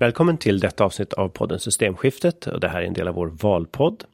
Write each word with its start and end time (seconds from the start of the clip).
Välkommen 0.00 0.38
till 0.38 0.60
detta 0.60 0.84
avsnitt 0.84 1.12
av 1.12 1.28
podden 1.28 1.58
Systemskiftet 1.60 2.46
och 2.46 2.60
det 2.60 2.68
här 2.68 2.82
är 2.82 2.86
en 2.86 2.92
del 2.92 3.08
av 3.08 3.14
vår 3.14 3.26
valpodd. 3.26 4.04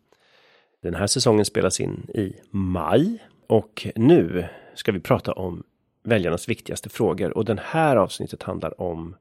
Den 0.82 0.94
här 0.94 1.06
säsongen 1.06 1.44
spelas 1.44 1.80
in 1.80 2.06
i 2.14 2.32
maj 2.50 3.18
och 3.46 3.86
nu 3.94 4.48
ska 4.74 4.92
vi 4.92 5.00
prata 5.00 5.32
om 5.32 5.62
väljarnas 6.02 6.48
viktigaste 6.48 6.88
frågor 6.88 7.36
och 7.36 7.44
den 7.44 7.60
här 7.62 7.96
avsnittet 7.96 8.42
handlar 8.42 8.80
om 8.80 9.16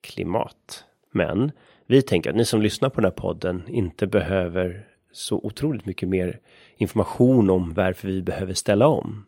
klimat. 0.00 0.84
Men 1.10 1.52
vi 1.86 2.02
tänker 2.02 2.30
att 2.30 2.36
ni 2.36 2.44
som 2.44 2.62
lyssnar 2.62 2.88
på 2.88 3.00
den 3.00 3.10
här 3.10 3.16
podden 3.16 3.62
inte 3.68 4.06
behöver 4.06 4.86
så 5.12 5.36
otroligt 5.36 5.86
mycket 5.86 6.08
mer 6.08 6.40
information 6.76 7.50
om 7.50 7.74
varför 7.74 8.08
vi 8.08 8.22
behöver 8.22 8.54
ställa 8.54 8.86
om. 8.86 9.26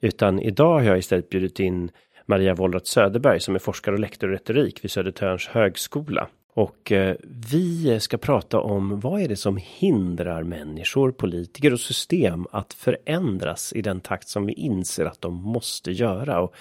Utan 0.00 0.40
idag 0.40 0.72
har 0.72 0.82
jag 0.82 0.98
istället 0.98 1.28
bjudit 1.28 1.60
in 1.60 1.90
Maria 2.26 2.54
Wollratz 2.54 2.90
Söderberg 2.90 3.40
som 3.40 3.54
är 3.54 3.58
forskare 3.58 3.94
och 3.94 4.00
lektor 4.00 4.30
i 4.30 4.34
retorik 4.34 4.84
vid 4.84 4.90
Södertörns 4.90 5.48
högskola. 5.48 6.28
Och 6.54 6.92
eh, 6.92 7.16
vi 7.50 8.00
ska 8.00 8.18
prata 8.18 8.60
om 8.60 9.00
vad 9.00 9.20
är 9.20 9.28
det 9.28 9.36
som 9.36 9.58
hindrar 9.62 10.42
människor, 10.42 11.12
politiker 11.12 11.72
och 11.72 11.80
system 11.80 12.46
att 12.50 12.72
förändras 12.72 13.72
i 13.72 13.82
den 13.82 14.00
takt 14.00 14.28
som 14.28 14.46
vi 14.46 14.52
inser 14.52 15.04
att 15.04 15.20
de 15.20 15.34
måste 15.34 15.92
göra. 15.92 16.40
Och 16.40 16.54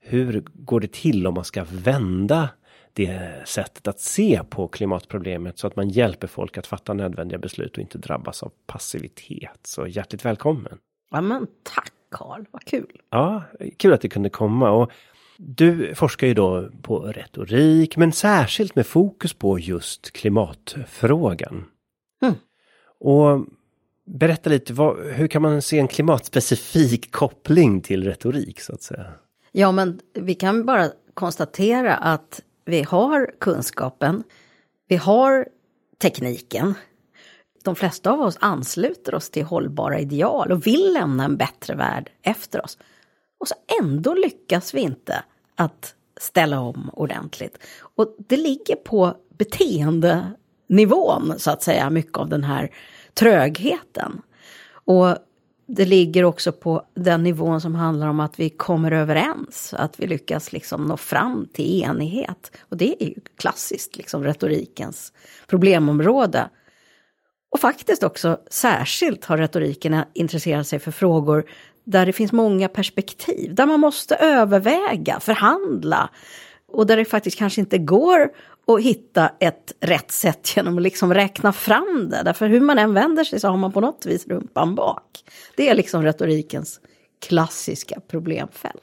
hur 0.00 0.44
går 0.54 0.80
det 0.80 0.92
till 0.92 1.26
om 1.26 1.34
man 1.34 1.44
ska 1.44 1.64
vända 1.70 2.48
det 2.92 3.32
sättet 3.44 3.88
att 3.88 4.00
se 4.00 4.40
på 4.50 4.68
klimatproblemet 4.68 5.58
så 5.58 5.66
att 5.66 5.76
man 5.76 5.88
hjälper 5.88 6.26
folk 6.26 6.58
att 6.58 6.66
fatta 6.66 6.94
nödvändiga 6.94 7.38
beslut 7.38 7.76
och 7.76 7.82
inte 7.82 7.98
drabbas 7.98 8.42
av 8.42 8.52
passivitet. 8.66 9.60
Så 9.62 9.86
hjärtligt 9.86 10.24
välkommen! 10.24 10.78
Ja 11.10 11.20
men 11.20 11.46
tack 11.62 11.92
Karl, 12.10 12.44
vad 12.50 12.64
kul! 12.64 13.00
Ja, 13.10 13.42
kul 13.76 13.92
att 13.92 14.00
det 14.00 14.08
kunde 14.08 14.30
komma. 14.30 14.70
Och 14.70 14.90
du 15.36 15.94
forskar 15.94 16.26
ju 16.26 16.34
då 16.34 16.68
på 16.82 16.98
retorik, 16.98 17.96
men 17.96 18.12
särskilt 18.12 18.74
med 18.74 18.86
fokus 18.86 19.32
på 19.32 19.58
just 19.58 20.10
klimatfrågan. 20.10 21.64
Mm. 22.22 22.34
Och 22.98 23.46
berätta 24.04 24.50
lite, 24.50 24.72
vad, 24.72 25.06
hur 25.06 25.28
kan 25.28 25.42
man 25.42 25.62
se 25.62 25.78
en 25.78 25.88
klimatspecifik 25.88 27.12
koppling 27.12 27.80
till 27.80 28.04
retorik 28.04 28.60
så 28.60 28.72
att 28.72 28.82
säga? 28.82 29.06
Ja, 29.52 29.72
men 29.72 30.00
vi 30.14 30.34
kan 30.34 30.66
bara 30.66 30.90
konstatera 31.14 31.96
att 31.96 32.42
vi 32.64 32.82
har 32.82 33.30
kunskapen, 33.40 34.22
vi 34.88 34.96
har 34.96 35.48
tekniken. 35.98 36.74
De 37.64 37.76
flesta 37.76 38.10
av 38.10 38.20
oss 38.20 38.38
ansluter 38.40 39.14
oss 39.14 39.30
till 39.30 39.44
hållbara 39.44 40.00
ideal 40.00 40.52
och 40.52 40.66
vill 40.66 40.92
lämna 40.92 41.24
en 41.24 41.36
bättre 41.36 41.74
värld 41.74 42.10
efter 42.22 42.64
oss. 42.64 42.78
Och 43.40 43.48
så 43.48 43.54
ändå 43.80 44.14
lyckas 44.14 44.74
vi 44.74 44.80
inte 44.80 45.22
att 45.54 45.94
ställa 46.20 46.60
om 46.60 46.90
ordentligt. 46.92 47.58
Och 47.80 48.16
det 48.18 48.36
ligger 48.36 48.76
på 48.76 49.14
beteendenivån 49.38 51.34
så 51.38 51.50
att 51.50 51.62
säga, 51.62 51.90
mycket 51.90 52.18
av 52.18 52.28
den 52.28 52.44
här 52.44 52.70
trögheten. 53.14 54.22
Och 54.72 55.16
det 55.66 55.84
ligger 55.84 56.24
också 56.24 56.52
på 56.52 56.82
den 56.94 57.22
nivån 57.22 57.60
som 57.60 57.74
handlar 57.74 58.08
om 58.08 58.20
att 58.20 58.40
vi 58.40 58.50
kommer 58.50 58.92
överens, 58.92 59.74
att 59.78 60.00
vi 60.00 60.06
lyckas 60.06 60.52
liksom 60.52 60.84
nå 60.84 60.96
fram 60.96 61.48
till 61.52 61.82
enighet. 61.82 62.52
Och 62.60 62.76
det 62.76 63.02
är 63.02 63.08
ju 63.08 63.14
klassiskt 63.36 63.96
liksom 63.96 64.24
retorikens 64.24 65.12
problemområde. 65.46 66.48
Och 67.50 67.60
faktiskt 67.60 68.02
också 68.02 68.38
särskilt 68.50 69.24
har 69.24 69.38
retorikerna 69.38 70.06
intresserat 70.14 70.66
sig 70.66 70.78
för 70.78 70.90
frågor 70.90 71.44
där 71.84 72.06
det 72.06 72.12
finns 72.12 72.32
många 72.32 72.68
perspektiv, 72.68 73.54
där 73.54 73.66
man 73.66 73.80
måste 73.80 74.14
överväga, 74.16 75.20
förhandla 75.20 76.10
och 76.68 76.86
där 76.86 76.96
det 76.96 77.04
faktiskt 77.04 77.38
kanske 77.38 77.60
inte 77.60 77.78
går 77.78 78.30
att 78.66 78.82
hitta 78.82 79.32
ett 79.40 79.72
rätt 79.80 80.10
sätt 80.10 80.52
genom 80.56 80.76
att 80.76 80.82
liksom 80.82 81.14
räkna 81.14 81.52
fram 81.52 82.08
det. 82.10 82.22
Därför 82.24 82.48
hur 82.48 82.60
man 82.60 82.78
än 82.78 82.94
vänder 82.94 83.24
sig 83.24 83.40
så 83.40 83.48
har 83.48 83.56
man 83.56 83.72
på 83.72 83.80
något 83.80 84.06
vis 84.06 84.26
rumpan 84.26 84.74
bak. 84.74 85.24
Det 85.56 85.68
är 85.68 85.74
liksom 85.74 86.02
retorikens 86.02 86.80
klassiska 87.26 88.00
problemfält. 88.08 88.82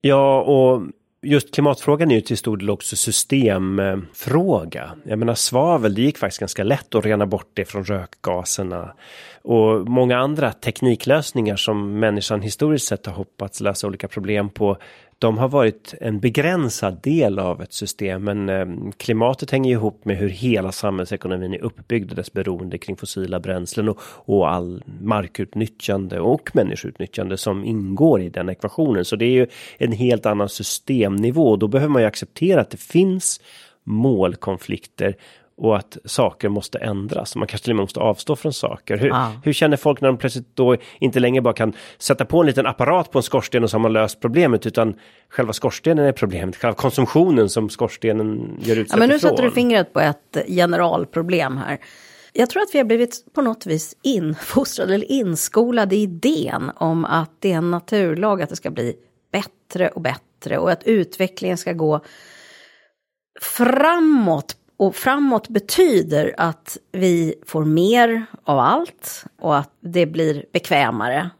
Ja, 0.00 0.42
och 0.42 0.82
just 1.22 1.54
klimatfrågan 1.54 2.10
är 2.10 2.14
ju 2.14 2.20
till 2.20 2.38
stor 2.38 2.56
del 2.56 2.70
också 2.70 2.96
systemfråga. 2.96 4.90
Jag 5.04 5.18
menar 5.18 5.34
svavel, 5.34 5.94
det 5.94 6.02
gick 6.02 6.18
faktiskt 6.18 6.40
ganska 6.40 6.64
lätt 6.64 6.94
att 6.94 7.04
rena 7.04 7.26
bort 7.26 7.50
det 7.54 7.64
från 7.64 7.84
rökgaserna. 7.84 8.94
Och 9.42 9.88
många 9.88 10.18
andra 10.18 10.52
tekniklösningar 10.52 11.56
som 11.56 11.98
människan 11.98 12.42
historiskt 12.42 12.86
sett 12.86 13.06
har 13.06 13.12
hoppats 13.12 13.60
lösa 13.60 13.86
olika 13.86 14.08
problem 14.08 14.48
på 14.48 14.76
de 15.20 15.38
har 15.38 15.48
varit 15.48 15.94
en 16.00 16.20
begränsad 16.20 17.02
del 17.02 17.38
av 17.38 17.62
ett 17.62 17.72
system, 17.72 18.24
men 18.24 18.48
eh, 18.48 18.66
klimatet 18.96 19.50
hänger 19.50 19.72
ihop 19.72 20.04
med 20.04 20.16
hur 20.16 20.28
hela 20.28 20.72
samhällsekonomin 20.72 21.54
är 21.54 21.62
uppbyggd 21.62 22.10
och 22.10 22.16
dess 22.16 22.32
beroende 22.32 22.78
kring 22.78 22.96
fossila 22.96 23.40
bränslen 23.40 23.88
och, 23.88 23.98
och 24.02 24.50
all 24.50 24.82
markutnyttjande 25.00 26.20
och 26.20 26.50
människoutnyttjande 26.54 27.36
som 27.36 27.64
ingår 27.64 28.20
i 28.20 28.28
den 28.28 28.48
ekvationen. 28.48 29.04
Så 29.04 29.16
det 29.16 29.24
är 29.24 29.30
ju 29.30 29.46
en 29.78 29.92
helt 29.92 30.26
annan 30.26 30.48
systemnivå. 30.48 31.56
Då 31.56 31.68
behöver 31.68 31.92
man 31.92 32.02
ju 32.02 32.08
acceptera 32.08 32.60
att 32.60 32.70
det 32.70 32.80
finns 32.80 33.40
målkonflikter 33.84 35.16
och 35.60 35.76
att 35.76 35.98
saker 36.04 36.48
måste 36.48 36.78
ändras. 36.78 37.36
Man 37.36 37.46
kanske 37.48 37.64
till 37.64 37.72
och 37.72 37.76
med 37.76 37.82
måste 37.82 38.00
avstå 38.00 38.36
från 38.36 38.52
saker. 38.52 38.96
Hur, 38.96 39.08
Ja. 39.08 39.32
hur 39.44 39.52
känner 39.52 39.76
folk 39.76 40.00
när 40.00 40.08
de 40.08 40.16
plötsligt 40.18 40.56
då 40.56 40.76
inte 40.98 41.20
längre 41.20 41.42
bara 41.42 41.54
kan 41.54 41.72
sätta 41.98 42.24
på 42.24 42.40
en 42.40 42.46
liten 42.46 42.66
apparat 42.66 43.10
på 43.10 43.18
en 43.18 43.22
skorsten 43.22 43.64
och 43.64 43.70
så 43.70 43.74
har 43.76 43.80
man 43.82 43.92
löst 43.92 44.20
problemet 44.20 44.66
utan 44.66 44.94
själva 45.28 45.52
skorstenen 45.52 46.04
är 46.06 46.12
problemet, 46.12 46.56
själva 46.56 46.74
konsumtionen 46.74 47.48
som 47.48 47.68
skorstenen 47.70 48.56
gör 48.60 48.76
utsläpp 48.76 48.86
Ja, 48.90 48.96
men 48.98 49.08
nu 49.08 49.14
ifrån. 49.14 49.30
sätter 49.30 49.42
du 49.42 49.50
fingret 49.50 49.92
på 49.92 50.00
ett 50.00 50.38
generalproblem 50.48 51.56
här. 51.56 51.78
Jag 52.32 52.50
tror 52.50 52.62
att 52.62 52.68
vi 52.72 52.78
har 52.78 52.84
blivit 52.84 53.24
på 53.34 53.42
något 53.42 53.66
vis 53.66 53.96
infostrade 54.02 54.94
eller 54.94 55.12
inskolade 55.12 55.96
i 55.96 56.02
idén 56.02 56.70
om 56.76 57.04
att 57.04 57.30
det 57.38 57.52
är 57.52 57.56
en 57.56 57.70
naturlag 57.70 58.42
att 58.42 58.48
det 58.50 58.56
ska 58.56 58.70
bli 58.70 58.94
bättre 59.32 59.88
och 59.88 60.00
bättre 60.00 60.58
och 60.58 60.70
att 60.70 60.82
utvecklingen 60.84 61.58
ska 61.58 61.72
gå 61.72 62.00
framåt. 63.40 64.56
Och 64.80 64.96
framåt 64.96 65.48
betyder 65.48 66.34
att 66.36 66.78
vi 66.92 67.34
får 67.46 67.64
mer 67.64 68.26
av 68.44 68.58
allt 68.58 69.24
och 69.38 69.56
att 69.56 69.70
det 69.80 70.06
blir 70.06 70.44
bekvämare 70.52 71.30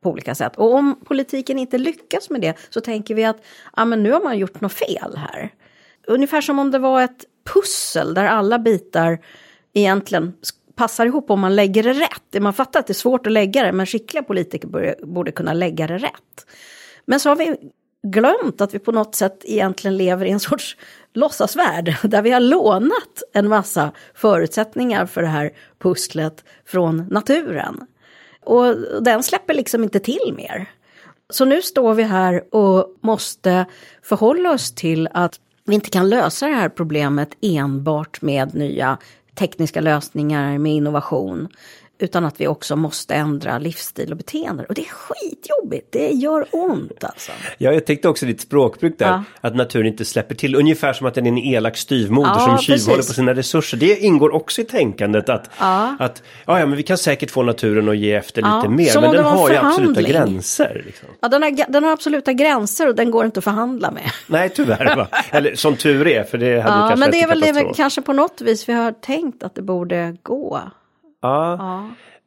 på 0.00 0.10
olika 0.10 0.34
sätt. 0.34 0.56
Och 0.56 0.74
om 0.74 1.00
politiken 1.04 1.58
inte 1.58 1.78
lyckas 1.78 2.30
med 2.30 2.40
det 2.40 2.56
så 2.70 2.80
tänker 2.80 3.14
vi 3.14 3.24
att 3.24 3.36
ah, 3.72 3.84
men 3.84 4.02
nu 4.02 4.12
har 4.12 4.20
man 4.20 4.38
gjort 4.38 4.60
något 4.60 4.72
fel 4.72 5.16
här. 5.16 5.52
Ungefär 6.06 6.40
som 6.40 6.58
om 6.58 6.70
det 6.70 6.78
var 6.78 7.02
ett 7.02 7.24
pussel 7.54 8.14
där 8.14 8.24
alla 8.24 8.58
bitar 8.58 9.18
egentligen 9.72 10.34
passar 10.74 11.06
ihop 11.06 11.30
om 11.30 11.40
man 11.40 11.56
lägger 11.56 11.82
det 11.82 11.92
rätt. 11.92 12.42
Man 12.42 12.54
fattar 12.54 12.80
att 12.80 12.86
det 12.86 12.92
är 12.92 12.94
svårt 12.94 13.26
att 13.26 13.32
lägga 13.32 13.62
det 13.62 13.72
men 13.72 13.86
skickliga 13.86 14.22
politiker 14.22 14.96
borde, 15.06 15.32
kunna 15.32 15.52
lägga 15.52 15.86
det 15.86 15.98
rätt. 15.98 16.46
Men 17.04 17.20
så 17.20 17.28
har 17.28 17.36
vi 17.36 17.56
glömt 18.10 18.60
att 18.60 18.74
vi 18.74 18.78
på 18.78 18.92
något 18.92 19.14
sätt 19.14 19.40
egentligen 19.44 19.96
lever 19.96 20.26
i 20.26 20.30
en 20.30 20.40
sorts 20.40 20.76
låtsasvärld 21.12 21.96
där 22.02 22.22
vi 22.22 22.30
har 22.30 22.40
lånat 22.40 23.22
en 23.32 23.48
massa 23.48 23.92
förutsättningar 24.14 25.06
för 25.06 25.22
det 25.22 25.28
här 25.28 25.50
pusslet 25.78 26.44
från 26.64 27.06
naturen. 27.10 27.86
Och 28.44 28.76
den 29.02 29.22
släpper 29.22 29.54
liksom 29.54 29.84
inte 29.84 30.00
till 30.00 30.34
mer. 30.36 30.70
Så 31.30 31.44
nu 31.44 31.62
står 31.62 31.94
vi 31.94 32.02
här 32.02 32.54
och 32.54 32.96
måste 33.00 33.66
förhålla 34.02 34.50
oss 34.50 34.74
till 34.74 35.08
att 35.12 35.40
vi 35.64 35.74
inte 35.74 35.90
kan 35.90 36.08
lösa 36.08 36.46
det 36.46 36.54
här 36.54 36.68
problemet 36.68 37.28
enbart 37.40 38.22
med 38.22 38.54
nya 38.54 38.98
tekniska 39.34 39.80
lösningar, 39.80 40.58
med 40.58 40.72
innovation. 40.72 41.48
Utan 41.98 42.24
att 42.24 42.40
vi 42.40 42.46
också 42.46 42.76
måste 42.76 43.14
ändra 43.14 43.58
livsstil 43.58 44.10
och 44.10 44.16
beteende. 44.16 44.64
Och 44.68 44.74
det 44.74 44.80
är 44.82 44.88
skitjobbigt, 44.90 45.86
det 45.92 46.08
gör 46.10 46.46
ont 46.52 47.04
alltså. 47.04 47.32
Ja, 47.58 47.72
jag 47.72 47.86
tänkte 47.86 48.08
också 48.08 48.26
ditt 48.26 48.40
språkbruk 48.40 48.98
där, 48.98 49.06
Ja. 49.06 49.24
att 49.40 49.56
naturen 49.56 49.86
inte 49.86 50.04
släpper 50.04 50.34
till, 50.34 50.54
ungefär 50.56 50.92
som 50.92 51.06
att 51.06 51.14
den 51.14 51.26
är 51.26 51.30
en 51.30 51.38
elak 51.38 51.76
styvmoder 51.76 52.30
Ja, 52.30 52.40
som 52.40 52.58
tjuvhåller 52.58 53.02
på 53.02 53.12
sina 53.12 53.34
resurser. 53.34 53.76
Det 53.76 53.98
ingår 53.98 54.34
också 54.34 54.60
i 54.60 54.64
tänkandet 54.64 55.28
att, 55.28 55.50
Ja. 55.60 55.96
att 55.98 56.22
ja, 56.46 56.60
ja, 56.60 56.66
men 56.66 56.76
vi 56.76 56.82
kan 56.82 56.98
säkert 56.98 57.30
få 57.30 57.42
naturen 57.42 57.88
att 57.88 57.96
ge 57.96 58.12
efter 58.14 58.42
lite 58.42 58.68
mer, 58.68 58.86
som 58.90 59.02
men 59.02 59.12
den 59.12 59.24
har 59.24 59.50
ju 59.50 59.56
absoluta 59.56 60.02
gränser. 60.02 60.82
Liksom. 60.86 61.08
Ja, 61.20 61.28
den, 61.28 61.42
har, 61.42 61.72
den 61.72 61.84
har 61.84 61.92
absoluta 61.92 62.32
gränser 62.32 62.88
och 62.88 62.94
den 62.94 63.10
går 63.10 63.24
inte 63.24 63.38
att 63.38 63.44
förhandla 63.44 63.90
med. 63.90 64.10
Nej, 64.26 64.48
tyvärr. 64.54 64.96
Va? 64.96 65.08
Eller 65.30 65.54
som 65.54 65.76
tur 65.76 66.06
är, 66.06 66.24
för 66.24 66.38
det 66.38 66.60
hade 66.60 66.76
Ja, 66.76 66.88
kanske 66.88 66.96
men 66.96 67.10
det 67.10 67.22
är 67.22 67.28
väl 67.28 67.40
det 67.40 67.52
vi, 67.52 67.72
kanske 67.76 68.02
på 68.02 68.12
något 68.12 68.40
vis 68.40 68.68
vi 68.68 68.72
har 68.72 68.92
tänkt 68.92 69.42
att 69.42 69.54
det 69.54 69.62
borde 69.62 70.16
gå. 70.22 70.60
Ja. 71.26 71.56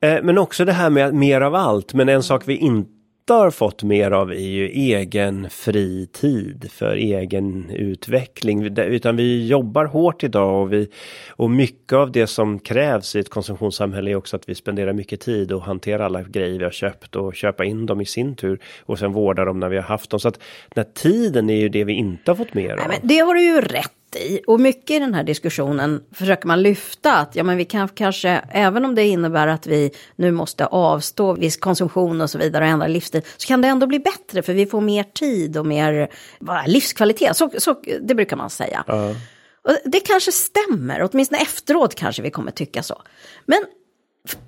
Ja. 0.01 0.07
Eh, 0.07 0.23
Men 0.23 0.37
också 0.37 0.65
det 0.65 0.73
här 0.73 0.89
med 0.89 1.13
mer 1.13 1.41
av 1.41 1.55
allt. 1.55 1.93
Men 1.93 2.09
en 2.09 2.23
sak 2.23 2.43
vi 2.45 2.55
inte 2.55 2.89
har 3.33 3.51
fått 3.51 3.83
mer 3.83 4.11
av 4.11 4.31
är 4.31 4.35
ju 4.35 4.67
egen 4.67 5.49
fri 5.49 6.07
tid 6.13 6.71
för 6.71 6.95
egen 6.95 7.69
utveckling. 7.69 8.77
Utan 8.77 9.15
vi 9.15 9.47
jobbar 9.47 9.85
hårt 9.85 10.23
idag 10.23 10.61
och, 10.61 10.73
vi, 10.73 10.87
och 11.29 11.51
mycket 11.51 11.93
av 11.93 12.11
det 12.11 12.27
som 12.27 12.59
krävs 12.59 13.15
i 13.15 13.19
ett 13.19 13.29
konsumtionssamhälle 13.29 14.11
är 14.11 14.15
också 14.15 14.35
att 14.35 14.49
vi 14.49 14.55
spenderar 14.55 14.93
mycket 14.93 15.21
tid 15.21 15.51
och 15.51 15.61
hanterar 15.61 16.05
alla 16.05 16.23
grejer 16.23 16.57
vi 16.57 16.63
har 16.63 16.71
köpt 16.71 17.15
och 17.15 17.35
köpa 17.35 17.65
in 17.65 17.85
dem 17.85 18.01
i 18.01 18.05
sin 18.05 18.35
tur 18.35 18.59
och 18.85 18.99
sen 18.99 19.13
vårda 19.13 19.45
dem 19.45 19.59
när 19.59 19.69
vi 19.69 19.75
har 19.75 19.83
haft 19.83 20.09
dem. 20.09 20.19
Så 20.19 20.27
att 20.27 20.39
den 20.73 20.85
här 20.85 20.93
tiden 20.93 21.49
är 21.49 21.59
ju 21.59 21.69
det 21.69 21.83
vi 21.83 21.93
inte 21.93 22.31
har 22.31 22.35
fått 22.35 22.53
mer 22.53 22.71
av. 22.71 22.87
Nej, 22.87 22.99
det 23.03 23.19
har 23.19 23.33
du 23.33 23.41
ju 23.41 23.61
rätt 23.61 23.98
i. 24.15 24.41
Och 24.47 24.59
mycket 24.59 24.89
i 24.89 24.99
den 24.99 25.13
här 25.13 25.23
diskussionen 25.23 26.03
försöker 26.11 26.47
man 26.47 26.61
lyfta 26.61 27.17
att 27.17 27.35
ja, 27.35 27.43
men 27.43 27.57
vi 27.57 27.65
kan 27.65 27.87
kanske, 27.87 28.29
även 28.51 28.85
om 28.85 28.95
det 28.95 29.07
innebär 29.07 29.47
att 29.47 29.67
vi 29.67 29.91
nu 30.15 30.31
måste 30.31 30.65
avstå 30.65 31.33
viss 31.33 31.57
konsumtion 31.57 32.21
och 32.21 32.29
så 32.29 32.37
vidare 32.37 32.63
och 32.63 32.69
ändra 32.69 32.87
livsstil, 32.87 33.21
så 33.37 33.47
kan 33.47 33.61
det 33.61 33.67
ändå 33.67 33.87
bli 33.87 33.99
bättre 33.99 34.41
för 34.41 34.53
vi 34.53 34.65
får 34.65 34.81
mer 34.81 35.03
tid 35.03 35.57
och 35.57 35.65
mer 35.65 36.09
bara, 36.39 36.65
livskvalitet. 36.65 37.37
Så, 37.37 37.49
så, 37.57 37.75
det 38.01 38.15
brukar 38.15 38.37
man 38.37 38.49
säga. 38.49 38.83
Ja. 38.87 39.15
Och 39.61 39.75
det 39.85 39.99
kanske 39.99 40.31
stämmer, 40.31 41.09
åtminstone 41.11 41.41
efteråt 41.41 41.95
kanske 41.95 42.21
vi 42.21 42.31
kommer 42.31 42.51
tycka 42.51 42.83
så. 42.83 43.01
Men 43.45 43.63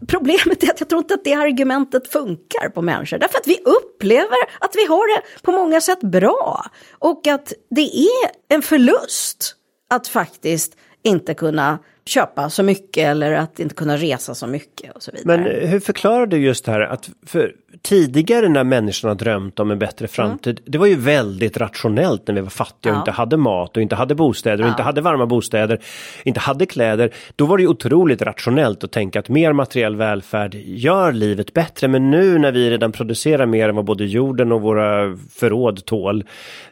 Problemet 0.08 0.64
är 0.64 0.70
att 0.70 0.80
jag 0.80 0.90
tror 0.90 1.02
inte 1.02 1.14
att 1.14 1.24
det 1.24 1.34
argumentet 1.34 2.12
funkar 2.12 2.70
på 2.70 2.82
människor. 2.82 3.18
Därför 3.18 3.38
att 3.38 3.48
vi 3.48 3.60
upplever 3.66 4.38
att 4.60 4.76
vi 4.76 4.86
har 4.86 5.16
det 5.16 5.22
på 5.42 5.52
många 5.52 5.82
sätt 5.82 6.02
bra. 6.02 6.66
Och 6.92 7.28
att 7.28 7.54
det 7.70 7.98
är 7.98 8.32
en 8.50 8.62
förlust 8.62 9.56
att 9.90 10.08
faktiskt 10.08 10.76
inte 11.04 11.34
kunna 11.34 11.80
köpa 12.06 12.50
så 12.50 12.64
mycket 12.64 13.08
eller 13.08 13.32
att 13.32 13.60
inte 13.60 13.76
kunna 13.76 13.98
resa 13.98 14.36
så 14.36 14.48
mycket 14.48 14.96
och 14.96 15.04
så 15.04 15.12
vidare. 15.12 15.38
Men 15.38 15.70
hur 15.70 15.80
förklarar 15.80 16.26
du 16.26 16.38
just 16.38 16.66
det 16.66 16.72
här 16.72 16.82
att 16.82 17.10
för 17.26 17.54
tidigare 17.82 18.50
när 18.50 18.64
människorna 18.64 19.14
drömt 19.14 19.60
om 19.60 19.72
en 19.72 19.80
bättre 19.80 20.08
framtid, 20.08 20.60
mm. 20.60 20.72
det 20.72 20.78
var 20.78 20.86
ju 20.86 20.96
väldigt 20.96 21.58
rationellt 21.58 22.28
när 22.28 22.36
vi 22.36 22.42
var 22.42 22.50
fattiga 22.50 22.94
och 22.94 23.00
inte 23.00 23.12
hade 23.12 23.38
mat 23.38 23.78
och 23.78 23.84
inte 23.84 23.96
hade 23.96 24.16
bostäder 24.16 24.64
och 24.64 24.68
ja. 24.68 24.72
inte 24.72 24.84
hade 24.84 25.02
varma 25.02 25.26
bostäder, 25.26 25.80
inte 26.24 26.40
hade 26.40 26.66
kläder. 26.66 27.14
Då 27.36 27.46
var 27.46 27.58
det 27.58 27.64
ju 27.64 27.70
otroligt 27.70 28.22
rationellt 28.22 28.84
att 28.84 28.92
tänka 28.92 29.20
att 29.20 29.30
mer 29.30 29.54
materiell 29.54 29.96
välfärd 29.96 30.56
gör 30.56 31.12
livet 31.12 31.54
bättre. 31.54 31.88
Men 31.88 32.12
nu 32.12 32.38
när 32.38 32.52
vi 32.52 32.70
redan 32.70 32.92
producerar 32.92 33.46
mer 33.46 33.70
än 33.70 33.76
vad 33.76 33.86
både 33.86 34.06
jorden 34.06 34.52
och 34.52 34.62
våra 34.62 35.18
förråd 35.36 35.86
tål 35.86 36.24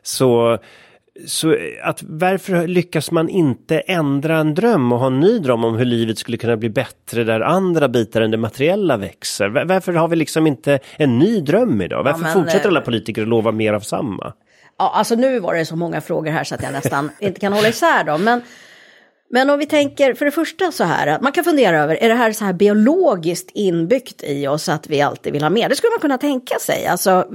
så 0.04 0.58
så 1.28 1.56
att 1.84 2.04
varför 2.04 2.68
lyckas 2.68 3.12
man 3.12 3.30
inte 3.30 3.80
ändra 3.80 4.38
en 4.38 4.54
dröm 4.54 4.92
och 4.92 5.00
ha 5.00 5.08
en 5.08 5.20
ny 5.20 5.40
dröm 5.40 5.64
om 5.64 5.76
hur 5.76 5.86
livet 5.86 6.18
skulle 6.18 6.38
kunna 6.38 6.58
bli 6.58 6.70
bättre 6.70 7.24
där 7.24 7.42
andra 7.42 7.88
bitar 7.88 8.22
än 8.22 8.32
det 8.32 8.38
materiella 8.38 8.98
växer? 8.98 9.66
Varför 9.66 9.94
har 9.94 10.08
vi 10.08 10.16
liksom 10.16 10.48
inte 10.48 10.80
en 10.98 11.20
ny 11.20 11.42
dröm 11.42 11.82
idag? 11.82 12.04
Varför 12.04 12.26
ja, 12.26 12.34
fortsätter 12.34 12.70
alla 12.70 12.82
politiker 12.82 13.22
att 13.22 13.28
lova 13.28 13.52
mer 13.52 13.74
av 13.74 13.80
samma? 13.80 14.34
Ja, 14.78 14.92
alltså 14.96 15.16
nu 15.16 15.40
var 15.40 15.54
det 15.54 15.66
så 15.66 15.76
många 15.76 16.02
frågor 16.02 16.32
här 16.32 16.44
så 16.44 16.56
att 16.56 16.64
jag 16.64 16.74
nästan 16.74 17.12
inte 17.20 17.40
kan 17.40 17.54
hålla 17.54 17.68
isär 17.68 18.04
dem. 18.04 18.24
Men 18.24 18.42
men 19.32 19.50
om 19.50 19.60
vi 19.60 19.66
tänker 19.66 20.14
för 20.14 20.26
det 20.26 20.32
första 20.32 20.72
så 20.72 20.84
här, 20.84 21.20
man 21.22 21.32
kan 21.32 21.44
fundera 21.44 21.84
över, 21.84 21.96
är 21.96 22.10
det 22.10 22.16
här 22.16 22.32
så 22.32 22.46
här 22.46 22.54
biologiskt 22.54 23.52
inbyggt 23.54 24.24
i 24.24 24.48
oss 24.48 24.70
att 24.70 24.90
vi 24.90 25.02
alltid 25.02 25.34
vill 25.34 25.44
ha 25.44 25.50
mer? 25.50 25.70
Det 25.70 25.76
skulle 25.76 25.92
man 25.92 26.00
kunna 26.00 26.18
tänka 26.18 26.60
sig, 26.60 26.86
alltså 26.86 27.28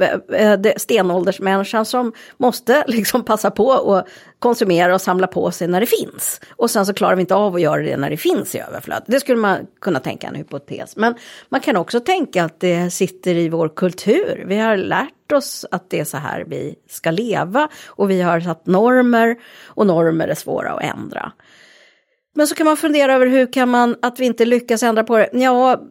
stenåldersmänniskan 0.77 1.85
som 1.85 2.13
måste 2.37 2.85
liksom 2.89 3.25
passa 3.25 3.51
på 3.51 3.67
och 3.67 4.03
konsumera 4.39 4.95
och 4.95 5.01
samla 5.01 5.27
på 5.27 5.51
sig 5.51 5.69
när 5.69 5.81
det 5.81 5.87
finns. 5.87 6.41
Och 6.51 6.71
sen 6.71 6.87
så 6.87 6.95
klarar 6.95 7.17
vi 7.17 7.21
inte 7.21 7.35
av 7.35 7.55
att 7.55 7.61
göra 7.61 7.83
det 7.83 7.97
när 7.97 8.11
det 8.11 8.17
finns 8.17 8.55
i 8.55 8.59
överflöd. 8.59 9.05
Det 9.07 9.21
skulle 9.21 9.39
man 9.39 9.59
kunna 9.81 10.01
tänka 10.01 10.27
en 10.27 10.35
hypotes. 10.35 10.97
Men 10.97 11.15
man 11.49 11.61
kan 11.61 11.77
också 11.77 12.01
tänka 12.01 12.45
att 12.45 12.61
det 12.61 12.91
sitter 12.91 13.35
i 13.35 13.49
vår 13.49 13.69
kultur. 13.69 14.45
Vi 14.47 14.59
har 14.59 14.77
lärt 14.77 15.33
oss 15.33 15.67
att 15.71 15.91
det 15.91 16.01
är 16.01 16.05
så 16.05 16.17
här 16.17 16.45
vi 16.47 16.75
ska 16.89 17.11
leva 17.11 17.69
och 17.87 18.11
vi 18.11 18.23
har 18.23 18.41
satt 18.41 18.67
normer 18.67 19.37
och 19.67 19.87
normer 19.87 20.29
är 20.29 20.35
svåra 20.35 20.73
att 20.73 20.83
ändra. 20.83 21.33
Men 22.35 22.47
så 22.47 22.55
kan 22.55 22.67
man 22.67 22.77
fundera 22.77 23.15
över 23.15 23.27
hur 23.27 23.53
kan 23.53 23.69
man, 23.69 23.97
att 24.03 24.21
vi 24.21 24.27
inte 24.27 24.45
lyckas 24.45 24.83
ändra 24.83 25.05
på 25.05 25.19
det. 25.19 25.29
Ja, 25.33 25.83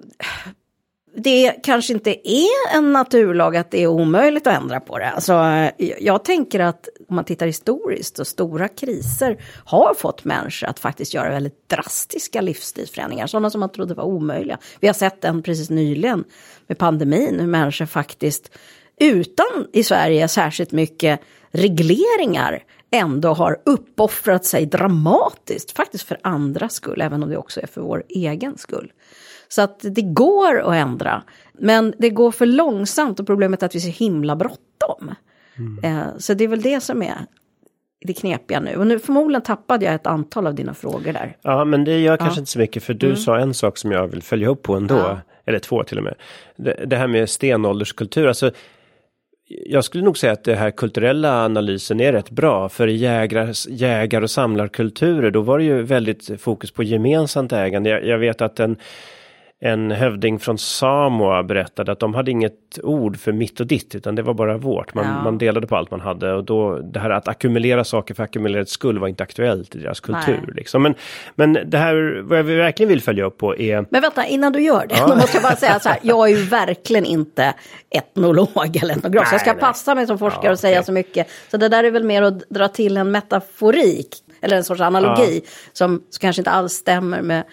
det 1.16 1.52
kanske 1.64 1.94
inte 1.94 2.30
är 2.30 2.78
en 2.78 2.94
naturlag 2.94 3.56
att 3.56 3.72
det 3.72 3.84
är 3.84 3.88
omöjligt 3.88 4.48
att 4.48 4.62
ändra 4.62 4.80
på 4.80 4.98
det. 4.98 5.10
Alltså, 5.10 5.34
jag 6.00 6.26
tänker 6.26 6.60
att 6.60 6.90
om 7.10 7.16
man 7.16 7.26
tittar 7.26 7.46
historiskt 7.46 8.20
och 8.20 8.28
stora 8.28 8.68
kriser 8.68 9.38
har 9.66 9.94
fått 9.94 10.24
människor 10.24 10.68
att 10.68 10.80
faktiskt 10.80 11.14
göra 11.14 11.30
väldigt 11.30 11.70
drastiska 11.70 12.42
livsstilsförändringar, 12.42 13.28
sådana 13.28 13.50
som 13.50 13.60
man 13.60 13.72
trodde 13.72 13.94
var 13.94 14.04
omöjliga. 14.04 14.58
Vi 14.80 14.88
har 14.88 14.94
sett 14.94 15.22
den 15.22 15.44
precis 15.44 15.70
nyligen 15.70 16.24
med 16.68 16.78
pandemin, 16.78 17.40
hur 17.40 17.48
människor 17.48 17.86
faktiskt 17.86 18.52
utan 19.00 19.68
i 19.74 19.84
Sverige 19.84 20.28
särskilt 20.28 20.72
mycket 20.72 21.20
regleringar 21.52 22.64
ändå 22.94 23.34
har 23.34 23.58
uppoffrat 23.66 24.46
sig 24.46 24.66
dramatiskt, 24.66 25.72
faktiskt 25.72 26.08
för 26.08 26.18
andras 26.22 26.74
skull, 26.74 27.02
även 27.02 27.24
om 27.24 27.30
det 27.30 27.38
också 27.38 27.62
är 27.62 27.68
för 27.68 27.82
vår 27.82 28.04
egen 28.10 28.58
skull. 28.58 28.92
Så 29.48 29.62
att 29.62 29.80
det 29.82 30.02
går 30.02 30.60
att 30.60 30.76
ändra, 30.76 31.24
men 31.54 31.94
det 31.98 32.10
går 32.10 32.32
för 32.32 32.46
långsamt 32.46 33.20
och 33.20 33.28
problemet 33.28 33.62
är 33.62 33.66
att 33.66 33.76
vi 33.76 33.80
är 33.80 33.92
så 33.92 34.04
himla 34.04 34.36
bråttom. 34.36 35.16
Mm. 35.58 35.84
Eh, 35.84 36.08
så 36.18 36.34
det 36.34 36.44
är 36.44 36.48
väl 36.48 36.62
det 36.62 36.80
som 36.80 37.02
är 37.02 37.18
det 38.02 38.14
knepiga 38.14 38.60
nu. 38.60 38.76
Och 38.76 38.88
nu 38.88 39.00
förmodligen 39.00 39.42
tappade 39.42 39.86
jag 39.86 39.94
ett 39.94 40.08
antal 40.08 40.48
av 40.48 40.56
dina 40.56 40.74
frågor 40.74 41.14
där. 41.14 41.38
Ja, 41.42 41.66
men 41.66 41.84
det 41.84 42.00
gör 42.00 42.18
kanske 42.18 42.38
ja. 42.38 42.42
inte 42.42 42.52
så 42.52 42.60
mycket 42.60 42.84
för 42.84 42.94
du 42.94 43.06
mm. 43.06 43.18
sa 43.18 43.40
en 43.40 43.54
sak 43.54 43.78
som 43.78 43.92
jag 43.92 44.08
vill 44.08 44.24
följa 44.24 44.48
upp 44.48 44.62
på 44.62 44.76
ändå. 44.76 44.96
Ja. 44.96 45.20
Eller 45.46 45.60
två 45.60 45.84
till 45.84 45.98
och 45.98 46.04
med. 46.04 46.16
Det, 46.56 46.86
det 46.86 46.96
här 46.96 47.08
med 47.08 47.30
stenålderskultur, 47.30 48.28
alltså 48.28 48.52
jag 49.66 49.84
skulle 49.84 50.04
nog 50.04 50.18
säga 50.18 50.34
att 50.34 50.44
det 50.44 50.56
här 50.56 50.72
kulturella 50.72 51.46
analysen 51.46 52.00
är 52.00 52.12
rätt 52.12 52.30
bra. 52.30 52.70
För 52.70 52.88
i 52.88 52.96
jägar, 52.96 53.70
jägar 53.70 54.22
och 54.22 54.32
samlarkulturer 54.32 55.32
då 55.32 55.42
var 55.42 55.58
det 55.58 55.64
ju 55.64 55.82
väldigt 55.82 56.42
fokus 56.42 56.72
på 56.72 56.84
gemensamt 56.84 57.54
ägande. 57.54 57.90
Jag, 57.90 58.06
jag 58.06 58.18
vet 58.18 58.42
att 58.42 58.56
den 58.56 58.78
en 59.66 59.92
hövding 59.92 60.40
från 60.40 60.58
Samoa 60.58 61.44
berättade 61.44 61.92
att 61.92 62.00
de 62.00 62.14
hade 62.14 62.32
inget 62.32 62.80
ord 62.84 63.20
för 63.20 63.32
mitt 63.32 63.60
och 63.60 63.68
ditt 63.68 63.96
utan 63.96 64.16
det 64.16 64.22
var 64.22 64.34
bara 64.34 64.58
vårt. 64.58 64.94
Man, 64.94 65.06
ja. 65.06 65.24
man 65.24 65.38
delade 65.38 65.68
på 65.68 65.76
allt 65.76 65.92
man 65.92 66.02
hade 66.02 66.34
och 66.34 66.44
då 66.44 66.78
det 66.78 67.00
här 67.00 67.10
att 67.10 67.28
ackumulera 67.28 67.84
saker 67.84 68.14
för 68.14 68.24
ackumulerad 68.24 68.70
skull 68.70 69.00
var 69.00 69.08
inte 69.08 69.24
aktuellt 69.24 69.76
i 69.76 69.80
deras 69.80 70.00
kultur. 70.00 70.54
Liksom. 70.56 70.84
Men, 70.84 70.96
men 71.36 71.58
det 71.66 71.78
här 71.78 72.22
vad 72.24 72.40
jag 72.40 72.44
verkligen 72.44 72.90
vill 72.90 73.02
följa 73.02 73.26
upp 73.26 73.38
på 73.38 73.58
är... 73.58 73.86
Men 73.90 74.02
vänta, 74.02 74.26
innan 74.26 74.54
du 74.54 74.62
gör 74.62 74.88
det, 74.88 74.96
ja. 74.98 75.08
måste 75.16 75.38
jag 75.38 75.44
bara 75.44 75.56
säga 75.56 75.80
så 75.80 75.90
här, 75.90 76.00
jag 76.02 76.30
är 76.30 76.36
ju 76.38 76.44
verkligen 76.44 77.06
inte 77.06 77.54
etnolog 77.90 78.80
eller 78.82 78.98
etnograf, 78.98 79.28
så 79.28 79.34
jag 79.34 79.42
ska 79.42 79.54
nej. 79.54 79.62
passa 79.62 79.96
mig 79.96 80.08
som 80.08 80.20
forskare 80.20 80.46
ja, 80.46 80.52
och 80.52 80.60
säga 80.60 80.78
okay. 80.78 80.86
så 80.86 80.92
mycket. 80.92 81.28
Så 81.52 81.58
det 81.58 81.70
där 81.70 81.84
är 81.84 81.92
väl 81.92 82.04
mer 82.04 82.22
att 82.22 82.50
dra 82.50 82.68
till 82.68 82.98
en 82.98 83.12
metaforik, 83.12 84.16
eller 84.42 84.58
en 84.58 84.64
sorts 84.64 84.82
analogi, 84.82 85.42
som, 85.74 86.02
som 86.10 86.22
kanske 86.22 86.40
inte 86.40 86.52
alls 86.52 86.74
stämmer 86.74 87.22
med 87.22 87.44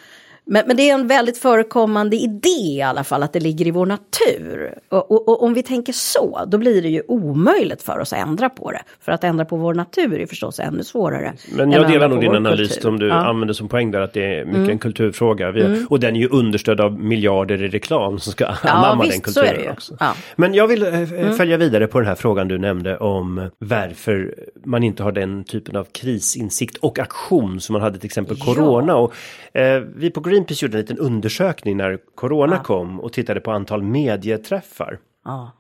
men, 0.45 0.65
men, 0.67 0.77
det 0.77 0.91
är 0.91 0.95
en 0.95 1.07
väldigt 1.07 1.39
förekommande 1.39 2.17
idé 2.17 2.49
i 2.49 2.83
alla 2.83 3.05
fall 3.05 3.23
att 3.23 3.33
det 3.33 3.41
ligger 3.41 3.67
i 3.67 3.71
vår 3.71 3.87
natur. 3.87 4.75
Och, 4.89 5.11
och, 5.11 5.29
och, 5.29 5.43
om 5.43 5.55
vi 5.55 5.63
tänker 5.63 5.93
så, 5.93 6.45
då 6.47 6.59
blir 6.59 6.83
det 6.83 6.89
ju 6.89 7.03
omöjligt 7.09 7.83
för 7.83 7.99
oss 7.99 8.13
att 8.13 8.19
ändra 8.19 8.49
på 8.49 8.71
det. 8.71 8.83
För 9.01 9.13
att 9.13 9.25
ändra 9.25 9.45
på 9.45 9.57
vår 9.57 9.75
natur 9.75 10.21
är 10.21 10.27
förstås 10.27 10.61
ännu 10.61 10.85
svårare. 10.85 11.33
Men 11.57 11.73
jag 11.73 11.89
delar 11.89 12.09
nog 12.09 12.21
din 12.21 12.35
analys 12.35 12.69
kultur. 12.69 12.83
som 12.83 12.99
du 12.99 13.09
ja. 13.09 13.15
använder 13.15 13.55
som 13.55 13.69
poäng 13.69 13.91
där, 13.91 14.01
att 14.01 14.13
det 14.13 14.25
är 14.25 14.45
mycket 14.45 14.59
mm. 14.59 14.71
en 14.71 14.79
kulturfråga. 14.79 15.51
Vi, 15.51 15.63
mm. 15.65 15.87
Och 15.91 16.01
den 16.01 16.17
är 16.17 16.21
ju 16.21 16.29
understödd 16.29 16.81
av 16.81 17.01
miljarder 17.01 17.63
i 17.63 17.69
reklam 17.69 18.19
som 18.19 18.33
ska 18.33 18.45
ja, 18.45 18.71
anamma 18.71 19.03
visst, 19.03 19.13
den 19.13 19.21
kulturen 19.21 19.73
också. 19.73 19.97
Ja. 20.01 20.15
Men 20.37 20.55
jag 20.55 20.67
vill 20.67 20.83
äh, 20.83 21.13
mm. 21.13 21.35
följa 21.35 21.57
vidare 21.57 21.87
på 21.87 21.99
den 21.99 22.09
här 22.09 22.15
frågan 22.15 22.49
du 22.49 22.59
nämnde 22.59 22.99
om 22.99 23.51
varför 23.59 24.35
man 24.65 24.83
inte 24.83 25.03
har 25.03 25.13
den 25.13 25.45
typen 25.45 25.77
av 25.77 25.85
krisinsikt 25.85 26.77
och 26.77 26.99
aktion 26.99 27.61
som 27.61 27.73
man 27.73 27.83
hade 27.83 27.99
till 27.99 28.07
exempel 28.07 28.37
corona. 28.37 28.97
Och, 28.97 29.15
äh, 29.53 29.83
vi 29.97 30.11
på 30.11 30.21
Greenpeace 30.31 30.65
gjorde 30.65 30.79
en 30.79 30.81
liten 30.81 30.99
undersökning 30.99 31.77
när 31.77 31.99
corona 32.15 32.57
ja. 32.57 32.63
kom 32.63 33.01
och 33.01 33.13
tittade 33.13 33.41
på 33.41 33.51
antal 33.51 33.83
medieträffar. 33.83 34.99
Ja. 35.25 35.53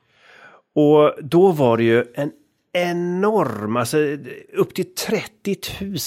Och 0.75 1.13
då 1.23 1.53
var 1.53 1.77
det 1.77 1.85
ju 1.85 2.05
en 2.15 2.33
enorm, 2.73 3.77
alltså 3.77 3.99
upp 4.53 4.75
till 4.75 4.95
30 4.95 5.57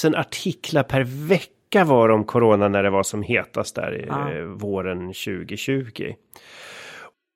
000 0.05 0.15
artiklar 0.15 0.83
per 0.83 1.03
vecka 1.03 1.83
var 1.85 2.09
om 2.09 2.23
corona 2.23 2.67
när 2.67 2.83
det 2.83 2.89
var 2.89 3.03
som 3.03 3.23
hetast 3.23 3.75
där. 3.75 4.07
Eh, 4.09 4.43
våren 4.43 4.99
2020. 4.99 6.13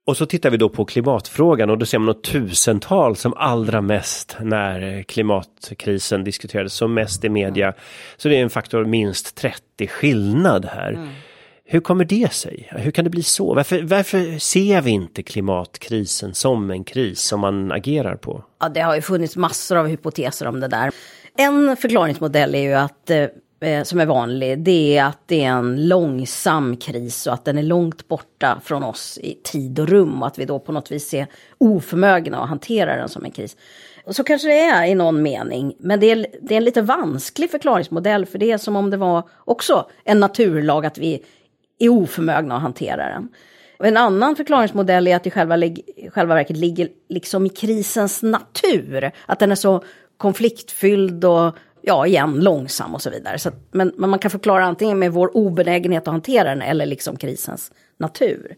Och 0.07 0.17
så 0.17 0.25
tittar 0.25 0.49
vi 0.49 0.57
då 0.57 0.69
på 0.69 0.85
klimatfrågan 0.85 1.69
och 1.69 1.77
då 1.77 1.85
ser 1.85 1.99
man 1.99 2.05
något 2.05 2.23
tusental 2.23 3.15
som 3.15 3.33
allra 3.33 3.81
mest 3.81 4.37
när 4.41 5.03
klimatkrisen 5.03 6.23
diskuterades 6.23 6.73
som 6.73 6.93
mest 6.93 7.23
i 7.23 7.29
media. 7.29 7.73
Så 8.17 8.29
det 8.29 8.37
är 8.37 8.43
en 8.43 8.49
faktor 8.49 8.85
minst 8.85 9.35
30 9.35 9.87
skillnad 9.87 10.65
här. 10.65 10.89
Mm. 10.93 11.09
Hur 11.65 11.79
kommer 11.79 12.05
det 12.05 12.33
sig? 12.33 12.69
Hur 12.71 12.91
kan 12.91 13.03
det 13.03 13.09
bli 13.09 13.23
så? 13.23 13.53
Varför, 13.53 13.81
varför 13.81 14.39
ser 14.39 14.81
vi 14.81 14.91
inte 14.91 15.23
klimatkrisen 15.23 16.33
som 16.33 16.71
en 16.71 16.83
kris 16.83 17.19
som 17.19 17.39
man 17.39 17.71
agerar 17.71 18.15
på? 18.15 18.43
Ja, 18.59 18.69
det 18.69 18.81
har 18.81 18.95
ju 18.95 19.01
funnits 19.01 19.35
massor 19.35 19.77
av 19.77 19.87
hypoteser 19.87 20.47
om 20.47 20.59
det 20.59 20.67
där. 20.67 20.91
En 21.37 21.77
förklaringsmodell 21.77 22.55
är 22.55 22.61
ju 22.61 22.73
att 22.73 23.11
eh, 23.59 23.83
som 23.83 23.99
är 23.99 24.05
vanlig, 24.05 24.59
det 24.59 24.97
är 24.97 25.03
att 25.05 25.21
det 25.25 25.43
är 25.43 25.51
en 25.51 25.87
långsam 25.87 26.77
kris 26.77 27.27
och 27.27 27.33
att 27.33 27.45
den 27.45 27.57
är 27.57 27.63
långt 27.63 28.07
borta 28.07 28.61
från 28.63 28.83
oss 28.83 29.19
i 29.21 29.39
tid 29.43 29.79
och 29.79 29.87
rum 29.87 30.21
och 30.21 30.27
att 30.27 30.39
vi 30.39 30.45
då 30.45 30.59
på 30.59 30.71
något 30.71 30.91
vis 30.91 31.13
är 31.13 31.27
oförmögna 31.57 32.43
att 32.43 32.49
hantera 32.49 32.95
den 32.95 33.09
som 33.09 33.25
en 33.25 33.31
kris. 33.31 33.57
Och 34.05 34.15
så 34.15 34.23
kanske 34.23 34.47
det 34.47 34.59
är 34.59 34.85
i 34.85 34.95
någon 34.95 35.21
mening, 35.21 35.75
men 35.79 35.99
det 35.99 36.11
är, 36.11 36.25
det 36.41 36.53
är 36.53 36.57
en 36.57 36.63
lite 36.63 36.81
vansklig 36.81 37.51
förklaringsmodell 37.51 38.25
för 38.25 38.39
det 38.39 38.51
är 38.51 38.57
som 38.57 38.75
om 38.75 38.89
det 38.89 38.97
var 38.97 39.29
också 39.45 39.89
en 40.03 40.19
naturlag 40.19 40.85
att 40.85 40.97
vi 40.97 41.23
är 41.79 41.89
oförmögna 41.89 42.55
att 42.55 42.61
hantera 42.61 43.09
den. 43.09 43.29
Och 43.79 43.87
en 43.87 43.97
annan 43.97 44.35
förklaringsmodell 44.35 45.07
är 45.07 45.15
att 45.15 45.23
det 45.23 45.31
själva, 45.31 45.55
själva 46.13 46.35
verket 46.35 46.57
ligger 46.57 46.89
liksom 47.09 47.45
i 47.45 47.49
krisens 47.49 48.23
natur. 48.23 49.11
Att 49.25 49.39
den 49.39 49.51
är 49.51 49.55
så 49.55 49.83
konfliktfylld 50.17 51.25
och 51.25 51.55
ja 51.87 52.07
igen, 52.07 52.39
långsam 52.39 52.95
och 52.95 53.01
så 53.01 53.09
vidare. 53.09 53.39
Så 53.39 53.49
att, 53.49 53.55
men, 53.71 53.91
men, 53.97 54.09
man 54.09 54.19
kan 54.19 54.31
förklara 54.31 54.65
antingen 54.65 54.99
med 54.99 55.13
vår 55.13 55.37
obenägenhet 55.37 56.07
att 56.07 56.11
hantera 56.11 56.49
den 56.49 56.61
eller 56.61 56.85
liksom 56.85 57.17
krisens 57.17 57.71
natur. 57.99 58.55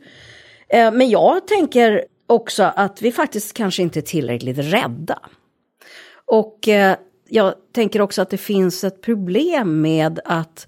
Eh, 0.70 0.92
men 0.92 1.10
jag 1.10 1.48
tänker 1.48 2.06
också 2.28 2.64
att 2.76 3.02
vi 3.02 3.12
faktiskt 3.12 3.54
kanske 3.54 3.82
inte 3.82 4.00
är 4.00 4.02
tillräckligt 4.02 4.58
rädda. 4.58 5.20
Och 6.26 6.68
eh, 6.68 6.98
jag 7.30 7.54
tänker 7.72 8.02
också 8.02 8.22
att 8.22 8.30
det 8.30 8.38
finns 8.38 8.84
ett 8.84 9.02
problem 9.02 9.82
med 9.82 10.20
att 10.26 10.68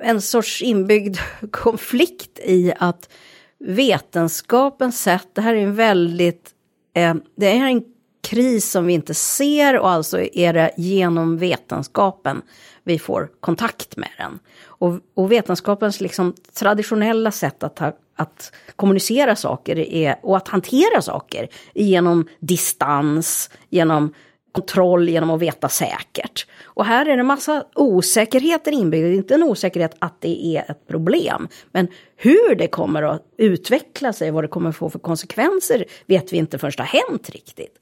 en 0.00 0.20
sorts 0.20 0.62
inbyggd 0.62 1.16
konflikt 1.50 2.38
i 2.38 2.72
att 2.78 3.10
vetenskapens 3.58 5.02
sätt, 5.02 5.28
det 5.32 5.40
här 5.40 5.54
är 5.54 5.62
en 5.62 5.74
väldigt, 5.74 6.50
eh, 6.94 7.14
det 7.36 7.46
är 7.46 7.66
en 7.66 7.93
kris 8.34 8.70
som 8.70 8.86
vi 8.86 8.92
inte 8.92 9.14
ser 9.14 9.78
och 9.78 9.90
alltså 9.90 10.20
är 10.20 10.52
det 10.52 10.70
genom 10.76 11.38
vetenskapen 11.38 12.42
vi 12.84 12.98
får 12.98 13.28
kontakt 13.40 13.96
med 13.96 14.10
den. 14.18 14.38
Och, 14.64 14.98
och 15.14 15.32
vetenskapens 15.32 16.00
liksom 16.00 16.34
traditionella 16.52 17.30
sätt 17.30 17.62
att, 17.62 17.78
ha, 17.78 17.92
att 18.16 18.52
kommunicera 18.76 19.36
saker 19.36 19.78
är, 19.78 20.16
och 20.22 20.36
att 20.36 20.48
hantera 20.48 21.02
saker 21.02 21.48
genom 21.74 22.28
distans, 22.40 23.50
genom 23.70 24.14
kontroll 24.54 25.08
genom 25.08 25.30
att 25.30 25.40
veta 25.40 25.68
säkert. 25.68 26.46
Och 26.64 26.84
här 26.84 27.06
är 27.06 27.16
det 27.16 27.22
massa 27.22 27.64
osäkerheter 27.74 28.72
inbyggda. 28.72 29.08
Det 29.08 29.14
är 29.14 29.16
inte 29.16 29.34
en 29.34 29.42
osäkerhet 29.42 29.96
att 29.98 30.20
det 30.20 30.46
är 30.46 30.70
ett 30.70 30.86
problem. 30.86 31.48
Men 31.72 31.88
hur 32.16 32.54
det 32.54 32.66
kommer 32.66 33.02
att 33.02 33.22
utveckla 33.36 34.12
sig, 34.12 34.30
vad 34.30 34.44
det 34.44 34.48
kommer 34.48 34.70
att 34.70 34.76
få 34.76 34.90
för 34.90 34.98
konsekvenser 34.98 35.84
vet 36.06 36.32
vi 36.32 36.36
inte 36.36 36.58
förrän 36.58 36.72
det 36.76 36.82
har 36.82 37.10
hänt 37.10 37.30
riktigt. 37.30 37.78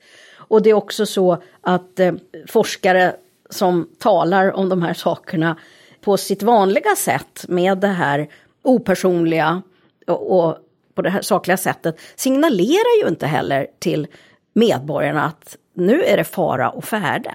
Och 0.53 0.63
det 0.63 0.71
är 0.71 0.75
också 0.75 1.07
så 1.07 1.43
att 1.61 2.01
eh, 2.01 2.13
forskare 2.49 3.17
som 3.51 3.89
talar 3.99 4.53
om 4.53 4.69
de 4.69 4.83
här 4.83 4.95
sakerna 4.95 5.57
på 6.01 6.17
sitt 6.17 6.43
vanliga 6.43 6.97
sätt 6.97 7.45
med 7.49 7.79
det 7.79 7.87
här 7.87 8.29
opersonliga 8.63 9.63
och, 10.07 10.39
och 10.39 10.59
på 10.95 11.03
det 11.03 11.11
här 11.11 11.23
sakliga 11.23 11.57
sättet 11.57 12.01
signalerar 12.17 13.03
ju 13.03 13.09
inte 13.09 13.27
heller 13.27 13.67
till 13.79 14.07
medborgarna 14.53 15.25
att 15.25 15.57
nu 15.75 16.03
är 16.03 16.17
det 16.17 16.25
fara 16.25 16.71
och 16.71 16.85
färde. 16.85 17.35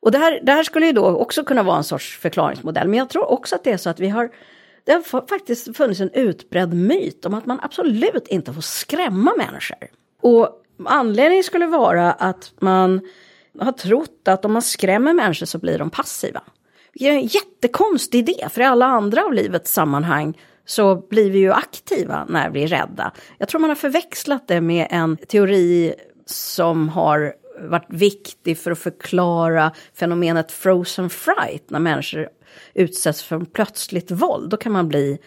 Och 0.00 0.10
det 0.10 0.18
här, 0.18 0.40
det 0.42 0.52
här 0.52 0.62
skulle 0.62 0.86
ju 0.86 0.92
då 0.92 1.06
också 1.06 1.44
kunna 1.44 1.62
vara 1.62 1.76
en 1.76 1.84
sorts 1.84 2.18
förklaringsmodell, 2.18 2.88
men 2.88 2.98
jag 2.98 3.08
tror 3.08 3.30
också 3.30 3.54
att 3.54 3.64
det 3.64 3.72
är 3.72 3.76
så 3.76 3.90
att 3.90 4.00
vi 4.00 4.08
har 4.08 4.30
det 4.84 4.92
har 4.92 5.26
faktiskt 5.26 5.76
funnits 5.76 6.00
en 6.00 6.10
utbredd 6.10 6.74
myt 6.74 7.26
om 7.26 7.34
att 7.34 7.46
man 7.46 7.60
absolut 7.62 8.28
inte 8.28 8.52
får 8.52 8.62
skrämma 8.62 9.32
människor. 9.36 9.88
Och 10.22 10.62
anledningen 10.84 11.44
skulle 11.44 11.66
vara 11.66 12.12
att 12.12 12.52
man 12.60 13.00
har 13.60 13.72
trott 13.72 14.28
att 14.28 14.44
om 14.44 14.52
man 14.52 14.62
skrämmer 14.62 15.12
människor 15.12 15.46
så 15.46 15.58
blir 15.58 15.78
de 15.78 15.90
passiva. 15.90 16.42
Det 16.94 17.08
är 17.08 17.12
en 17.12 17.26
jättekonstig 17.26 18.18
idé, 18.18 18.48
för 18.50 18.60
i 18.60 18.64
alla 18.64 18.86
andra 18.86 19.24
av 19.24 19.32
livets 19.32 19.72
sammanhang 19.72 20.38
så 20.66 20.96
blir 20.96 21.30
vi 21.30 21.38
ju 21.38 21.52
aktiva 21.52 22.26
när 22.28 22.50
vi 22.50 22.62
är 22.62 22.68
rädda. 22.68 23.12
Jag 23.38 23.48
tror 23.48 23.60
man 23.60 23.70
har 23.70 23.74
förväxlat 23.74 24.48
det 24.48 24.60
med 24.60 24.86
en 24.90 25.16
teori 25.16 25.94
som 26.26 26.88
har 26.88 27.34
varit 27.60 27.86
viktig 27.88 28.58
för 28.58 28.70
att 28.70 28.78
förklara 28.78 29.72
fenomenet 29.94 30.52
frozen 30.52 31.10
fright 31.10 31.70
när 31.70 31.78
människor 31.78 32.28
utsätts 32.74 33.22
för 33.22 33.40
plötsligt 33.40 34.10
våld. 34.10 34.50
Då 34.50 34.56
kan 34.56 34.72
man 34.72 34.88
bli 34.88 35.18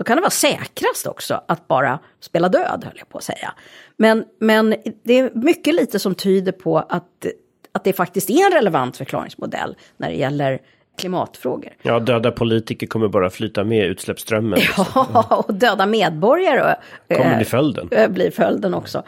då 0.00 0.04
kan 0.04 0.16
det 0.16 0.20
vara 0.20 0.30
säkrast 0.30 1.06
också 1.06 1.40
att 1.48 1.68
bara 1.68 1.98
spela 2.20 2.48
död, 2.48 2.84
höll 2.84 2.94
jag 2.96 3.08
på 3.08 3.18
att 3.18 3.24
säga. 3.24 3.54
Men, 3.96 4.24
men 4.38 4.74
det 5.02 5.18
är 5.18 5.30
mycket 5.34 5.74
lite 5.74 5.98
som 5.98 6.14
tyder 6.14 6.52
på 6.52 6.78
att, 6.78 7.26
att 7.72 7.84
det 7.84 7.92
faktiskt 7.92 8.30
är 8.30 8.46
en 8.46 8.52
relevant 8.52 8.96
förklaringsmodell 8.96 9.76
när 9.96 10.08
det 10.08 10.16
gäller 10.16 10.58
klimatfrågor. 10.98 11.72
Ja, 11.82 12.00
döda 12.00 12.30
politiker 12.30 12.86
kommer 12.86 13.08
bara 13.08 13.30
flyta 13.30 13.64
med 13.64 13.86
utsläppsströmmen. 13.86 14.58
Liksom. 14.58 14.84
Ja, 14.94 15.44
och 15.46 15.54
döda 15.54 15.86
medborgare 15.86 16.76
kommer 17.08 17.36
bli 17.36 17.44
följden. 17.44 17.88
Äh, 17.90 18.08
blir 18.08 18.30
följden 18.30 18.74
också. 18.74 19.02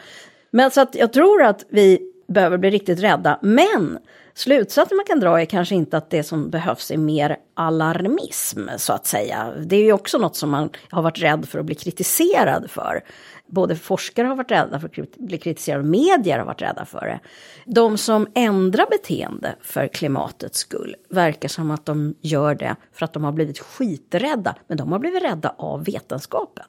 Men 0.51 0.71
så 0.71 0.81
att 0.81 0.95
jag 0.95 1.13
tror 1.13 1.43
att 1.43 1.65
vi 1.69 1.99
behöver 2.27 2.57
bli 2.57 2.69
riktigt 2.69 2.99
rädda. 2.99 3.39
Men 3.41 3.97
slutsatsen 4.33 4.97
man 4.97 5.05
kan 5.05 5.19
dra 5.19 5.41
är 5.41 5.45
kanske 5.45 5.75
inte 5.75 5.97
att 5.97 6.09
det 6.09 6.23
som 6.23 6.49
behövs 6.49 6.91
är 6.91 6.97
mer 6.97 7.37
alarmism 7.53 8.67
så 8.77 8.93
att 8.93 9.05
säga. 9.05 9.53
Det 9.65 9.75
är 9.75 9.83
ju 9.83 9.93
också 9.93 10.17
något 10.17 10.35
som 10.35 10.49
man 10.49 10.69
har 10.89 11.01
varit 11.01 11.21
rädd 11.21 11.49
för 11.49 11.59
att 11.59 11.65
bli 11.65 11.75
kritiserad 11.75 12.71
för. 12.71 13.03
Både 13.47 13.75
forskare 13.75 14.27
har 14.27 14.35
varit 14.35 14.51
rädda 14.51 14.79
för 14.79 14.87
att 14.87 15.17
bli 15.17 15.37
kritiserade 15.37 15.83
och 15.83 15.89
medier 15.89 16.39
har 16.39 16.45
varit 16.45 16.61
rädda 16.61 16.85
för 16.85 17.05
det. 17.05 17.19
De 17.65 17.97
som 17.97 18.27
ändrar 18.35 18.85
beteende 18.89 19.55
för 19.61 19.87
klimatets 19.87 20.59
skull 20.59 20.95
verkar 21.09 21.49
som 21.49 21.71
att 21.71 21.85
de 21.85 22.15
gör 22.21 22.55
det 22.55 22.75
för 22.93 23.05
att 23.05 23.13
de 23.13 23.23
har 23.23 23.31
blivit 23.31 23.59
skiträdda. 23.59 24.55
Men 24.67 24.77
de 24.77 24.91
har 24.91 24.99
blivit 24.99 25.23
rädda 25.23 25.55
av 25.57 25.85
vetenskapen. 25.85 26.65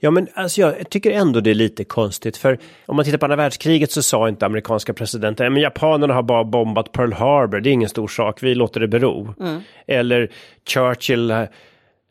Ja, 0.00 0.10
men 0.10 0.28
alltså 0.34 0.60
jag 0.60 0.90
tycker 0.90 1.10
ändå 1.10 1.40
det 1.40 1.50
är 1.50 1.54
lite 1.54 1.84
konstigt, 1.84 2.36
för 2.36 2.58
om 2.86 2.96
man 2.96 3.04
tittar 3.04 3.18
på 3.18 3.26
andra 3.26 3.36
världskriget 3.36 3.92
så 3.92 4.02
sa 4.02 4.28
inte 4.28 4.46
amerikanska 4.46 4.92
presidenten, 4.92 5.52
men 5.52 5.62
japanerna 5.62 6.14
har 6.14 6.22
bara 6.22 6.44
bombat 6.44 6.92
Pearl 6.92 7.12
Harbor, 7.12 7.60
det 7.60 7.70
är 7.70 7.72
ingen 7.72 7.88
stor 7.88 8.08
sak, 8.08 8.42
vi 8.42 8.54
låter 8.54 8.80
det 8.80 8.88
bero. 8.88 9.34
Mm. 9.40 9.60
Eller 9.86 10.30
Churchill, 10.68 11.46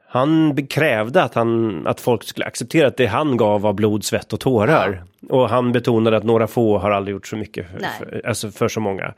han 0.08 0.68
krävde 0.68 1.24
att, 1.24 1.36
han, 1.36 1.88
att 1.88 2.02
folk 2.02 2.24
skulle 2.24 2.46
acceptera 2.46 2.88
att 2.88 2.98
det 2.98 3.06
han 3.06 3.38
gav 3.38 3.62
var 3.62 3.74
blod, 3.74 4.04
svett 4.04 4.34
och 4.34 4.40
tårar. 4.40 5.04
Ja. 5.20 5.36
Och 5.36 5.50
han 5.50 5.72
betonade 5.72 6.18
att 6.18 6.24
några 6.24 6.48
få 6.48 6.78
har 6.78 6.92
aldrig 6.92 7.14
gjort 7.14 7.28
så 7.28 7.36
mycket 7.36 7.68
för, 7.72 7.80
för 7.80 8.22
alltså 8.28 8.52
för 8.52 8.68
så 8.68 8.80
många. 8.80 9.14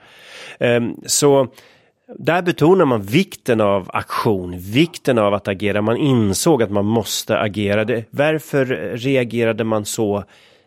Um, 0.59 1.01
så 1.05 1.47
där 2.19 2.41
betonar 2.41 2.85
man 2.85 3.01
vikten 3.01 3.61
av 3.61 3.89
aktion, 3.93 4.59
vikten 4.59 5.17
av 5.17 5.33
att 5.33 5.47
agera. 5.47 5.81
Man 5.81 5.97
insåg 5.97 6.63
att 6.63 6.71
man 6.71 6.85
måste 6.85 7.37
agera. 7.39 7.85
Det, 7.85 8.05
varför 8.09 8.65
reagerade 8.97 9.63
man 9.63 9.85
så 9.85 10.23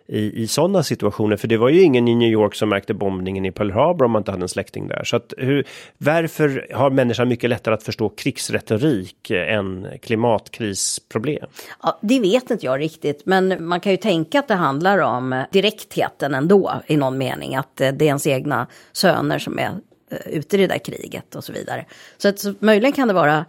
i, 0.07 0.43
i 0.43 0.47
sådana 0.47 0.83
situationer? 0.83 1.37
För 1.37 1.49
det 1.49 1.57
var 1.57 1.69
ju 1.69 1.83
ingen 1.83 2.09
i 2.09 2.15
New 2.15 2.29
York 2.29 2.55
som 2.55 2.69
märkte 2.69 2.95
bombningen 2.95 3.45
i 3.45 3.53
Pearl 3.53 3.71
Harbor 3.71 4.05
om 4.05 4.11
man 4.11 4.21
inte 4.21 4.31
hade 4.31 4.45
en 4.45 4.49
släkting 4.49 4.89
där. 4.89 5.05
Så 5.05 5.17
att 5.17 5.35
hur, 5.37 5.65
varför 5.99 6.67
har 6.75 6.91
människan 6.91 7.29
mycket 7.29 7.51
lättare 7.51 7.75
att 7.75 7.83
förstå 7.83 8.09
krigsretorik 8.09 9.31
än 9.31 9.87
klimatkrisproblem? 10.03 11.47
Ja, 11.83 11.99
det 12.03 12.21
vet 12.21 12.51
inte 12.51 12.67
jag 12.67 12.81
riktigt, 12.81 13.23
men 13.27 13.67
man 13.67 13.81
kan 13.81 13.93
ju 13.93 13.99
tänka 13.99 14.39
att 14.39 14.49
det 14.49 14.55
handlar 14.55 14.99
om 14.99 15.45
direktheten 15.53 16.35
ändå 16.35 16.73
i 16.87 16.97
någon 16.97 17.19
mening. 17.19 17.55
Att 17.55 17.81
eh, 17.81 17.93
det 17.93 18.05
är 18.05 18.07
ens 18.07 18.27
egna 18.27 18.67
söner 18.93 19.39
som 19.39 19.59
är 19.59 19.71
Eh, 20.15 20.33
ute 20.33 20.57
i 20.57 20.61
det 20.61 20.67
där 20.67 20.79
kriget 20.79 21.35
och 21.35 21.45
så 21.45 21.53
vidare. 21.53 21.87
Så, 22.17 22.29
att, 22.29 22.39
så 22.39 22.55
möjligen 22.59 22.93
kan 22.93 23.09
det 23.09 23.15
vara 23.15 23.45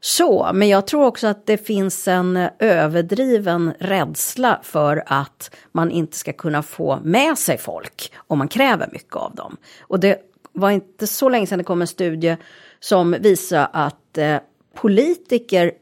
så, 0.00 0.50
men 0.54 0.68
jag 0.68 0.86
tror 0.86 1.04
också 1.06 1.26
att 1.26 1.46
det 1.46 1.66
finns 1.66 2.08
en 2.08 2.48
överdriven 2.58 3.72
rädsla 3.78 4.60
för 4.62 5.02
att 5.06 5.56
man 5.72 5.90
inte 5.90 6.16
ska 6.16 6.32
kunna 6.32 6.62
få 6.62 6.98
med 7.04 7.38
sig 7.38 7.58
folk 7.58 8.12
om 8.16 8.38
man 8.38 8.48
kräver 8.48 8.88
mycket 8.92 9.16
av 9.16 9.34
dem. 9.34 9.56
Och 9.80 10.00
det 10.00 10.18
var 10.52 10.70
inte 10.70 11.06
så 11.06 11.28
länge 11.28 11.46
sedan 11.46 11.58
det 11.58 11.64
kom 11.64 11.80
en 11.80 11.86
studie 11.86 12.36
som 12.80 13.16
visar 13.20 13.68
att 13.72 14.18
eh, 14.18 14.36
politiker 14.74 15.72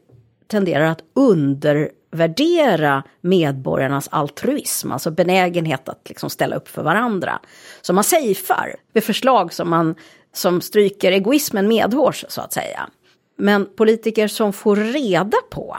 tenderar 0.47 0.85
att 0.85 1.03
under 1.13 1.89
värdera 2.11 3.03
medborgarnas 3.21 4.07
altruism, 4.11 4.91
alltså 4.91 5.11
benägenhet 5.11 5.89
att 5.89 6.09
liksom 6.09 6.29
ställa 6.29 6.55
upp 6.55 6.67
för 6.67 6.83
varandra. 6.83 7.39
Så 7.81 7.93
man 7.93 8.03
safear 8.03 8.75
med 8.93 9.03
förslag 9.03 9.53
som 9.53 9.69
man 9.69 9.95
som 10.33 10.61
stryker 10.61 11.11
egoismen 11.11 11.67
medhårs 11.67 12.25
så 12.29 12.41
att 12.41 12.53
säga. 12.53 12.89
Men 13.37 13.65
politiker 13.75 14.27
som 14.27 14.53
får 14.53 14.75
reda 14.75 15.37
på 15.49 15.77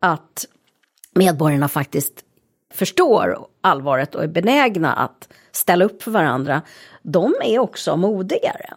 att 0.00 0.46
medborgarna 1.14 1.68
faktiskt 1.68 2.24
förstår 2.74 3.46
allvaret 3.60 4.14
och 4.14 4.22
är 4.22 4.28
benägna 4.28 4.92
att 4.92 5.28
ställa 5.52 5.84
upp 5.84 6.02
för 6.02 6.10
varandra, 6.10 6.62
de 7.02 7.34
är 7.44 7.58
också 7.58 7.96
modigare. 7.96 8.74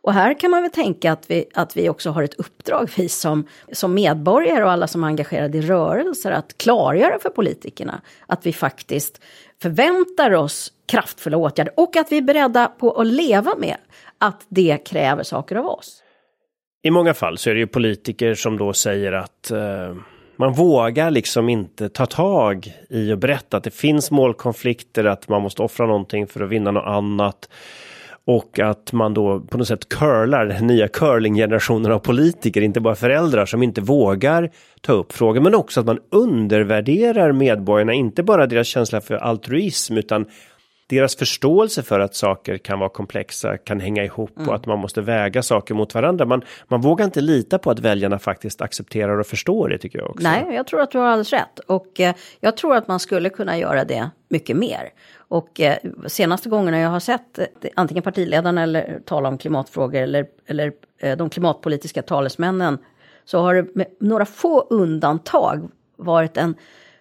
Och 0.00 0.12
här 0.12 0.40
kan 0.40 0.50
man 0.50 0.62
väl 0.62 0.70
tänka 0.70 1.12
att 1.12 1.30
vi, 1.30 1.44
att 1.54 1.76
vi 1.76 1.88
också 1.88 2.10
har 2.10 2.22
ett 2.22 2.34
uppdrag, 2.34 2.90
vi 2.96 3.08
som, 3.08 3.46
som 3.72 3.94
medborgare 3.94 4.64
och 4.64 4.70
alla 4.70 4.86
som 4.86 5.04
är 5.04 5.08
engagerade 5.08 5.58
i 5.58 5.60
rörelser, 5.60 6.32
att 6.32 6.58
klargöra 6.58 7.18
för 7.18 7.30
politikerna 7.30 8.00
att 8.26 8.46
vi 8.46 8.52
faktiskt 8.52 9.20
förväntar 9.62 10.34
oss 10.34 10.72
kraftfulla 10.86 11.36
åtgärder 11.36 11.72
och 11.76 11.96
att 11.96 12.12
vi 12.12 12.16
är 12.16 12.22
beredda 12.22 12.66
på 12.66 13.00
att 13.00 13.06
leva 13.06 13.54
med 13.58 13.76
att 14.18 14.46
det 14.48 14.78
kräver 14.86 15.22
saker 15.22 15.56
av 15.56 15.66
oss. 15.66 16.02
I 16.82 16.90
många 16.90 17.14
fall 17.14 17.38
så 17.38 17.50
är 17.50 17.54
det 17.54 17.60
ju 17.60 17.66
politiker 17.66 18.34
som 18.34 18.58
då 18.58 18.72
säger 18.72 19.12
att 19.12 19.50
eh, 19.50 19.94
man 20.36 20.52
vågar 20.52 21.10
liksom 21.10 21.48
inte 21.48 21.88
ta 21.88 22.06
tag 22.06 22.72
i 22.88 23.12
och 23.12 23.18
berätta 23.18 23.56
att 23.56 23.64
det 23.64 23.70
finns 23.74 24.10
målkonflikter, 24.10 25.04
att 25.04 25.28
man 25.28 25.42
måste 25.42 25.62
offra 25.62 25.86
någonting 25.86 26.26
för 26.26 26.40
att 26.40 26.50
vinna 26.50 26.70
något 26.70 26.86
annat. 26.86 27.48
Och 28.30 28.58
att 28.58 28.92
man 28.92 29.14
då 29.14 29.40
på 29.40 29.58
något 29.58 29.68
sätt 29.68 29.88
curlar 29.88 30.46
den 30.46 30.66
nya 30.66 30.88
curlinggenerationen 30.88 31.92
av 31.92 31.98
politiker, 31.98 32.60
inte 32.60 32.80
bara 32.80 32.94
föräldrar 32.94 33.46
som 33.46 33.62
inte 33.62 33.80
vågar 33.80 34.50
ta 34.80 34.92
upp 34.92 35.12
frågan, 35.12 35.42
men 35.42 35.54
också 35.54 35.80
att 35.80 35.86
man 35.86 35.98
undervärderar 36.10 37.32
medborgarna, 37.32 37.92
inte 37.92 38.22
bara 38.22 38.46
deras 38.46 38.66
känsla 38.66 39.00
för 39.00 39.14
altruism, 39.14 39.96
utan 39.96 40.26
deras 40.88 41.16
förståelse 41.16 41.82
för 41.82 42.00
att 42.00 42.14
saker 42.14 42.58
kan 42.58 42.78
vara 42.78 42.88
komplexa, 42.90 43.56
kan 43.56 43.80
hänga 43.80 44.04
ihop 44.04 44.36
Mm. 44.36 44.48
och 44.48 44.54
att 44.54 44.66
man 44.66 44.78
måste 44.78 45.00
väga 45.00 45.42
saker 45.42 45.74
mot 45.74 45.94
varandra. 45.94 46.24
Man, 46.24 46.42
man 46.68 46.80
vågar 46.80 47.04
inte 47.04 47.20
lita 47.20 47.58
på 47.58 47.70
att 47.70 47.80
väljarna 47.80 48.18
faktiskt 48.18 48.60
accepterar 48.60 49.18
och 49.18 49.26
förstår 49.26 49.68
det 49.68 49.78
tycker 49.78 49.98
jag 49.98 50.10
också. 50.10 50.22
Nej, 50.22 50.44
jag 50.54 50.66
tror 50.66 50.80
att 50.80 50.90
du 50.90 50.98
har 50.98 51.06
alldeles 51.06 51.32
rätt. 51.32 51.58
Och 51.66 52.00
eh, 52.00 52.14
jag 52.40 52.56
tror 52.56 52.76
att 52.76 52.88
man 52.88 53.00
skulle 53.00 53.30
kunna 53.30 53.58
göra 53.58 53.84
det 53.84 54.10
mycket 54.30 54.56
mer. 54.56 54.90
Och 55.28 55.60
eh, 55.60 55.78
senaste 56.06 56.48
gångerna 56.48 56.78
jag 56.78 56.90
har 56.90 57.00
sett 57.00 57.38
eh, 57.38 57.46
antingen 57.76 58.02
partiledarna 58.02 58.62
eller 58.62 59.00
tala 59.04 59.28
om 59.28 59.38
klimatfrågor 59.38 60.00
eller, 60.00 60.26
eller 60.46 60.72
eh, 60.98 61.16
de 61.16 61.30
klimatpolitiska 61.30 62.02
talesmännen 62.02 62.78
så 63.24 63.40
har 63.40 63.54
det 63.54 63.74
med 63.74 63.86
några 64.00 64.24
få 64.24 64.60
undantag 64.60 65.68
varit 65.96 66.36
en 66.36 66.54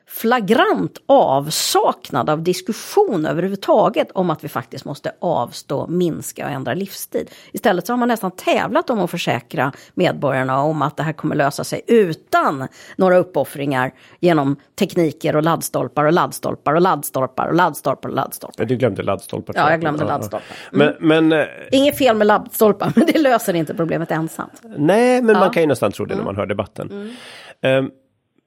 flagrant 0.09 0.97
avsaknad 1.05 2.29
av 2.29 2.41
diskussion 2.43 3.25
överhuvudtaget 3.25 4.11
om 4.11 4.29
att 4.29 4.43
vi 4.43 4.47
faktiskt 4.49 4.85
måste 4.85 5.11
avstå, 5.21 5.87
minska 5.87 6.45
och 6.45 6.51
ändra 6.51 6.73
livsstil. 6.73 7.29
Istället 7.51 7.87
så 7.87 7.93
har 7.93 7.97
man 7.97 8.07
nästan 8.07 8.31
tävlat 8.31 8.89
om 8.89 8.99
att 8.99 9.11
försäkra 9.11 9.71
medborgarna 9.93 10.61
om 10.61 10.81
att 10.81 10.97
det 10.97 11.03
här 11.03 11.13
kommer 11.13 11.35
lösa 11.35 11.63
sig 11.63 11.81
utan 11.87 12.67
några 12.95 13.17
uppoffringar 13.17 13.91
genom 14.19 14.55
tekniker 14.79 15.35
och 15.35 15.43
laddstolpar 15.43 16.05
och 16.05 16.13
laddstolpar 16.13 16.73
och 16.73 16.81
laddstolpar 16.81 17.47
och 17.47 17.53
laddstolpar 17.55 18.09
och 18.09 18.15
laddstolpar. 18.15 18.65
Du 18.65 18.75
glömde 18.75 19.03
laddstolpar. 19.03 19.53
Ja, 19.57 19.71
jag 19.71 19.81
glömde 19.81 20.05
laddstolpar. 20.05 20.41
Men, 20.71 20.93
men 20.99 21.31
eh, 21.33 21.45
Inget 21.71 21.97
fel 21.97 22.17
med 22.17 22.27
laddstolpar, 22.27 22.91
men 22.95 23.05
det 23.05 23.19
löser 23.19 23.53
inte 23.53 23.73
problemet 23.73 24.11
ensamt. 24.11 24.61
nej, 24.77 25.21
men 25.21 25.33
man 25.33 25.43
Ja. 25.43 25.49
kan 25.53 25.63
ju 25.63 25.67
nästan 25.67 25.91
tro 25.91 26.05
det 26.05 26.15
när 26.15 26.23
man 26.23 26.35
hör 26.35 26.45
debatten. 26.45 27.15
Ehm, 27.61 27.89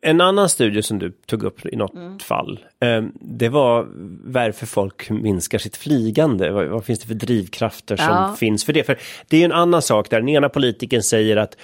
en 0.02 0.20
annan 0.20 0.48
studie 0.48 0.82
som 0.82 0.98
du 0.98 1.10
tog 1.26 1.42
upp 1.42 1.66
i 1.66 1.76
något 1.76 2.22
fall, 2.22 2.60
ehm, 2.80 3.12
det 3.20 3.48
var 3.48 3.86
varför 4.24 4.66
folk 4.66 5.10
minskar 5.10 5.58
sitt 5.58 5.76
flygande. 5.76 6.50
Vad, 6.50 6.66
vad 6.66 6.84
finns 6.84 6.98
det 6.98 7.06
för 7.06 7.14
drivkrafter 7.14 7.96
som 7.96 8.06
Ja. 8.06 8.36
finns 8.38 8.64
för 8.64 8.72
det? 8.72 8.84
För 8.84 8.98
det 9.28 9.36
är 9.36 9.40
ju 9.40 9.44
en 9.44 9.52
annan 9.52 9.82
sak 9.82 10.10
där 10.10 10.20
den 10.20 10.28
ena 10.28 10.48
politikern 10.48 11.02
säger 11.02 11.36
att 11.36 11.56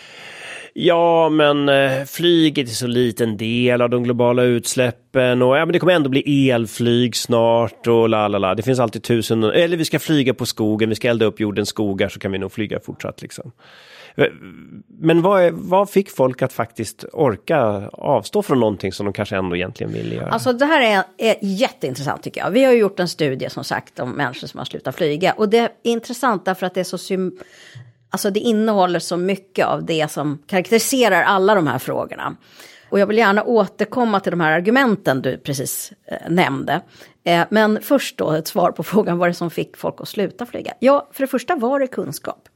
Ja, 0.79 1.29
men 1.29 1.69
eh, 1.69 2.05
flyget 2.05 2.69
är 2.69 2.73
så 2.73 2.87
liten 2.87 3.37
del 3.37 3.81
av 3.83 3.91
de 3.91 4.05
globala 4.05 4.43
utsläppen 4.43 5.43
och 5.43 5.57
ja, 5.57 5.67
men 5.67 5.73
det 5.73 5.79
kommer 5.79 5.93
ändå 5.93 6.11
bli 6.11 6.51
elflyg 6.51 7.17
snart 7.17 7.87
och 7.87 8.09
la 8.09 8.29
la 8.29 8.39
la. 8.39 8.55
Det 8.55 8.63
finns 8.63 8.79
alltid 8.79 9.03
tusen, 9.03 9.45
eller 9.45 9.77
vi 9.77 9.85
ska 9.85 9.99
flyga 9.99 10.35
på 10.35 10.47
skogen, 10.47 10.89
vi 10.89 10.95
ska 10.95 11.09
elda 11.09 11.27
upp 11.27 11.41
jordens 11.41 11.69
skogar 11.69 12.09
så 12.09 12.19
kan 12.19 12.33
vi 12.33 12.39
nog 12.39 12.53
flyga 12.53 12.81
fortsatt 12.81 13.23
liksom. 13.23 13.53
Men 14.89 15.23
vad, 15.23 15.43
är, 15.43 15.51
vad 15.51 15.91
fick 15.91 16.11
folk 16.11 16.43
att 16.43 16.53
faktiskt 16.53 17.05
orka 17.13 17.59
avstå 17.93 18.43
från 18.43 18.61
någonting 18.61 18.93
som 18.93 19.07
de 19.07 19.13
kanske 19.13 19.37
ändå 19.37 19.57
egentligen 19.57 19.93
vill 19.93 20.13
göra? 20.13 20.29
Alltså 20.31 20.53
det 20.53 20.67
här 20.67 20.81
är, 20.81 21.05
är 21.19 21.37
jätteintressant 21.41 22.23
tycker 22.23 22.41
jag. 22.41 22.51
Vi 22.51 22.65
har 22.65 22.73
ju 22.73 22.79
gjort 22.79 23.01
en 23.01 23.09
studie 23.09 23.51
som 23.51 23.65
sagt 23.65 23.99
om 23.99 24.11
människor 24.11 24.47
som 24.47 24.59
har 24.59 24.65
slutat 24.65 24.97
flyga. 24.97 25.33
Och 25.33 25.49
det 25.49 25.59
är 25.59 25.69
intressant 25.83 26.45
därför 26.45 26.67
att 26.67 26.75
det 26.75 26.81
är 26.81 26.85
så 26.85 26.99
sym- 26.99 27.39
Alltså 28.17 28.31
det 28.31 28.41
innehåller 28.41 28.99
så 28.99 29.17
mycket 29.17 29.67
av 29.67 29.85
det 29.85 30.11
som 30.11 30.39
karaktäriserar 30.47 31.23
alla 31.23 31.55
de 31.55 31.67
här 31.67 31.79
frågorna. 31.79 32.37
Och 32.89 32.99
jag 32.99 33.07
vill 33.07 33.19
gärna 33.19 33.45
återkomma 33.45 34.21
till 34.21 34.31
de 34.31 34.41
här 34.41 34.53
argumenten 34.53 35.23
du 35.23 35.39
precis 35.39 35.93
eh, 36.05 36.31
nämnde. 36.31 36.81
Eh, 37.25 37.47
men 37.51 37.83
först 37.83 38.19
då 38.19 38.33
ett 38.33 38.49
svar 38.49 38.73
på 38.73 38.83
frågan 38.83 39.19
vad 39.19 39.29
det 39.29 39.35
som 39.35 39.51
fick 39.51 39.77
folk 39.77 40.01
att 40.01 40.09
sluta 40.09 40.47
flyga. 40.47 40.75
Ja, 40.79 41.09
för 41.13 41.23
det 41.23 41.27
första 41.27 41.57
var 41.57 41.81
det 41.81 41.87
kunskap. 41.87 42.49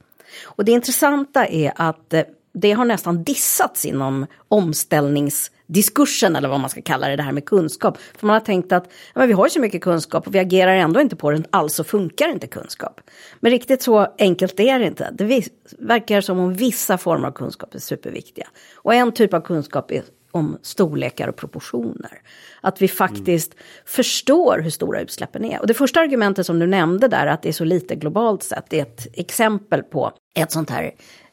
Och 0.43 0.65
det 0.65 0.71
intressanta 0.71 1.45
är 1.45 1.73
att 1.75 2.13
eh, 2.13 2.23
det 2.53 2.71
har 2.71 2.85
nästan 2.85 3.23
dissats 3.23 3.85
inom 3.85 4.25
omställnings 4.47 5.51
diskursen 5.73 6.35
eller 6.35 6.49
vad 6.49 6.59
man 6.59 6.69
ska 6.69 6.81
kalla 6.81 7.07
det, 7.07 7.15
det 7.15 7.23
här 7.23 7.31
med 7.31 7.45
kunskap. 7.45 7.97
För 8.17 8.27
man 8.27 8.33
har 8.33 8.39
tänkt 8.39 8.71
att 8.71 8.83
ja, 8.87 9.19
men 9.19 9.27
vi 9.27 9.33
har 9.33 9.45
ju 9.45 9.49
så 9.49 9.59
mycket 9.59 9.81
kunskap 9.81 10.27
och 10.27 10.35
vi 10.35 10.39
agerar 10.39 10.75
ändå 10.75 11.01
inte 11.01 11.15
på 11.15 11.31
den, 11.31 11.45
alltså 11.49 11.83
funkar 11.83 12.29
inte 12.29 12.47
kunskap. 12.47 13.01
Men 13.39 13.51
riktigt 13.51 13.81
så 13.81 14.07
enkelt 14.17 14.59
är 14.59 14.79
det 14.79 14.87
inte. 14.87 15.09
Det 15.13 15.47
verkar 15.79 16.21
som 16.21 16.39
om 16.39 16.53
vissa 16.53 16.97
former 16.97 17.27
av 17.27 17.31
kunskap 17.31 17.75
är 17.75 17.79
superviktiga. 17.79 18.47
Och 18.75 18.93
en 18.93 19.11
typ 19.11 19.33
av 19.33 19.41
kunskap 19.41 19.91
är 19.91 20.03
om 20.31 20.57
storlekar 20.61 21.27
och 21.27 21.35
proportioner. 21.35 22.21
Att 22.61 22.81
vi 22.81 22.87
faktiskt 22.87 23.55
förstår 23.85 24.59
hur 24.63 24.69
stora 24.69 25.01
utsläppen 25.01 25.45
är. 25.45 25.59
Och 25.59 25.67
det 25.67 25.73
första 25.73 25.99
argumentet 25.99 26.45
som 26.45 26.59
du 26.59 26.67
nämnde 26.67 27.07
där, 27.07 27.27
att 27.27 27.41
det 27.41 27.49
är 27.49 27.53
så 27.53 27.63
lite 27.63 27.95
globalt 27.95 28.43
sett, 28.43 28.65
det 28.69 28.79
är 28.79 28.83
ett 28.83 29.07
exempel 29.13 29.83
på 29.83 30.11
ett 30.35 30.51
sånt 30.51 30.69
här 30.69 30.91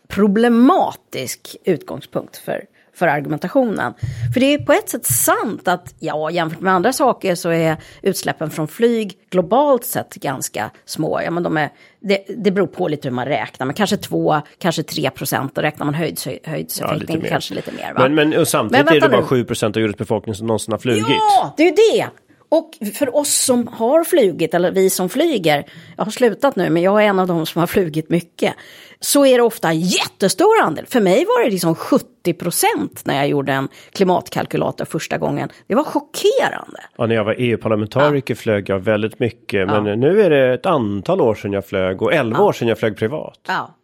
problematisk 0.09 1.57
utgångspunkt 1.65 2.37
för, 2.37 2.65
för 2.99 3.07
argumentationen. 3.07 3.95
För 4.35 4.41
det 4.41 4.55
är 4.55 4.59
på 4.59 4.73
ett 4.73 4.89
sätt 4.89 5.07
sant 5.07 5.69
att, 5.69 5.95
ja, 5.99 6.31
jämfört 6.31 6.61
med 6.61 6.73
andra 6.73 6.93
saker 6.93 7.35
så 7.35 7.51
är 7.51 7.77
utsläppen 8.03 8.51
från 8.51 8.69
flyg 8.69 9.13
globalt 9.31 9.85
sett 9.85 10.15
ganska 10.15 10.71
små. 10.85 11.21
Ja, 11.25 11.31
men 11.31 11.43
de 11.43 11.57
är, 11.57 11.71
det, 12.01 12.25
det 12.37 12.51
beror 12.51 12.67
på 12.67 12.89
lite 12.89 13.09
hur 13.09 13.15
man 13.15 13.27
räknar, 13.27 13.67
men 13.67 13.75
kanske 13.75 13.97
2, 13.97 14.41
kanske 14.59 14.83
3 14.83 15.11
procent. 15.11 15.59
Och 15.59 15.63
räknar 15.63 15.87
man 15.87 15.95
höjds, 15.95 16.29
höjdseffekten 16.45 17.21
mer. 17.23 17.29
kanske 17.29 17.55
lite 17.55 17.73
mer. 17.73 17.95
Va? 17.95 18.09
Men, 18.09 18.31
men 18.31 18.47
samtidigt 18.47 18.87
Men 18.87 18.97
är 18.97 19.01
det 19.01 19.09
bara 19.09 19.21
nu. 19.21 19.27
7 19.27 19.47
av 19.63 19.79
jordens 19.79 19.97
befolkning 19.97 20.35
som 20.35 20.47
någonsin 20.47 20.73
har 20.73 20.79
flugit. 20.79 21.07
Ja, 21.09 21.55
det 21.57 21.63
är 21.63 21.67
ju 21.67 21.75
det. 21.93 22.07
Och 22.49 22.71
för 22.95 23.17
oss 23.17 23.45
som 23.45 23.69
har 23.69 24.05
flugit, 24.05 24.55
eller 24.55 24.73
vi 24.73 24.91
som 24.91 25.09
flyger, 25.09 25.65
jag 25.97 26.05
har 26.05 26.11
slutat 26.11 26.57
nu, 26.57 26.71
men 26.71 26.83
jag 26.83 27.05
är 27.05 27.07
en 27.07 27.19
av 27.19 27.27
de 27.27 27.47
som 27.47 27.61
har 27.61 27.67
flugit 27.67 28.11
mycket, 28.11 28.55
så 29.01 29.27
är 29.27 29.39
det 29.39 29.43
ofta 29.43 29.73
jättestor 29.73 30.61
andel. 30.63 30.87
För 30.87 31.01
mig 31.01 31.25
var 31.25 31.45
det 31.45 31.51
liksom 31.51 31.75
70 31.75 32.35
procent 32.35 33.03
när 33.05 33.17
jag 33.17 33.29
gjorde 33.29 33.53
en 33.53 33.69
klimatkalkylator 33.93 34.85
första 34.85 35.19
gången. 35.19 35.49
Det 35.67 35.75
var 35.75 35.85
chockerande. 35.85 36.81
Ja, 36.97 37.07
när 37.07 37.15
jag 37.15 37.25
var 37.25 37.35
EU-parlamentariker 37.39 38.35
flög 38.35 38.69
jag 38.69 38.79
väldigt 38.79 39.19
mycket. 39.19 39.67
Men 39.67 40.01
nu 40.01 40.23
är 40.23 40.31
det 40.31 40.55
ett 40.55 40.67
antal 40.67 41.21
år 41.21 41.35
sedan 41.35 41.53
jag 41.53 41.67
flög 41.67 42.03
och 42.03 42.13
11 42.15 42.45
år 42.45 42.53
sedan 42.53 42.69
jag 42.69 42.79
flög 42.79 42.97
privat. 42.97 43.41
Ja. 43.49 43.75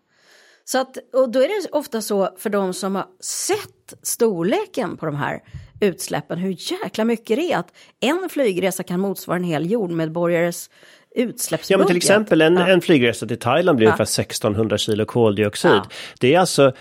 Så 0.64 0.78
att, 0.78 0.96
och 1.12 1.32
då 1.32 1.40
är 1.40 1.48
det 1.48 1.68
ofta 1.72 2.02
så 2.02 2.28
för 2.38 2.50
de 2.50 2.74
som 2.74 2.94
har 2.94 3.06
sett 3.20 3.94
storleken 4.02 4.96
på 4.96 5.06
de 5.06 5.16
här 5.16 5.40
utsläppen, 5.80 6.38
hur 6.38 6.56
jäkla 6.82 7.04
mycket 7.04 7.36
det 7.36 7.52
är 7.52 7.58
att 7.58 7.72
en 8.00 8.28
flygresa 8.30 8.82
kan 8.82 9.00
motsvara 9.00 9.36
en 9.36 9.44
hel 9.44 9.70
jordmedborgares 9.70 10.70
utsläppsbudget. 11.14 11.70
Ja 11.70 11.78
men 11.78 11.86
till 11.86 11.96
exempel 11.96 12.40
en, 12.40 12.54
Ja. 12.56 12.68
en 12.68 12.80
flygresa 12.80 13.26
till 13.26 13.38
Thailand 13.38 13.76
blir 13.76 13.86
ungefär 13.86 14.04
1600 14.04 14.78
kilo 14.78 15.04
koldioxid. 15.04 15.70
Ja. 15.70 15.86
Det 16.20 16.34
är 16.34 16.40
alltså 16.40 16.72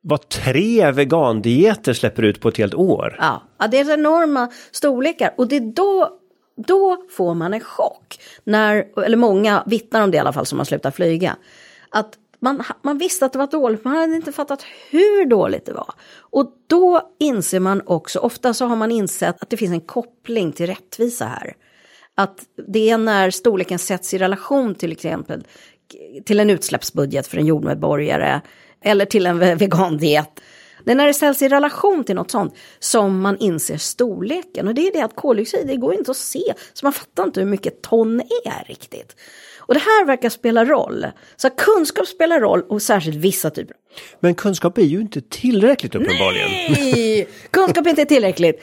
vad 0.00 0.28
tre 0.28 0.90
vegandieter 0.90 1.92
släpper 1.92 2.22
ut 2.22 2.40
på 2.40 2.48
ett 2.48 2.56
helt 2.56 2.74
år. 2.74 3.16
Ja, 3.20 3.42
ja, 3.58 3.66
det 3.66 3.78
är 3.78 3.94
enorma 3.94 4.52
storlekar 4.70 5.34
och 5.36 5.48
det 5.48 5.56
är 5.56 5.72
då, 5.72 6.18
då 6.66 6.96
får 7.16 7.34
man 7.34 7.54
en 7.54 7.60
chock. 7.60 8.18
När, 8.44 8.84
eller 9.04 9.16
många 9.16 9.62
vittnar 9.66 10.02
om 10.02 10.10
det 10.10 10.16
i 10.16 10.20
alla 10.20 10.32
fall 10.32 10.46
som 10.46 10.58
har 10.58 10.64
slutat 10.64 10.94
flyga. 10.96 11.36
Att 11.90 12.12
man, 12.40 12.62
man 12.82 12.98
visste 12.98 13.26
att 13.26 13.32
det 13.32 13.38
var 13.38 13.46
dåligt, 13.46 13.84
man 13.84 13.96
hade 13.96 14.16
inte 14.16 14.32
fattat 14.32 14.64
hur 14.90 15.24
dåligt 15.24 15.66
det 15.66 15.72
var. 15.72 15.94
Och 16.18 16.52
då 16.66 17.14
inser 17.18 17.60
man 17.60 17.82
också, 17.86 18.18
ofta 18.18 18.54
så 18.54 18.66
har 18.66 18.76
man 18.76 18.90
insett 18.92 19.42
att 19.42 19.50
det 19.50 19.56
finns 19.56 19.72
en 19.72 19.80
koppling 19.80 20.52
till 20.52 20.66
rättvisa 20.66 21.24
här. 21.24 21.56
Att 22.14 22.44
det 22.68 22.90
är 22.90 22.98
när 22.98 23.30
storleken 23.30 23.78
sätts 23.78 24.14
i 24.14 24.18
relation 24.18 24.74
till 24.74 24.92
exempel 24.92 25.46
till 26.24 26.40
en 26.40 26.50
utsläppsbudget 26.50 27.26
för 27.26 27.38
en 27.38 27.46
jordmedborgare 27.46 28.40
eller 28.80 29.04
till 29.04 29.26
en 29.26 29.38
vegandiet. 29.58 30.40
Det 30.84 30.92
är 30.92 30.96
när 30.96 31.06
det 31.06 31.14
ställs 31.14 31.42
i 31.42 31.48
relation 31.48 32.04
till 32.04 32.14
något 32.14 32.30
sånt 32.30 32.54
som 32.78 33.20
man 33.20 33.36
inser 33.38 33.76
storleken. 33.76 34.68
Och 34.68 34.74
det 34.74 34.88
är 34.88 34.92
det 34.92 35.00
att 35.00 35.16
koldioxid, 35.16 35.66
det 35.66 35.76
går 35.76 35.94
inte 35.94 36.10
att 36.10 36.16
se. 36.16 36.54
Så 36.72 36.86
man 36.86 36.92
fattar 36.92 37.24
inte 37.24 37.40
hur 37.40 37.46
mycket 37.46 37.82
ton 37.82 38.20
är 38.44 38.64
riktigt. 38.68 39.16
Och 39.66 39.74
det 39.74 39.80
här 39.80 40.04
verkar 40.04 40.28
spela 40.28 40.64
roll. 40.64 41.06
Så 41.36 41.50
kunskap 41.50 42.06
spelar 42.06 42.40
roll 42.40 42.62
och 42.62 42.82
särskilt 42.82 43.16
vissa 43.16 43.50
typer. 43.50 43.76
Men 44.20 44.34
kunskap 44.34 44.78
är 44.78 44.82
ju 44.82 45.00
inte 45.00 45.20
tillräckligt 45.20 45.94
uppenbarligen. 45.94 46.50
Nej, 46.72 47.28
kunskap 47.50 47.86
är 47.86 47.90
inte 47.90 48.04
tillräckligt. 48.04 48.62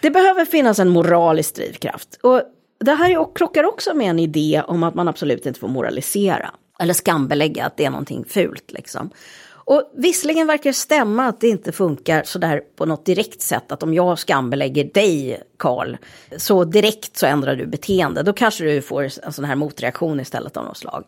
Det 0.00 0.10
behöver 0.10 0.44
finnas 0.44 0.78
en 0.78 0.88
moralisk 0.88 1.54
drivkraft. 1.54 2.18
Och 2.22 2.42
det 2.80 2.92
här 2.92 3.34
krockar 3.34 3.64
också 3.64 3.94
med 3.94 4.10
en 4.10 4.18
idé 4.18 4.62
om 4.66 4.82
att 4.82 4.94
man 4.94 5.08
absolut 5.08 5.46
inte 5.46 5.60
får 5.60 5.68
moralisera. 5.68 6.50
Eller 6.80 6.94
skambelägga 6.94 7.66
att 7.66 7.76
det 7.76 7.84
är 7.84 7.90
någonting 7.90 8.24
fult 8.28 8.72
liksom. 8.72 9.10
Och 9.64 9.90
visserligen 9.94 10.46
verkar 10.46 10.70
det 10.70 10.74
stämma 10.74 11.26
att 11.26 11.40
det 11.40 11.48
inte 11.48 11.72
funkar 11.72 12.22
sådär 12.22 12.62
på 12.76 12.86
något 12.86 13.06
direkt 13.06 13.40
sätt. 13.42 13.72
Att 13.72 13.82
om 13.82 13.94
jag 13.94 14.18
skambelägger 14.18 14.84
dig, 14.84 15.42
Karl, 15.56 15.96
så 16.36 16.64
direkt 16.64 17.16
så 17.16 17.26
ändrar 17.26 17.56
du 17.56 17.66
beteende. 17.66 18.22
Då 18.22 18.32
kanske 18.32 18.64
du 18.64 18.82
får 18.82 19.02
en 19.22 19.32
sån 19.32 19.44
här 19.44 19.56
motreaktion 19.56 20.20
istället 20.20 20.56
av 20.56 20.64
något 20.64 20.76
slag. 20.76 21.04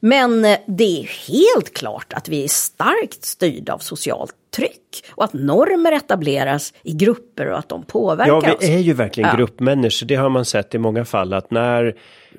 Men 0.00 0.44
eh, 0.44 0.58
det 0.66 1.00
är 1.00 1.30
helt 1.32 1.74
klart 1.74 2.12
att 2.12 2.28
vi 2.28 2.44
är 2.44 2.48
starkt 2.48 3.24
styrda 3.24 3.72
av 3.72 3.78
socialt 3.78 4.32
tryck. 4.56 5.04
Och 5.14 5.24
att 5.24 5.32
normer 5.32 5.92
etableras 5.92 6.72
i 6.82 6.92
grupper 6.92 7.46
och 7.46 7.58
att 7.58 7.68
de 7.68 7.82
påverkar 7.82 8.32
Ja, 8.32 8.52
oss. 8.54 8.58
vi 8.60 8.74
är 8.74 8.78
ju 8.78 8.92
verkligen 8.92 9.30
Ja. 9.30 9.36
gruppmänniskor. 9.36 10.06
Det 10.06 10.14
har 10.14 10.28
man 10.28 10.44
sett 10.44 10.74
i 10.74 10.78
många 10.78 11.04
fall 11.04 11.32
att 11.32 11.50
när 11.50 11.94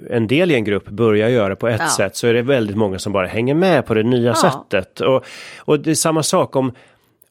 en 0.10 0.28
del 0.28 0.52
i 0.52 0.56
en 0.56 0.64
grupp 0.64 0.90
börjar 0.90 1.30
göra 1.30 1.56
på 1.56 1.68
ett 1.68 1.82
Ja. 1.82 1.90
sätt 1.90 2.16
så 2.16 2.28
är 2.28 2.34
det 2.34 2.42
väldigt 2.42 2.78
många 2.78 3.00
som 3.00 3.14
bara 3.14 3.28
hänger 3.28 3.54
med 3.54 3.86
på 3.86 3.94
det 3.94 4.04
nya 4.04 4.30
Ja. 4.30 4.36
sättet. 4.70 5.00
Och, 5.02 5.26
och 5.58 5.80
det 5.80 5.92
är 5.92 5.96
samma 5.96 6.24
sak 6.24 6.56
om 6.56 6.72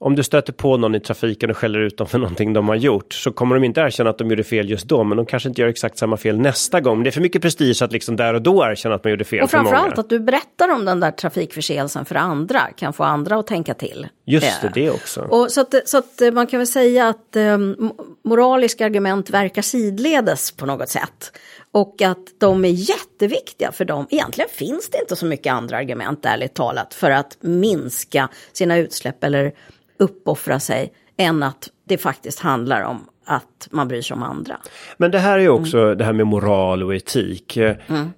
om 0.06 0.16
du 0.16 0.22
stöter 0.22 0.52
på 0.52 0.76
någon 0.76 0.94
i 0.94 1.00
trafiken 1.00 1.50
och 1.50 1.56
skäller 1.56 1.78
ut 1.78 1.98
dem 1.98 2.06
för 2.06 2.18
någonting 2.18 2.52
de 2.52 2.68
har 2.68 2.74
gjort 2.74 3.12
så 3.12 3.32
kommer 3.32 3.54
de 3.54 3.64
inte 3.64 3.80
erkänna 3.80 4.10
att 4.10 4.18
de 4.18 4.30
gjorde 4.30 4.44
fel 4.44 4.70
just 4.70 4.86
då 4.86 5.04
men 5.04 5.16
de 5.16 5.26
kanske 5.26 5.48
inte 5.48 5.60
gör 5.60 5.68
exakt 5.68 5.98
samma 5.98 6.16
fel 6.16 6.38
nästa 6.38 6.80
gång. 6.80 7.02
Det 7.02 7.10
är 7.10 7.12
för 7.12 7.20
mycket 7.20 7.42
prestige 7.42 7.82
att 7.82 7.92
liksom 7.92 8.16
där 8.16 8.34
och 8.34 8.42
då 8.42 8.64
erkänna 8.64 8.94
att 8.94 9.04
man 9.04 9.10
gjorde 9.10 9.24
fel. 9.24 9.42
Och 9.42 9.50
framförallt 9.50 9.98
att 9.98 10.08
du 10.08 10.18
berättar 10.18 10.68
om 10.68 10.84
den 10.84 11.00
där 11.00 11.10
trafikförseelsen 11.10 12.04
för 12.04 12.14
andra 12.14 12.60
kan 12.60 12.92
få 12.92 13.04
andra 13.04 13.38
att 13.38 13.46
tänka 13.46 13.74
till. 13.74 14.08
Just 14.24 14.62
det, 14.62 14.70
det 14.74 14.90
också. 14.90 15.20
Och 15.20 15.52
så 15.52 15.60
att, 15.60 15.74
så 15.84 15.98
att 15.98 16.22
man 16.32 16.46
kan 16.46 16.60
väl 16.60 16.66
säga 16.66 17.08
att 17.08 17.36
um, 17.36 17.92
moraliska 18.24 18.86
argument 18.86 19.30
verkar 19.30 19.62
sidledes 19.62 20.52
på 20.52 20.66
något 20.66 20.88
sätt. 20.88 21.32
Och 21.72 22.02
att 22.02 22.40
de 22.40 22.64
är 22.64 22.68
jätteviktiga 22.68 23.72
för 23.72 23.84
dem. 23.84 24.06
Egentligen 24.10 24.50
finns 24.50 24.90
det 24.90 24.98
inte 24.98 25.16
så 25.16 25.26
mycket 25.26 25.52
andra 25.52 25.76
argument, 25.76 26.24
ärligt 26.24 26.54
talat, 26.54 26.94
för 26.94 27.10
att 27.10 27.36
minska 27.40 28.28
sina 28.52 28.76
utsläpp 28.76 29.24
eller 29.24 29.52
uppoffra 29.98 30.60
sig 30.60 30.92
än 31.16 31.42
att 31.42 31.68
det 31.84 31.98
faktiskt 31.98 32.38
handlar 32.38 32.82
om 32.82 33.08
att 33.24 33.68
man 33.70 33.88
bryr 33.88 34.02
sig 34.02 34.14
om 34.14 34.22
andra. 34.22 34.56
Men 34.96 35.10
det 35.10 35.18
här 35.18 35.38
är 35.38 35.48
också 35.48 35.78
mm. 35.78 35.98
det 35.98 36.04
här 36.04 36.12
med 36.12 36.26
moral 36.26 36.82
och 36.82 36.94
etik. 36.94 37.56
Mm. 37.56 38.10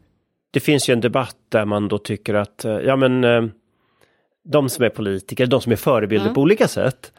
Det 0.51 0.61
finns 0.61 0.89
ju 0.89 0.93
en 0.93 1.01
debatt 1.01 1.37
där 1.49 1.65
man 1.65 1.89
då 1.89 1.99
tycker 1.99 2.35
att, 2.35 2.65
eh, 2.65 2.73
ja 2.73 2.97
men 2.97 3.25
eh, 3.25 3.45
de 4.45 4.69
som 4.69 4.85
är 4.85 4.89
politiker, 4.89 5.47
de 5.47 5.61
som 5.61 5.73
är 5.73 5.77
förebilder 5.77 6.27
mm. 6.27 6.35
på 6.35 6.41
olika 6.41 6.69
sätt. 6.69 7.13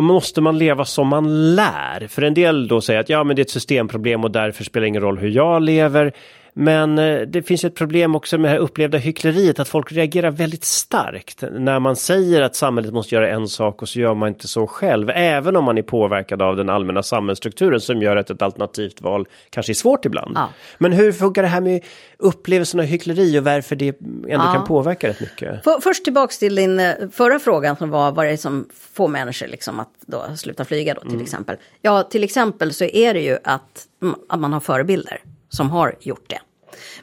Måste 0.00 0.40
man 0.40 0.58
leva 0.58 0.84
som 0.84 1.08
man 1.08 1.54
lär? 1.54 2.08
För 2.08 2.22
en 2.22 2.34
del 2.34 2.68
då 2.68 2.80
säger 2.80 3.00
att 3.00 3.08
ja 3.08 3.24
men 3.24 3.36
det 3.36 3.40
är 3.40 3.44
ett 3.44 3.50
systemproblem 3.50 4.24
och 4.24 4.30
därför 4.30 4.64
spelar 4.64 4.82
det 4.82 4.88
ingen 4.88 5.02
roll 5.02 5.18
hur 5.18 5.28
jag 5.28 5.62
lever. 5.62 6.12
Men 6.58 6.98
eh, 6.98 7.20
det 7.20 7.42
finns 7.42 7.64
ett 7.64 7.74
problem 7.74 8.14
också 8.14 8.38
med 8.38 8.50
det 8.50 8.52
här 8.52 8.58
upplevda 8.58 8.98
hyckleriet, 8.98 9.58
att 9.58 9.68
folk 9.68 9.92
reagerar 9.92 10.30
väldigt 10.30 10.64
starkt 10.64 11.44
när 11.52 11.80
man 11.80 11.96
säger 11.96 12.42
att 12.42 12.56
samhället 12.56 12.92
måste 12.92 13.14
göra 13.14 13.30
en 13.30 13.48
sak 13.48 13.82
och 13.82 13.88
så 13.88 14.00
gör 14.00 14.14
man 14.14 14.28
inte 14.28 14.48
så 14.48 14.66
själv. 14.66 15.10
Även 15.10 15.56
om 15.56 15.64
man 15.64 15.78
är 15.78 15.82
påverkad 15.82 16.42
av 16.42 16.56
den 16.56 16.68
allmänna 16.68 17.02
samhällsstrukturen 17.02 17.80
som 17.80 18.02
gör 18.02 18.16
att 18.16 18.30
ett 18.30 18.42
alternativt 18.42 19.00
val 19.00 19.26
kanske 19.50 19.72
är 19.72 19.74
svårt 19.74 20.04
ibland. 20.04 20.32
Ja. 20.36 20.48
Men 20.78 20.92
hur 20.92 21.12
funkar 21.12 21.42
det 21.42 21.48
här 21.48 21.60
med 21.60 21.84
upplevelsen 22.18 22.80
av 22.80 22.86
hyckleri 22.86 23.38
och 23.38 23.44
varför 23.44 23.76
det 23.76 23.88
ändå 23.98 24.28
ja. 24.28 24.52
kan 24.52 24.66
påverka 24.66 25.08
rätt 25.08 25.20
mycket? 25.20 25.64
För, 25.64 25.80
först 25.80 26.04
tillbaks 26.04 26.38
till 26.38 26.54
din 26.54 26.80
eh, 26.80 26.94
förra 27.12 27.38
frågan 27.38 27.76
som 27.76 27.90
var 27.90 28.12
vad 28.12 28.26
är 28.26 28.30
det 28.30 28.38
som 28.38 28.68
får 28.92 29.08
människor 29.08 29.46
liksom 29.46 29.80
att 29.80 29.90
då 30.06 30.24
sluta 30.36 30.64
flyga 30.64 30.94
då 30.94 31.00
till 31.00 31.10
mm. 31.10 31.22
exempel. 31.22 31.56
Ja, 31.82 32.02
till 32.02 32.24
exempel 32.24 32.72
så 32.72 32.84
är 32.84 33.14
det 33.14 33.20
ju 33.20 33.38
att, 33.44 33.86
att 34.28 34.40
man 34.40 34.52
har 34.52 34.60
förebilder 34.60 35.20
som 35.56 35.70
har 35.70 35.94
gjort 36.00 36.30
det. 36.30 36.40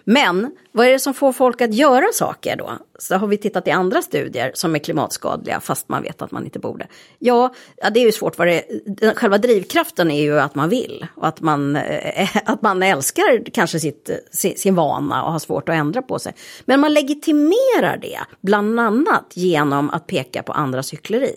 Men 0.03 0.51
vad 0.71 0.87
är 0.87 0.91
det 0.91 0.99
som 0.99 1.13
får 1.13 1.33
folk 1.33 1.61
att 1.61 1.73
göra 1.73 2.05
saker 2.13 2.55
då? 2.55 2.71
Så 2.99 3.15
har 3.15 3.27
vi 3.27 3.37
tittat 3.37 3.67
i 3.67 3.71
andra 3.71 4.01
studier 4.01 4.51
som 4.55 4.75
är 4.75 4.79
klimatskadliga 4.79 5.59
fast 5.59 5.89
man 5.89 6.03
vet 6.03 6.21
att 6.21 6.31
man 6.31 6.45
inte 6.45 6.59
borde. 6.59 6.87
Ja, 7.19 7.53
det 7.91 7.99
är 7.99 8.05
ju 8.05 8.11
svårt. 8.11 8.37
Vad 8.37 8.47
det, 8.47 8.63
själva 9.15 9.37
drivkraften 9.37 10.11
är 10.11 10.21
ju 10.21 10.39
att 10.39 10.55
man 10.55 10.69
vill 10.69 11.07
och 11.15 11.27
att 11.27 11.41
man, 11.41 11.75
äh, 11.75 12.37
att 12.45 12.61
man 12.61 12.83
älskar 12.83 13.51
kanske 13.53 13.79
sitt, 13.79 14.09
sin, 14.31 14.75
vana 14.75 15.23
och 15.23 15.31
har 15.31 15.39
svårt 15.39 15.69
att 15.69 15.75
ändra 15.75 16.01
på 16.01 16.19
sig. 16.19 16.33
Men 16.65 16.79
man 16.79 16.93
legitimerar 16.93 17.97
det 18.01 18.19
bland 18.41 18.79
annat 18.79 19.31
genom 19.33 19.89
att 19.89 20.07
peka 20.07 20.43
på 20.43 20.51
andras 20.51 20.93
hyckleri. 20.93 21.35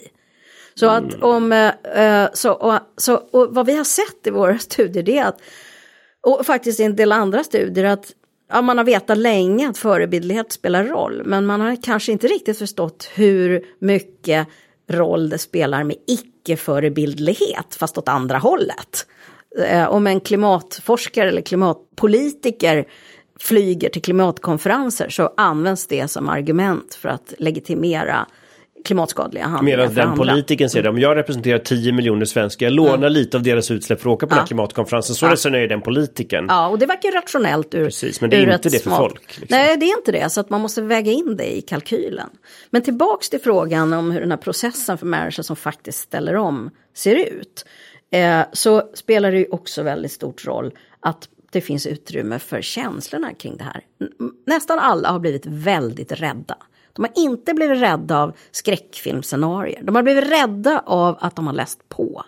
Så 0.75 0.87
att 0.87 1.15
mm. 1.15 1.23
om, 1.23 1.53
äh, 1.53 2.29
så, 2.33 2.53
och, 2.53 2.79
så 2.97 3.15
och 3.15 3.55
vad 3.55 3.67
vi 3.67 3.77
har 3.77 3.85
sett 3.85 4.27
i 4.27 4.31
våra 4.31 4.59
studier 4.59 5.03
det 5.03 5.19
är 5.19 5.27
att 5.27 5.41
och 6.27 6.47
faktiskt 6.47 6.81
i 6.81 6.83
en 6.83 6.97
del 6.97 7.13
andra 7.13 7.45
studier 7.45 7.85
att 7.85 8.13
ja, 8.53 8.63
man 8.63 8.79
har 8.79 8.85
vetat 8.85 9.19
länge 9.19 9.69
att 9.69 9.79
förebildlighet 9.79 10.53
spelar 10.53 10.85
roll, 10.85 11.23
men 11.25 11.47
man 11.47 11.61
har 11.61 11.83
kanske 11.83 12.13
inte 12.13 12.27
riktigt 12.27 12.59
förstått 12.59 13.11
hur 13.15 13.65
mycket 13.79 14.49
roll 14.91 15.29
det 15.29 15.39
spelar 15.39 15.85
med 15.85 15.97
icke-förebildlighet, 16.07 17.75
fast 17.75 17.99
åt 17.99 18.09
andra 18.09 18.39
hållet. 18.39 19.07
Eh, 19.59 19.89
om 19.89 20.07
en 20.07 20.21
klimatforskare 20.21 21.29
eller 21.29 21.43
klimatpolitiker 21.43 22.89
flyger 23.41 23.89
till 23.89 24.03
klimatkonferenser 24.03 25.09
så 25.09 25.35
används 25.37 25.87
det 25.87 26.09
som 26.09 26.29
argument 26.29 26.95
för 26.95 27.09
att 27.09 27.35
legitimera 27.39 28.27
klimatskadliga 28.87 29.47
handlingar 29.47 29.79
Medan 29.79 29.95
den 29.95 30.17
politikern 30.17 30.71
säger 30.71 30.89
om 30.89 30.99
jag 30.99 31.17
representerar 31.17 31.59
10 31.59 31.93
miljoner 31.93 32.25
svenskar, 32.25 32.67
jag 32.67 32.73
lånar 32.73 32.95
mm. 32.95 33.13
lite 33.13 33.37
av 33.37 33.43
deras 33.43 33.71
utsläpp 33.71 34.01
för 34.01 34.11
att 34.11 34.15
åka 34.15 34.27
på 34.27 34.31
ja. 34.31 34.35
den 34.35 34.41
här 34.41 34.47
klimatkonferensen, 34.47 35.17
så 35.17 35.27
ja. 35.27 35.33
resonerar 35.33 35.69
den 35.69 35.83
politikern. 35.83 36.47
Ja, 36.49 36.69
och 36.69 36.79
det 36.79 36.87
verkar 36.87 37.13
rationellt 37.13 37.75
ur 37.75 37.85
Precis, 37.85 38.21
men 38.21 38.31
det 38.31 38.37
är 38.37 38.55
inte 38.55 38.69
det 38.69 38.83
för 38.83 38.91
folk. 38.91 39.39
Liksom. 39.41 39.47
Nej, 39.51 39.77
det 39.77 39.87
är 39.87 39.99
inte 39.99 40.13
det, 40.13 40.31
så 40.31 40.41
att 40.41 40.51
man 40.51 40.61
måste 40.61 40.83
väga 40.83 41.13
in 41.13 41.37
det 41.37 41.57
i 41.57 41.63
kalkylen. 41.63 42.31
Men 42.71 42.83
tillbaks 42.83 43.31
till 43.31 43.41
frågan 43.41 43.93
om 43.93 44.11
hur 44.11 44.21
den 44.21 44.31
här 44.31 44.39
processen 44.39 44.99
för 44.99 45.07
människor 45.07 45.43
som 45.43 45.57
faktiskt 45.57 45.99
ställer 45.99 46.37
om 46.37 46.71
ser 46.95 47.15
ut. 47.15 47.65
Eh, 48.11 48.41
så 48.53 48.83
spelar 48.95 49.33
det 49.33 49.39
ju 49.39 49.47
också 49.51 49.83
väldigt 49.83 50.13
stort 50.13 50.47
roll 50.47 50.73
att 51.01 51.29
det 51.51 51.61
finns 51.61 51.87
utrymme 51.87 52.39
för 52.39 52.63
känslorna 52.63 53.35
kring 53.35 53.57
det 53.57 53.65
här. 53.65 53.81
Nästan 54.47 54.79
alla 54.79 55.11
har 55.11 55.19
blivit 55.19 55.47
väldigt 55.47 56.13
rädda. 56.13 56.57
De 56.97 57.05
har 57.05 57.13
inte 57.15 57.55
blivit 57.55 57.81
rädda 57.81 58.19
av 58.19 58.37
skräckfilmscenarier. 58.51 59.83
De 59.83 59.95
har 59.95 60.03
blivit 60.03 60.31
rädda 60.31 60.83
av 60.87 61.17
att 61.21 61.37
de 61.37 61.47
har 61.47 61.55
läst 61.55 61.89
på. 61.89 62.23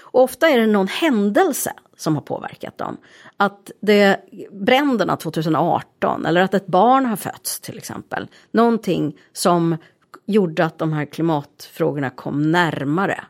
Och 0.00 0.22
ofta 0.22 0.48
är 0.48 0.58
det 0.58 0.66
någon 0.66 0.88
händelse 0.88 1.72
som 1.96 2.14
har 2.14 2.22
påverkat 2.22 2.78
dem. 2.78 2.96
Att 3.36 3.70
det 3.80 4.20
bränderna 4.50 5.16
2018 5.16 6.26
eller 6.26 6.40
att 6.40 6.54
ett 6.54 6.66
barn 6.66 7.06
har 7.06 7.16
fötts 7.16 7.60
till 7.60 7.78
exempel. 7.78 8.28
Någonting 8.50 9.16
som 9.32 9.76
gjorde 10.26 10.64
att 10.64 10.78
de 10.78 10.92
här 10.92 11.04
klimatfrågorna 11.04 12.10
kom 12.10 12.52
närmare 12.52 13.24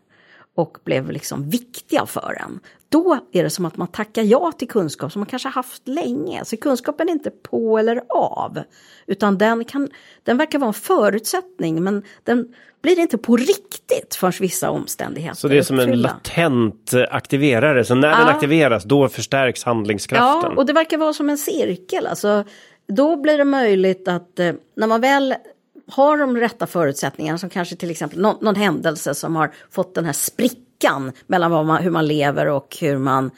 och 0.55 0.79
blev 0.85 1.11
liksom 1.11 1.51
viktiga 1.51 2.07
för 2.07 2.39
en. 2.41 2.61
Då 2.95 3.19
är 3.33 3.43
det 3.43 3.51
som 3.51 3.65
att 3.65 3.77
man 3.77 3.89
tackar 3.89 4.23
ja 4.23 4.53
till 4.53 4.69
kunskap 4.69 5.13
som 5.13 5.21
man 5.21 5.27
kanske 5.27 5.49
haft 5.49 5.89
länge. 5.89 6.45
Så 6.45 6.57
kunskapen 6.57 7.09
är 7.09 7.13
inte 7.13 7.31
på 7.31 7.79
eller 7.79 8.03
av. 8.09 8.59
Utan 9.07 9.39
den, 9.39 9.65
kan, 9.65 9.89
den 10.23 10.37
verkar 10.37 10.59
vara 10.59 10.69
en 10.69 10.75
förutsättning 10.75 11.83
men 11.83 12.03
den 12.25 12.55
blir 12.83 12.99
inte 12.99 13.19
på 13.19 13.37
riktigt 13.37 14.15
förrän 14.15 14.33
vissa 14.41 14.71
omständigheter 14.71 15.37
Så 15.37 15.49
det 15.49 15.59
är 15.59 15.63
som 15.63 15.79
en 15.79 16.01
latent 16.01 16.93
aktiverare, 17.11 17.85
så 17.85 17.95
när 17.95 18.09
ja. 18.09 18.19
den 18.19 18.29
aktiveras 18.29 18.85
då 18.85 19.09
förstärks 19.09 19.65
handlingskraften? 19.65 20.51
Ja, 20.51 20.57
och 20.57 20.67
det 20.67 20.73
verkar 20.73 20.99
vara 20.99 21.13
som 21.13 21.31
en 21.31 21.39
cirkel. 21.39 22.07
Alltså, 22.07 22.45
då 22.89 23.17
blir 23.17 23.39
det 23.39 23.45
möjligt 23.45 24.09
att 24.09 24.39
eh, 24.39 24.53
när 24.77 24.87
man 24.87 25.01
väl 25.01 25.35
har 25.91 26.19
de 26.19 26.37
rätta 26.37 26.67
förutsättningarna 26.67 27.39
som 27.39 27.51
kanske 27.51 27.77
till 27.77 27.91
exempel 27.91 28.21
någon, 28.21 28.45
någon 28.45 28.57
händelse 28.57 29.15
som 29.15 29.37
har 29.37 29.51
fått 29.71 29.95
den 29.95 30.05
här 30.05 30.13
sprickan 30.13 30.65
mellan 31.27 31.67
man, 31.67 31.83
hur 31.83 31.91
man 31.91 32.07
lever 32.07 32.47
och 32.47 32.77
hur 32.81 32.99
man 32.99 33.31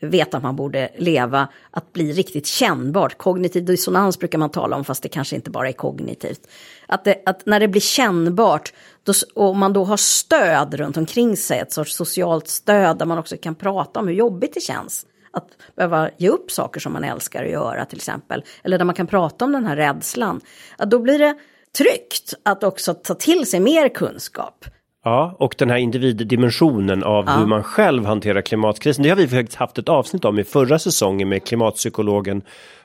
vet 0.00 0.34
att 0.34 0.42
man 0.42 0.56
borde 0.56 0.90
leva, 0.96 1.48
att 1.70 1.92
bli 1.92 2.12
riktigt 2.12 2.46
kännbart. 2.46 3.18
Kognitiv 3.18 3.64
dissonans 3.64 4.18
brukar 4.18 4.38
man 4.38 4.50
tala 4.50 4.76
om, 4.76 4.84
fast 4.84 5.02
det 5.02 5.08
kanske 5.08 5.36
inte 5.36 5.50
bara 5.50 5.68
är 5.68 5.72
kognitivt. 5.72 6.40
Att, 6.88 7.04
det, 7.04 7.22
att 7.26 7.46
när 7.46 7.60
det 7.60 7.68
blir 7.68 7.80
kännbart, 7.80 8.72
då, 9.02 9.12
och 9.34 9.56
man 9.56 9.72
då 9.72 9.84
har 9.84 9.96
stöd 9.96 10.74
runt 10.74 10.96
omkring 10.96 11.36
sig, 11.36 11.58
ett 11.58 11.72
sorts 11.72 11.94
socialt 11.94 12.48
stöd 12.48 12.98
där 12.98 13.06
man 13.06 13.18
också 13.18 13.36
kan 13.36 13.54
prata 13.54 14.00
om 14.00 14.08
hur 14.08 14.14
jobbigt 14.14 14.54
det 14.54 14.60
känns. 14.60 15.06
Att 15.30 15.48
behöva 15.76 16.10
ge 16.16 16.28
upp 16.28 16.50
saker 16.50 16.80
som 16.80 16.92
man 16.92 17.04
älskar 17.04 17.44
att 17.44 17.50
göra 17.50 17.84
till 17.84 17.98
exempel. 17.98 18.44
Eller 18.64 18.78
där 18.78 18.84
man 18.84 18.94
kan 18.94 19.06
prata 19.06 19.44
om 19.44 19.52
den 19.52 19.66
här 19.66 19.76
rädslan. 19.76 20.40
Att 20.78 20.90
då 20.90 20.98
blir 20.98 21.18
det 21.18 21.34
tryggt 21.78 22.34
att 22.42 22.64
också 22.64 22.94
ta 22.94 23.14
till 23.14 23.46
sig 23.46 23.60
mer 23.60 23.88
kunskap. 23.88 24.64
Ja, 25.04 25.36
och 25.38 25.54
den 25.58 25.70
här 25.70 25.76
individdimensionen 25.76 27.04
av 27.04 27.24
ja. 27.26 27.36
hur 27.36 27.46
man 27.46 27.62
själv 27.62 28.04
hanterar 28.04 28.40
klimatkrisen. 28.40 29.02
Det 29.02 29.08
har 29.08 29.16
vi 29.16 29.28
faktiskt 29.28 29.58
haft 29.58 29.78
ett 29.78 29.88
avsnitt 29.88 30.24
om 30.24 30.38
i 30.38 30.44
förra 30.44 30.78
säsongen 30.78 31.28
med 31.28 31.44
klimatpsykologen 31.44 32.42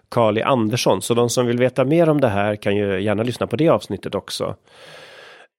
Kali 0.09 0.41
Andersson. 0.41 1.01
Så 1.01 1.13
de 1.13 1.29
som 1.29 1.45
vill 1.45 1.57
veta 1.57 1.85
mer 1.85 2.09
om 2.09 2.21
det 2.21 2.27
här 2.27 2.55
kan 2.55 2.75
ju 2.75 3.01
gärna 3.01 3.23
lyssna 3.23 3.47
på 3.47 3.55
det 3.55 3.69
avsnittet 3.69 4.15
också. 4.15 4.55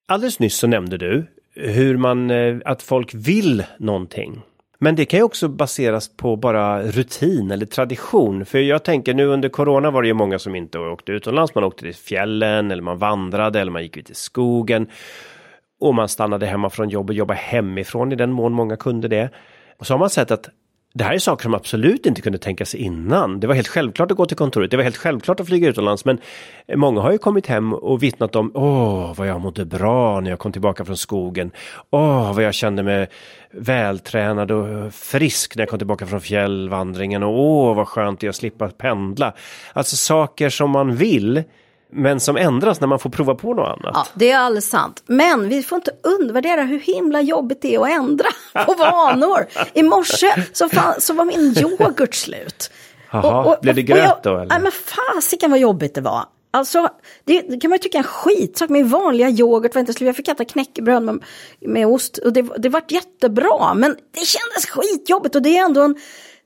Alldeles 0.07 0.39
nyss 0.39 0.57
så 0.57 0.67
nämnde 0.67 0.97
du 0.97 1.25
hur 1.55 1.97
man, 1.97 2.31
eh, 2.31 2.57
att 2.65 2.81
folk 2.81 3.13
vill 3.13 3.63
någonting. 3.77 4.41
Men 4.79 4.95
det 4.95 5.05
kan 5.05 5.19
ju 5.19 5.23
också 5.23 5.47
baseras 5.47 6.17
på 6.17 6.35
bara 6.35 6.83
rutin 6.83 7.51
eller 7.51 7.65
tradition. 7.65 8.45
För 8.45 8.59
jag 8.59 8.83
tänker 8.83 9.13
nu 9.13 9.25
under 9.25 9.49
corona 9.49 9.91
var 9.91 10.01
det 10.01 10.07
ju 10.07 10.13
många 10.13 10.39
som 10.39 10.55
inte 10.55 10.79
åkte 10.79 11.11
utomlands. 11.11 11.55
Man 11.55 11.63
åkte 11.63 11.83
till 11.83 11.95
fjällen 11.95 12.71
eller 12.71 12.83
man 12.83 12.97
vandrade 12.97 13.59
eller 13.59 13.71
man 13.71 13.83
gick 13.83 13.97
ut 13.97 14.09
i 14.09 14.15
skogen. 14.15 14.87
Och 15.81 15.95
man 15.95 16.09
stannade 16.09 16.45
hemma 16.45 16.69
från 16.69 16.89
jobb 16.89 17.09
och 17.09 17.15
jobbade 17.15 17.39
hemifrån 17.39 18.11
i 18.11 18.15
den 18.15 18.31
mån 18.31 18.53
många 18.53 18.77
kunde 18.77 19.07
det. 19.07 19.29
Och 19.77 19.87
så 19.87 19.93
har 19.93 19.99
man 19.99 20.09
sett 20.09 20.31
att 20.31 20.49
det 20.93 21.03
här 21.03 21.13
är 21.13 21.19
saker 21.19 21.43
som 21.43 21.53
absolut 21.53 22.05
inte 22.05 22.21
kunde 22.21 22.37
tänka 22.37 22.65
sig 22.65 22.79
innan. 22.79 23.39
Det 23.39 23.47
var 23.47 23.55
helt 23.55 23.67
självklart 23.67 24.11
att 24.11 24.17
gå 24.17 24.25
till 24.25 24.37
kontoret, 24.37 24.71
det 24.71 24.77
var 24.77 24.83
helt 24.83 24.97
självklart 24.97 25.39
att 25.39 25.47
flyga 25.47 25.69
utomlands, 25.69 26.05
men 26.05 26.19
många 26.75 27.01
har 27.01 27.11
ju 27.11 27.17
kommit 27.17 27.47
hem 27.47 27.73
och 27.73 28.03
vittnat 28.03 28.35
om 28.35 28.51
åh, 28.53 29.13
vad 29.15 29.27
jag 29.27 29.41
mådde 29.41 29.65
bra 29.65 30.19
när 30.19 30.29
jag 30.29 30.39
kom 30.39 30.51
tillbaka 30.51 30.85
från 30.85 30.97
skogen. 30.97 31.51
Åh, 31.89 32.33
vad 32.33 32.43
jag 32.43 32.53
kände 32.53 32.83
mig 32.83 33.07
vältränad 33.51 34.51
och 34.51 34.93
frisk 34.93 35.55
när 35.55 35.61
jag 35.61 35.69
kom 35.69 35.79
tillbaka 35.79 36.05
från 36.05 36.21
fjällvandringen 36.21 37.23
och 37.23 37.39
åh, 37.39 37.75
vad 37.75 37.87
skönt 37.87 38.19
det 38.19 38.27
är 38.27 38.29
att 38.29 38.35
slippa 38.35 38.67
pendla. 38.67 39.33
Alltså 39.73 39.95
saker 39.95 40.49
som 40.49 40.69
man 40.69 40.95
vill 40.95 41.43
men 41.91 42.19
som 42.19 42.37
ändras 42.37 42.81
när 42.81 42.87
man 42.87 42.99
får 42.99 43.09
prova 43.09 43.35
på 43.35 43.53
något 43.53 43.67
annat. 43.67 43.91
Ja, 43.93 44.07
det 44.13 44.31
är 44.31 44.39
alldeles 44.39 44.69
sant. 44.69 45.03
Men 45.05 45.49
vi 45.49 45.63
får 45.63 45.75
inte 45.75 45.91
undervärdera 46.03 46.61
hur 46.61 46.79
himla 46.79 47.21
jobbigt 47.21 47.61
det 47.61 47.75
är 47.75 47.79
att 47.79 47.89
ändra 47.89 48.27
på 48.65 48.73
vanor. 48.73 49.47
I 49.73 49.83
morse 49.83 50.27
så, 50.53 50.69
fan, 50.69 51.01
så 51.01 51.13
var 51.13 51.25
min 51.25 51.55
yoghurt 51.57 52.15
slut. 52.15 52.71
Jaha, 53.11 53.57
blev 53.61 53.75
det 53.75 53.81
gröt 53.83 54.23
då? 54.23 54.35
Eller? 54.35 54.45
Nej 54.45 54.59
men 54.59 54.71
fasiken 54.71 55.51
vad 55.51 55.59
jobbigt 55.59 55.95
det 55.95 56.01
var. 56.01 56.25
Alltså, 56.53 56.89
det, 57.25 57.41
det, 57.41 57.59
kan 57.59 57.69
man 57.69 57.75
ju 57.75 57.81
tycka 57.81 57.97
är 57.97 58.03
en 58.03 58.07
skitsak 58.07 58.69
med 58.69 58.89
vanliga 58.89 59.29
yoghurt. 59.29 59.75
Var 59.75 59.79
inte 59.79 59.93
slut. 59.93 60.07
Jag 60.07 60.15
fick 60.15 60.27
äta 60.27 60.45
knäckebröd 60.45 61.03
med, 61.03 61.23
med 61.59 61.87
ost 61.87 62.17
och 62.17 62.33
det, 62.33 62.41
det 62.57 62.69
vart 62.69 62.91
jättebra. 62.91 63.73
Men 63.73 63.95
det 64.11 64.25
kändes 64.25 64.65
skitjobbigt 64.69 65.35
och 65.35 65.41
det 65.41 65.57
är 65.57 65.65
ändå 65.65 65.81
en, 65.81 65.95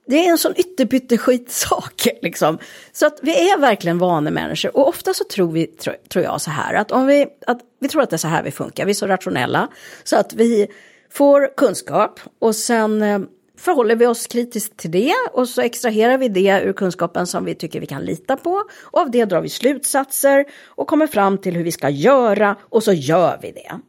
det 0.06 0.26
är 0.26 0.30
en 0.30 0.38
sån 0.38 0.54
ytterpytteskitsak. 0.56 2.08
Liksom. 2.22 2.58
Så 2.92 3.06
att 3.06 3.18
vi 3.22 3.50
är 3.50 3.58
verkligen 3.58 3.98
vanemänniskor. 3.98 4.76
Och 4.76 4.88
ofta 4.88 5.14
så 5.14 5.24
tror 5.24 5.52
vi, 5.52 5.66
tror, 5.66 5.94
tror 6.08 6.24
jag 6.24 6.40
så 6.40 6.50
här, 6.50 6.74
att 6.74 6.92
om 6.92 7.06
vi, 7.06 7.26
att 7.46 7.60
vi 7.80 7.88
tror 7.88 8.02
att 8.02 8.10
det 8.10 8.16
är 8.16 8.18
så 8.18 8.28
här 8.28 8.42
vi 8.42 8.50
funkar. 8.50 8.84
Vi 8.84 8.90
är 8.90 8.94
så 8.94 9.06
rationella. 9.06 9.68
Så 10.04 10.16
att 10.16 10.34
vi 10.34 10.66
får 11.10 11.56
kunskap 11.56 12.20
och 12.38 12.56
sen 12.56 13.02
eh, 13.02 13.18
förhåller 13.58 13.96
vi 13.96 14.06
oss 14.06 14.26
kritiskt 14.26 14.76
till 14.76 14.90
det 14.90 15.14
och 15.32 15.48
så 15.48 15.60
extraherar 15.60 16.18
vi 16.18 16.28
det 16.28 16.62
ur 16.64 16.72
kunskapen 16.72 17.26
som 17.26 17.44
vi 17.44 17.54
tycker 17.54 17.80
vi 17.80 17.86
kan 17.86 18.04
lita 18.04 18.36
på. 18.36 18.62
Och 18.82 19.00
av 19.00 19.10
det 19.10 19.24
drar 19.24 19.40
vi 19.40 19.48
slutsatser 19.48 20.44
och 20.66 20.86
kommer 20.86 21.06
fram 21.06 21.38
till 21.38 21.54
hur 21.56 21.64
vi 21.64 21.72
ska 21.72 21.88
göra 21.88 22.56
och 22.60 22.82
så 22.82 22.92
gör 22.92 23.38
vi 23.42 23.52
det. 23.52 23.80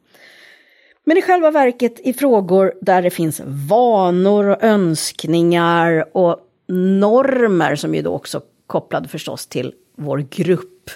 Men 1.08 1.18
i 1.18 1.22
själva 1.22 1.52
verket 1.52 2.00
i 2.00 2.14
frågor 2.14 2.74
där 2.82 3.02
det 3.02 3.10
finns 3.10 3.42
vanor 3.70 4.46
och 4.46 4.64
önskningar 4.64 6.06
och 6.18 6.40
normer 6.68 7.76
som 7.76 7.96
ju 7.96 8.02
då 8.02 8.14
också 8.14 8.42
kopplade 8.68 9.08
förstås 9.08 9.48
till 9.48 9.74
vår 9.98 10.18
grupp. 10.18 10.90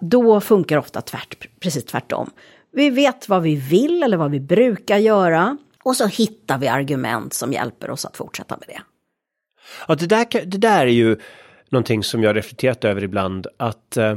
Då 0.00 0.40
funkar 0.40 0.76
ofta 0.76 1.00
tvärt, 1.00 1.60
precis 1.60 1.84
tvärtom. 1.84 2.30
Vi 2.72 2.90
vet 2.90 3.28
vad 3.28 3.42
vi 3.42 3.56
vill 3.56 4.02
eller 4.02 4.16
vad 4.16 4.30
vi 4.30 4.40
brukar 4.40 4.98
göra 4.98 5.58
och 5.82 5.96
så 5.96 6.06
hittar 6.06 6.58
vi 6.58 6.68
argument 6.68 7.34
som 7.34 7.52
hjälper 7.52 7.90
oss 7.90 8.04
att 8.04 8.16
fortsätta 8.16 8.56
med 8.56 8.68
det. 8.68 8.82
Ja, 9.88 9.94
det 9.94 10.06
där, 10.06 10.26
det 10.44 10.58
där 10.58 10.86
är 10.86 10.92
ju 10.92 11.16
någonting 11.68 12.02
som 12.02 12.22
jag 12.22 12.36
reflekterat 12.36 12.84
över 12.84 13.04
ibland 13.04 13.46
att 13.56 13.96
eh, 13.96 14.16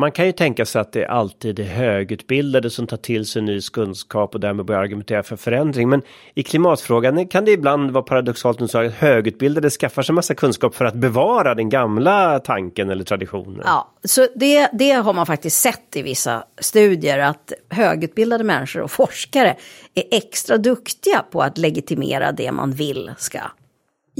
man 0.00 0.12
kan 0.12 0.26
ju 0.26 0.32
tänka 0.32 0.66
sig 0.66 0.80
att 0.80 0.92
det 0.92 1.06
alltid 1.06 1.58
är 1.58 1.64
högutbildade 1.64 2.70
som 2.70 2.86
tar 2.86 2.96
till 2.96 3.26
sig 3.26 3.42
ny 3.42 3.60
kunskap 3.60 4.34
och 4.34 4.40
därmed 4.40 4.66
börjar 4.66 4.82
argumentera 4.82 5.22
för 5.22 5.36
förändring. 5.36 5.88
Men 5.88 6.02
i 6.34 6.42
klimatfrågan 6.42 7.28
kan 7.28 7.44
det 7.44 7.50
ibland 7.50 7.90
vara 7.90 8.04
paradoxalt 8.04 8.74
att 8.74 8.92
högutbildade 8.92 9.70
skaffar 9.70 10.02
sig 10.02 10.14
massa 10.14 10.34
kunskap 10.34 10.74
för 10.74 10.84
att 10.84 10.94
bevara 10.94 11.54
den 11.54 11.68
gamla 11.68 12.38
tanken 12.38 12.90
eller 12.90 13.04
traditionen. 13.04 13.62
Ja, 13.64 13.88
så 14.04 14.26
det, 14.34 14.70
det 14.72 14.90
har 14.90 15.12
man 15.12 15.26
faktiskt 15.26 15.60
sett 15.60 15.96
i 15.96 16.02
vissa 16.02 16.44
studier 16.58 17.18
att 17.18 17.52
högutbildade 17.68 18.44
människor 18.44 18.82
och 18.82 18.90
forskare 18.90 19.56
är 19.94 20.04
extra 20.10 20.58
duktiga 20.58 21.24
på 21.30 21.42
att 21.42 21.58
legitimera 21.58 22.32
det 22.32 22.52
man 22.52 22.72
vill 22.72 23.10
ska 23.18 23.40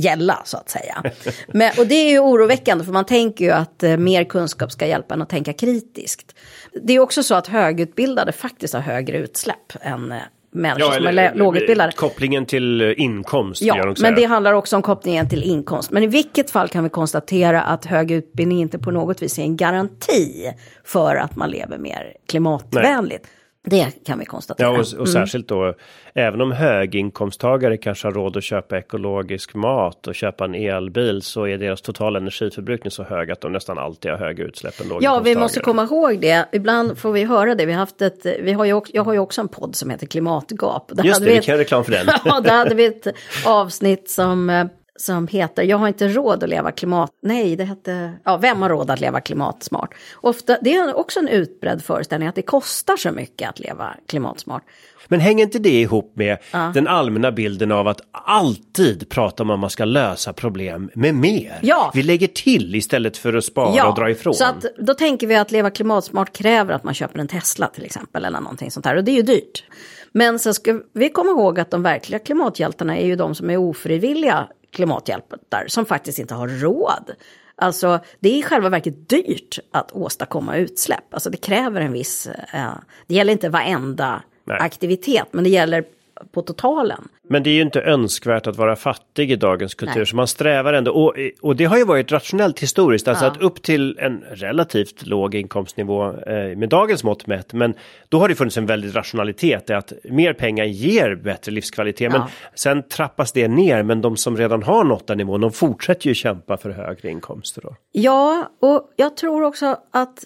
gälla 0.01 0.43
så 0.45 0.57
att 0.57 0.71
säga. 0.71 1.03
Men, 1.49 1.73
och 1.79 1.87
det 1.87 1.95
är 1.95 2.11
ju 2.11 2.19
oroväckande 2.19 2.85
för 2.85 2.93
man 2.93 3.05
tänker 3.05 3.45
ju 3.45 3.51
att 3.51 3.83
eh, 3.83 3.97
mer 3.97 4.25
kunskap 4.25 4.73
ska 4.73 4.87
hjälpa 4.87 5.15
en 5.15 5.23
att 5.23 5.29
tänka 5.29 5.53
kritiskt. 5.53 6.35
Det 6.83 6.93
är 6.93 7.01
också 7.01 7.23
så 7.23 7.35
att 7.35 7.47
högutbildade 7.47 8.33
faktiskt 8.33 8.75
har 8.75 8.81
högre 8.81 9.19
utsläpp 9.19 9.73
än 9.81 10.13
eh, 10.13 10.19
människor 10.51 10.95
ja, 10.95 10.95
som 10.95 11.19
är 11.19 11.35
lågutbildade. 11.35 11.93
Kopplingen 11.93 12.47
till 12.47 12.81
eh, 12.81 13.01
inkomst. 13.01 13.63
Ja, 13.63 13.95
men 14.01 14.15
det 14.15 14.25
handlar 14.25 14.53
också 14.53 14.77
om 14.77 14.83
kopplingen 14.83 15.29
till 15.29 15.43
inkomst. 15.43 15.91
Men 15.91 16.03
i 16.03 16.07
vilket 16.07 16.51
fall 16.51 16.69
kan 16.69 16.85
vi 16.85 16.91
konstatera 16.91 17.63
att 17.63 17.85
hög 17.85 18.11
utbildning 18.11 18.61
inte 18.61 18.79
på 18.79 18.91
något 18.91 19.23
vis 19.23 19.39
är 19.39 19.43
en 19.43 19.57
garanti 19.57 20.53
för 20.85 21.17
att 21.17 21.37
man 21.37 21.51
lever 21.51 21.79
mer 21.79 22.13
klimatvänligt. 22.29 23.25
Nej. 23.25 23.40
Det 23.65 24.05
kan 24.07 24.19
vi 24.19 24.25
konstatera. 24.25 24.69
Ja, 24.69 24.73
och, 24.73 24.79
och 24.79 24.95
mm. 24.95 25.07
särskilt 25.07 25.49
då, 25.49 25.75
även 26.15 26.41
om 26.41 26.53
höginkomsttagare 26.53 27.77
kanske 27.77 28.07
har 28.07 28.13
råd 28.13 28.37
att 28.37 28.45
köpa 28.45 28.79
ekologisk 28.79 29.55
mat 29.55 30.07
och 30.07 30.15
köpa 30.15 30.45
en 30.45 30.55
elbil 30.55 31.23
så 31.23 31.47
är 31.47 31.59
deras 31.59 31.83
totala 31.83 32.19
energiförbrukning 32.19 32.91
så 32.91 33.03
hög 33.03 33.31
att 33.31 33.41
de 33.41 33.53
nästan 33.53 33.79
alltid 33.79 34.11
har 34.11 34.19
högre 34.19 34.45
utsläpp 34.45 34.81
än 34.81 34.87
Ja, 35.01 35.21
vi 35.21 35.37
måste 35.37 35.61
komma 35.61 35.83
ihåg 35.83 36.21
det. 36.21 36.49
Ibland 36.53 36.99
får 36.99 37.13
vi 37.13 37.25
höra 37.25 37.55
det. 37.55 37.67
Vi 37.67 37.73
har 37.73 37.81
haft 37.81 38.03
ett, 38.03 38.27
vi 38.41 38.53
har 38.53 38.65
ju 38.65 38.73
också, 38.73 38.93
jag 38.97 39.05
har 39.05 39.13
ju 39.13 39.19
också 39.19 39.41
en 39.41 39.49
podd 39.49 39.77
som 39.77 39.91
heter 39.91 40.07
Klimatgap. 40.07 40.91
Där 40.95 41.05
Just 41.05 41.21
det, 41.21 41.27
vi, 41.27 41.35
vi 41.35 41.43
kan 41.43 41.57
reklam 41.57 41.85
för 41.85 41.93
den. 41.93 42.07
ja, 42.25 42.41
där 42.41 42.57
hade 42.57 42.75
vi 42.75 42.87
ett 42.87 43.07
avsnitt 43.47 44.11
som 44.11 44.51
eh, 44.51 44.65
som 45.01 45.27
heter 45.27 45.63
Jag 45.63 45.77
har 45.77 45.89
inte 45.89 46.09
råd 46.09 46.43
att 46.45 46.51
leva 46.51 46.73
klimat... 46.73 47.11
Nej, 47.23 47.57
det 47.57 47.65
hette... 47.65 48.13
Ja, 48.25 48.37
Vem 48.37 48.63
har 48.63 48.69
råd 48.69 48.91
att 48.91 49.01
leva 49.01 49.21
klimatsmart? 49.21 49.95
Ofta, 50.15 50.59
det 50.61 50.75
är 50.75 50.97
också 50.97 51.21
en 51.21 51.29
utbredd 51.29 51.85
föreställning 51.85 52.29
att 52.29 52.35
det 52.35 52.43
kostar 52.43 52.97
så 52.97 53.13
mycket 53.13 53.49
att 53.49 53.59
leva 53.59 53.95
klimatsmart. 54.07 54.63
Men 55.09 55.21
hänger 55.21 55.45
inte 55.45 55.59
det 55.59 55.81
ihop 55.81 56.13
med 56.17 56.39
ja. 56.53 56.71
den 56.75 56.89
allmänna 56.89 57.33
bilden 57.33 57.73
av 57.73 57.89
att 57.89 58.01
alltid 58.13 59.09
prata 59.09 59.43
om 59.43 59.51
att 59.51 59.59
man 59.59 59.71
ska 59.71 59.85
lösa 59.85 60.33
problem 60.33 60.91
med 60.95 61.15
mer? 61.15 61.59
Ja. 61.63 61.91
Vi 61.95 62.03
lägger 62.03 62.27
till 62.27 62.75
istället 62.75 63.17
för 63.17 63.35
att 63.35 63.45
spara 63.45 63.77
ja. 63.77 63.89
och 63.89 63.95
dra 63.95 64.11
ifrån. 64.11 64.35
Så 64.35 64.45
att, 64.45 64.65
då 64.79 64.95
tänker 64.95 65.27
vi 65.27 65.37
att 65.37 65.51
leva 65.51 65.71
klimatsmart 65.71 66.33
kräver 66.33 66.75
att 66.75 66.85
man 66.85 66.95
köper 66.95 67.19
en 67.19 67.29
Tesla 67.29 67.67
till 67.67 67.85
exempel 67.85 68.25
eller 68.25 68.41
någonting 68.41 68.71
sånt 68.71 68.87
här 68.87 68.97
och 68.97 69.05
det 69.05 69.11
är 69.11 69.17
ju 69.17 69.23
dyrt. 69.23 69.65
Men 70.13 70.39
så 70.39 70.55
ska 70.55 70.81
vi 70.93 71.09
komma 71.09 71.31
ihåg 71.31 71.61
att 71.61 71.71
de 71.71 71.83
verkliga 71.83 72.19
klimathjältarna 72.19 72.99
är 72.99 73.07
ju 73.07 73.17
de 73.17 73.35
som 73.35 73.51
är 73.51 73.57
ofrivilliga 73.57 74.49
klimathjältar 74.73 75.65
som 75.69 75.87
faktiskt 75.87 76.19
inte 76.19 76.35
har 76.35 76.49
råd. 76.49 77.11
Alltså 77.57 78.01
det 78.21 78.29
är 78.29 78.39
i 78.39 78.43
själva 78.43 78.69
verket 78.69 79.09
dyrt 79.09 79.59
att 79.73 79.93
åstadkomma 79.93 80.57
utsläpp. 80.57 81.15
Alltså 81.15 81.31
det 81.31 81.37
kräver 81.37 81.81
en 81.81 81.93
viss, 81.93 82.27
eh, 82.27 82.73
det 83.07 83.15
gäller 83.15 83.33
inte 83.33 83.49
varenda 83.49 84.23
Nej. 84.45 84.59
aktivitet 84.61 85.27
men 85.33 85.45
det 85.45 85.51
gäller 85.51 85.85
på 86.33 86.43
totalen. 86.43 87.09
Men 87.29 87.43
det 87.43 87.51
är 87.51 87.55
ju 87.55 87.63
inte 87.63 87.81
önskvärt 87.81 88.47
att 88.47 88.57
vara 88.57 88.77
fattig 88.77 89.33
i 89.33 89.37
dagens 89.37 89.75
kultur 89.75 89.97
Nej. 89.97 90.07
så 90.07 90.17
man 90.17 90.27
strävar 90.27 90.73
ändå 90.73 90.93
och, 90.93 91.15
och 91.41 91.57
det 91.57 91.65
har 91.65 91.79
ju 91.79 91.85
varit 91.85 92.13
rationellt 92.13 92.61
historiskt 92.61 93.09
alltså 93.09 93.25
ja. 93.25 93.31
att 93.31 93.43
upp 93.43 93.63
till 93.63 93.99
en 93.99 94.25
relativt 94.31 95.07
låg 95.07 95.35
inkomstnivå 95.35 96.07
eh, 96.07 96.57
med 96.57 96.69
dagens 96.69 97.05
mått 97.05 97.27
mätt 97.27 97.53
men 97.53 97.75
då 98.09 98.19
har 98.19 98.29
det 98.29 98.35
funnits 98.35 98.57
en 98.57 98.67
väldig 98.67 98.97
rationalitet 98.97 99.71
i 99.71 99.73
att 99.73 99.93
mer 100.05 100.33
pengar 100.33 100.65
ger 100.65 101.15
bättre 101.15 101.53
livskvalitet 101.53 102.13
ja. 102.13 102.19
men 102.19 102.29
sen 102.55 102.83
trappas 102.89 103.33
det 103.33 103.49
ner 103.49 103.83
men 103.83 104.01
de 104.01 104.17
som 104.17 104.37
redan 104.37 104.63
har 104.63 104.85
nått 104.85 105.07
den 105.07 105.19
nivån 105.19 105.41
de 105.41 105.53
fortsätter 105.53 106.09
ju 106.09 106.15
kämpa 106.15 106.57
för 106.57 106.71
högre 106.71 107.11
inkomster. 107.11 107.63
Då. 107.63 107.77
Ja 107.93 108.51
och 108.61 108.93
jag 108.97 109.17
tror 109.17 109.43
också 109.43 109.77
att 109.91 110.25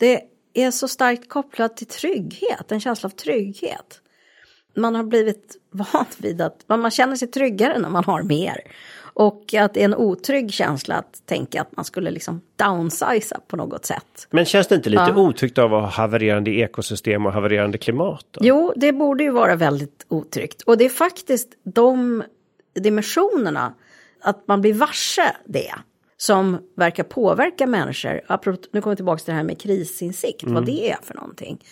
det 0.00 0.20
är 0.54 0.70
så 0.70 0.88
starkt 0.88 1.28
kopplat 1.28 1.76
till 1.76 1.86
trygghet, 1.86 2.72
en 2.72 2.80
känsla 2.80 3.06
av 3.06 3.10
trygghet 3.10 4.00
man 4.80 4.94
har 4.94 5.02
blivit 5.02 5.56
van 5.70 6.06
vid 6.18 6.40
att 6.40 6.64
man 6.66 6.90
känner 6.90 7.16
sig 7.16 7.28
tryggare 7.28 7.78
när 7.78 7.88
man 7.88 8.04
har 8.04 8.22
mer. 8.22 8.60
Och 9.18 9.54
att 9.54 9.74
det 9.74 9.80
är 9.80 9.84
en 9.84 9.94
otrygg 9.94 10.52
känsla 10.52 10.94
att 10.94 11.26
tänka 11.26 11.60
att 11.60 11.76
man 11.76 11.84
skulle 11.84 12.10
liksom 12.10 12.40
downsiza 12.56 13.40
på 13.46 13.56
något 13.56 13.84
sätt. 13.84 14.26
Men 14.30 14.44
känns 14.44 14.66
det 14.66 14.74
inte 14.74 14.90
lite 14.90 15.12
ja. 15.14 15.16
otryggt 15.16 15.58
av 15.58 15.74
att 15.74 15.82
ha 15.82 15.88
havererande 15.88 16.50
ekosystem 16.50 17.26
och 17.26 17.32
havererande 17.32 17.78
klimat? 17.78 18.26
Då? 18.30 18.40
Jo, 18.42 18.72
det 18.76 18.92
borde 18.92 19.24
ju 19.24 19.30
vara 19.30 19.56
väldigt 19.56 20.06
otryggt. 20.08 20.62
Och 20.62 20.78
det 20.78 20.84
är 20.84 20.88
faktiskt 20.88 21.48
de 21.62 22.22
dimensionerna, 22.74 23.74
att 24.22 24.48
man 24.48 24.60
blir 24.60 24.74
varse 24.74 25.36
det, 25.46 25.74
som 26.16 26.58
verkar 26.76 27.04
påverka 27.04 27.66
människor. 27.66 28.20
Nu 28.72 28.80
kommer 28.80 28.94
vi 28.94 28.96
tillbaka 28.96 29.18
till 29.18 29.32
det 29.32 29.36
här 29.36 29.44
med 29.44 29.60
krisinsikt, 29.60 30.42
mm. 30.42 30.54
vad 30.54 30.66
det 30.66 30.90
är 30.90 30.98
för 31.02 31.14
någonting. 31.14 31.64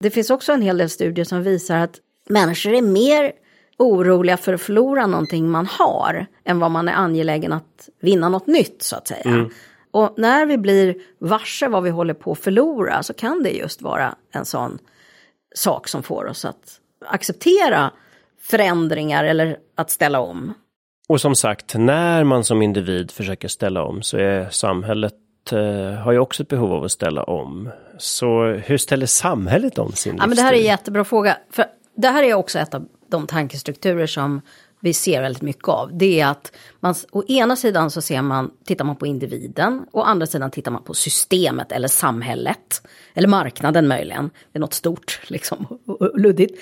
Det 0.00 0.10
finns 0.10 0.30
också 0.30 0.52
en 0.52 0.62
hel 0.62 0.78
del 0.78 0.90
studier 0.90 1.24
som 1.24 1.42
visar 1.42 1.78
att 1.78 2.00
människor 2.28 2.74
är 2.74 2.82
mer 2.82 3.32
oroliga 3.78 4.36
för 4.36 4.54
att 4.54 4.60
förlora 4.60 5.06
någonting 5.06 5.50
man 5.50 5.66
har 5.66 6.26
än 6.44 6.58
vad 6.58 6.70
man 6.70 6.88
är 6.88 6.92
angelägen 6.92 7.52
att 7.52 7.88
vinna 8.00 8.28
något 8.28 8.46
nytt 8.46 8.82
så 8.82 8.96
att 8.96 9.08
säga. 9.08 9.24
Mm. 9.24 9.50
Och 9.90 10.14
när 10.16 10.46
vi 10.46 10.58
blir 10.58 10.94
varse 11.18 11.68
vad 11.68 11.82
vi 11.82 11.90
håller 11.90 12.14
på 12.14 12.32
att 12.32 12.38
förlora 12.38 13.02
så 13.02 13.14
kan 13.14 13.42
det 13.42 13.50
just 13.50 13.82
vara 13.82 14.14
en 14.32 14.44
sån 14.44 14.78
sak 15.54 15.88
som 15.88 16.02
får 16.02 16.24
oss 16.26 16.44
att 16.44 16.80
acceptera 17.06 17.90
förändringar 18.40 19.24
eller 19.24 19.56
att 19.74 19.90
ställa 19.90 20.20
om. 20.20 20.54
Och 21.08 21.20
som 21.20 21.34
sagt, 21.34 21.74
när 21.74 22.24
man 22.24 22.44
som 22.44 22.62
individ 22.62 23.10
försöker 23.10 23.48
ställa 23.48 23.82
om 23.82 24.02
så 24.02 24.16
är 24.16 24.50
samhället 24.50 25.14
eh, 25.52 25.98
har 25.98 26.12
ju 26.12 26.18
också 26.18 26.42
ett 26.42 26.48
behov 26.48 26.72
av 26.72 26.84
att 26.84 26.92
ställa 26.92 27.22
om. 27.22 27.70
Så 27.98 28.44
hur 28.44 28.78
ställer 28.78 29.06
samhället 29.06 29.78
om 29.78 29.92
sin 29.92 30.12
livsstil? 30.12 30.16
Ja, 30.18 30.26
men 30.26 30.36
det 30.36 30.42
här 30.42 30.52
är 30.52 30.56
en 30.56 30.64
jättebra 30.64 31.04
fråga. 31.04 31.36
För 31.50 31.64
det 31.96 32.08
här 32.08 32.22
är 32.22 32.34
också 32.34 32.58
ett 32.58 32.74
av 32.74 32.88
de 33.08 33.26
tankestrukturer 33.26 34.06
som 34.06 34.40
vi 34.84 34.94
ser 34.94 35.22
väldigt 35.22 35.42
mycket 35.42 35.68
av. 35.68 35.98
Det 35.98 36.20
är 36.20 36.26
att 36.26 36.52
man, 36.80 36.94
å 37.10 37.24
ena 37.28 37.56
sidan 37.56 37.90
så 37.90 38.02
ser 38.02 38.22
man, 38.22 38.50
tittar 38.64 38.84
man 38.84 38.96
på 38.96 39.06
individen, 39.06 39.86
å 39.92 40.02
andra 40.02 40.26
sidan 40.26 40.50
tittar 40.50 40.70
man 40.70 40.82
på 40.82 40.94
systemet 40.94 41.72
eller 41.72 41.88
samhället. 41.88 42.82
Eller 43.14 43.28
marknaden 43.28 43.88
möjligen. 43.88 44.30
Det 44.52 44.58
är 44.58 44.60
något 44.60 44.74
stort 44.74 45.20
liksom, 45.26 45.78
och 45.86 46.20
luddigt. 46.20 46.60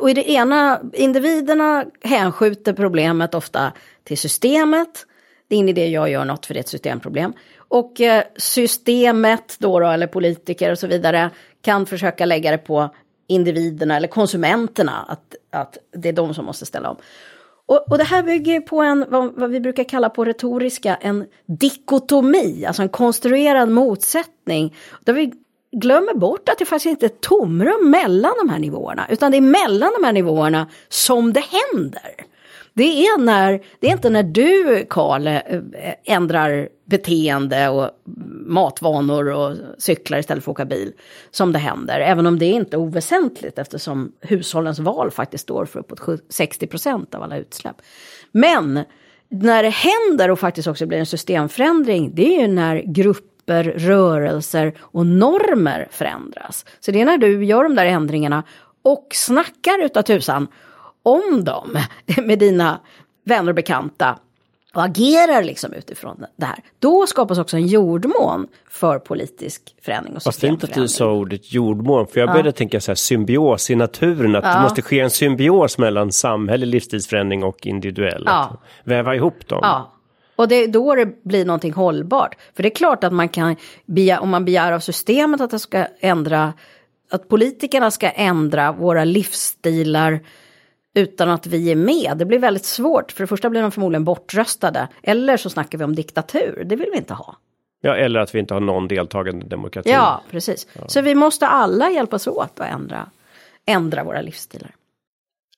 Och 0.00 0.10
i 0.10 0.14
det 0.14 0.30
ena, 0.30 0.80
individerna 0.92 1.84
hänskjuter 2.02 2.72
problemet 2.72 3.34
ofta 3.34 3.72
till 4.04 4.18
systemet. 4.18 5.06
Det 5.48 5.54
är 5.54 5.56
ingen 5.56 5.68
idé 5.68 5.86
jag 5.86 6.10
gör 6.10 6.24
något 6.24 6.46
för 6.46 6.54
det 6.54 6.58
är 6.58 6.62
ett 6.62 6.68
systemproblem. 6.68 7.32
Och 7.56 8.00
eh, 8.00 8.24
systemet 8.36 9.56
då, 9.58 9.80
då, 9.80 9.86
eller 9.86 10.06
politiker 10.06 10.72
och 10.72 10.78
så 10.78 10.86
vidare, 10.86 11.30
kan 11.62 11.86
försöka 11.86 12.24
lägga 12.24 12.50
det 12.50 12.58
på 12.58 12.90
individerna 13.26 13.96
eller 13.96 14.08
konsumenterna, 14.08 15.04
att, 15.08 15.34
att 15.50 15.78
det 15.92 16.08
är 16.08 16.12
de 16.12 16.34
som 16.34 16.44
måste 16.44 16.66
ställa 16.66 16.90
om. 16.90 16.96
Och, 17.66 17.90
och 17.90 17.98
det 17.98 18.04
här 18.04 18.22
bygger 18.22 18.60
på 18.60 18.82
en, 18.82 19.04
vad, 19.08 19.34
vad, 19.34 19.50
vi 19.50 19.60
brukar 19.60 19.84
kalla 19.84 20.10
på 20.10 20.24
retoriska, 20.24 20.94
en 20.94 21.26
dikotomi, 21.46 22.64
alltså 22.66 22.82
en 22.82 22.88
konstruerad 22.88 23.68
motsättning. 23.68 24.74
Där 25.04 25.12
vi 25.12 25.32
glömmer 25.72 26.14
bort 26.14 26.48
att 26.48 26.58
det 26.58 26.64
faktiskt 26.64 26.86
inte 26.86 27.06
är 27.06 27.10
ett 27.10 27.20
tomrum 27.20 27.90
mellan 27.90 28.32
de 28.38 28.50
här 28.50 28.58
nivåerna, 28.58 29.06
utan 29.10 29.30
det 29.30 29.36
är 29.36 29.40
mellan 29.40 29.92
de 30.00 30.06
här 30.06 30.12
nivåerna 30.12 30.68
som 30.88 31.32
det 31.32 31.44
händer. 31.72 32.26
Det 32.74 33.06
är, 33.06 33.18
när, 33.18 33.60
det 33.80 33.86
är 33.86 33.92
inte 33.92 34.10
när 34.10 34.22
du, 34.22 34.86
Karl, 34.90 35.26
eh, 35.26 35.40
ändrar 36.04 36.68
beteende 36.86 37.68
och 37.68 37.90
matvanor 38.46 39.28
och 39.28 39.56
cyklar 39.78 40.18
istället 40.18 40.44
för 40.44 40.50
att 40.50 40.54
åka 40.54 40.64
bil 40.64 40.92
som 41.30 41.52
det 41.52 41.58
händer. 41.58 42.00
Även 42.00 42.26
om 42.26 42.38
det 42.38 42.46
är 42.46 42.52
inte 42.52 42.76
är 42.76 42.78
oväsentligt 42.78 43.58
eftersom 43.58 44.12
hushållens 44.20 44.78
val 44.78 45.10
faktiskt 45.10 45.44
står 45.44 45.64
för 45.64 45.80
uppåt 45.80 46.20
60 46.28 46.66
procent 46.66 47.14
av 47.14 47.22
alla 47.22 47.36
utsläpp. 47.36 47.76
Men 48.32 48.84
när 49.28 49.62
det 49.62 49.68
händer 49.70 50.30
och 50.30 50.38
faktiskt 50.38 50.68
också 50.68 50.86
blir 50.86 50.98
en 50.98 51.06
systemförändring, 51.06 52.14
det 52.14 52.36
är 52.36 52.40
ju 52.40 52.48
när 52.48 52.82
grupper, 52.86 53.64
rörelser 53.64 54.74
och 54.78 55.06
normer 55.06 55.88
förändras. 55.90 56.64
Så 56.80 56.90
det 56.90 57.00
är 57.00 57.04
när 57.04 57.18
du 57.18 57.44
gör 57.44 57.62
de 57.62 57.74
där 57.74 57.86
ändringarna 57.86 58.42
och 58.82 59.06
snackar 59.10 59.84
utav 59.84 60.02
tusan 60.02 60.46
om 61.02 61.44
dem 61.44 61.78
med 62.24 62.38
dina 62.38 62.80
vänner 63.24 63.48
och 63.48 63.54
bekanta 63.54 64.18
och 64.76 64.84
agerar 64.84 65.42
liksom 65.42 65.72
utifrån 65.72 66.24
det 66.36 66.46
här. 66.46 66.58
Då 66.78 67.06
skapas 67.06 67.38
också 67.38 67.56
en 67.56 67.66
jordmån 67.66 68.46
för 68.70 68.98
politisk 68.98 69.62
förändring 69.82 70.16
och 70.16 70.22
Vad 70.24 70.34
fint 70.34 70.64
att 70.64 70.74
du 70.74 70.88
sa 70.88 71.12
ordet 71.12 71.52
jordmån, 71.52 72.06
för 72.06 72.20
jag 72.20 72.28
började 72.28 72.48
ja. 72.48 72.52
tänka 72.52 72.80
så 72.80 72.90
här 72.90 72.96
symbios 72.96 73.70
i 73.70 73.74
naturen, 73.74 74.36
att 74.36 74.44
ja. 74.44 74.54
det 74.54 74.62
måste 74.62 74.82
ske 74.82 75.00
en 75.00 75.10
symbios 75.10 75.78
mellan 75.78 76.12
samhällelig 76.12 76.72
livsstilsförändring 76.72 77.44
och 77.44 77.66
individuell. 77.66 78.22
Ja. 78.26 78.56
väva 78.84 79.14
ihop 79.14 79.48
dem. 79.48 79.58
Ja. 79.62 79.92
Och 80.36 80.48
det 80.48 80.54
är 80.54 80.68
då 80.68 80.94
det 80.94 81.24
blir 81.24 81.44
någonting 81.44 81.72
hållbart. 81.72 82.36
För 82.56 82.62
det 82.62 82.68
är 82.68 82.74
klart 82.74 83.04
att 83.04 83.12
man 83.12 83.28
kan, 83.28 83.56
om 84.20 84.30
man 84.30 84.44
begär 84.44 84.72
av 84.72 84.80
systemet 84.80 85.40
att 85.40 85.50
det 85.50 85.58
ska 85.58 85.86
ändra, 86.00 86.52
att 87.10 87.28
politikerna 87.28 87.90
ska 87.90 88.10
ändra 88.10 88.72
våra 88.72 89.04
livsstilar, 89.04 90.20
utan 90.96 91.28
att 91.30 91.46
vi 91.46 91.70
är 91.70 91.76
med. 91.76 92.12
Det 92.16 92.24
blir 92.24 92.38
väldigt 92.38 92.64
svårt. 92.64 93.12
För 93.12 93.22
det 93.22 93.26
första 93.26 93.50
blir 93.50 93.62
de 93.62 93.72
förmodligen 93.72 94.04
bortröstade. 94.04 94.88
Eller 95.02 95.36
så 95.36 95.50
snackar 95.50 95.78
vi 95.78 95.84
om 95.84 95.94
diktatur. 95.94 96.62
Det 96.66 96.76
vill 96.76 96.88
vi 96.92 96.98
inte 96.98 97.14
ha. 97.14 97.36
Ja, 97.80 97.96
eller 97.96 98.20
att 98.20 98.34
vi 98.34 98.38
inte 98.38 98.54
har 98.54 98.60
någon 98.60 98.88
deltagande 98.88 99.46
demokrati. 99.46 99.90
Ja, 99.90 100.22
precis. 100.30 100.66
Ja. 100.72 100.88
Så 100.88 101.00
vi 101.00 101.14
måste 101.14 101.46
alla 101.46 101.90
hjälpas 101.90 102.26
åt 102.26 102.60
att 102.60 102.72
ändra, 102.72 103.08
ändra 103.66 104.04
våra 104.04 104.20
livsstilar. 104.20 104.70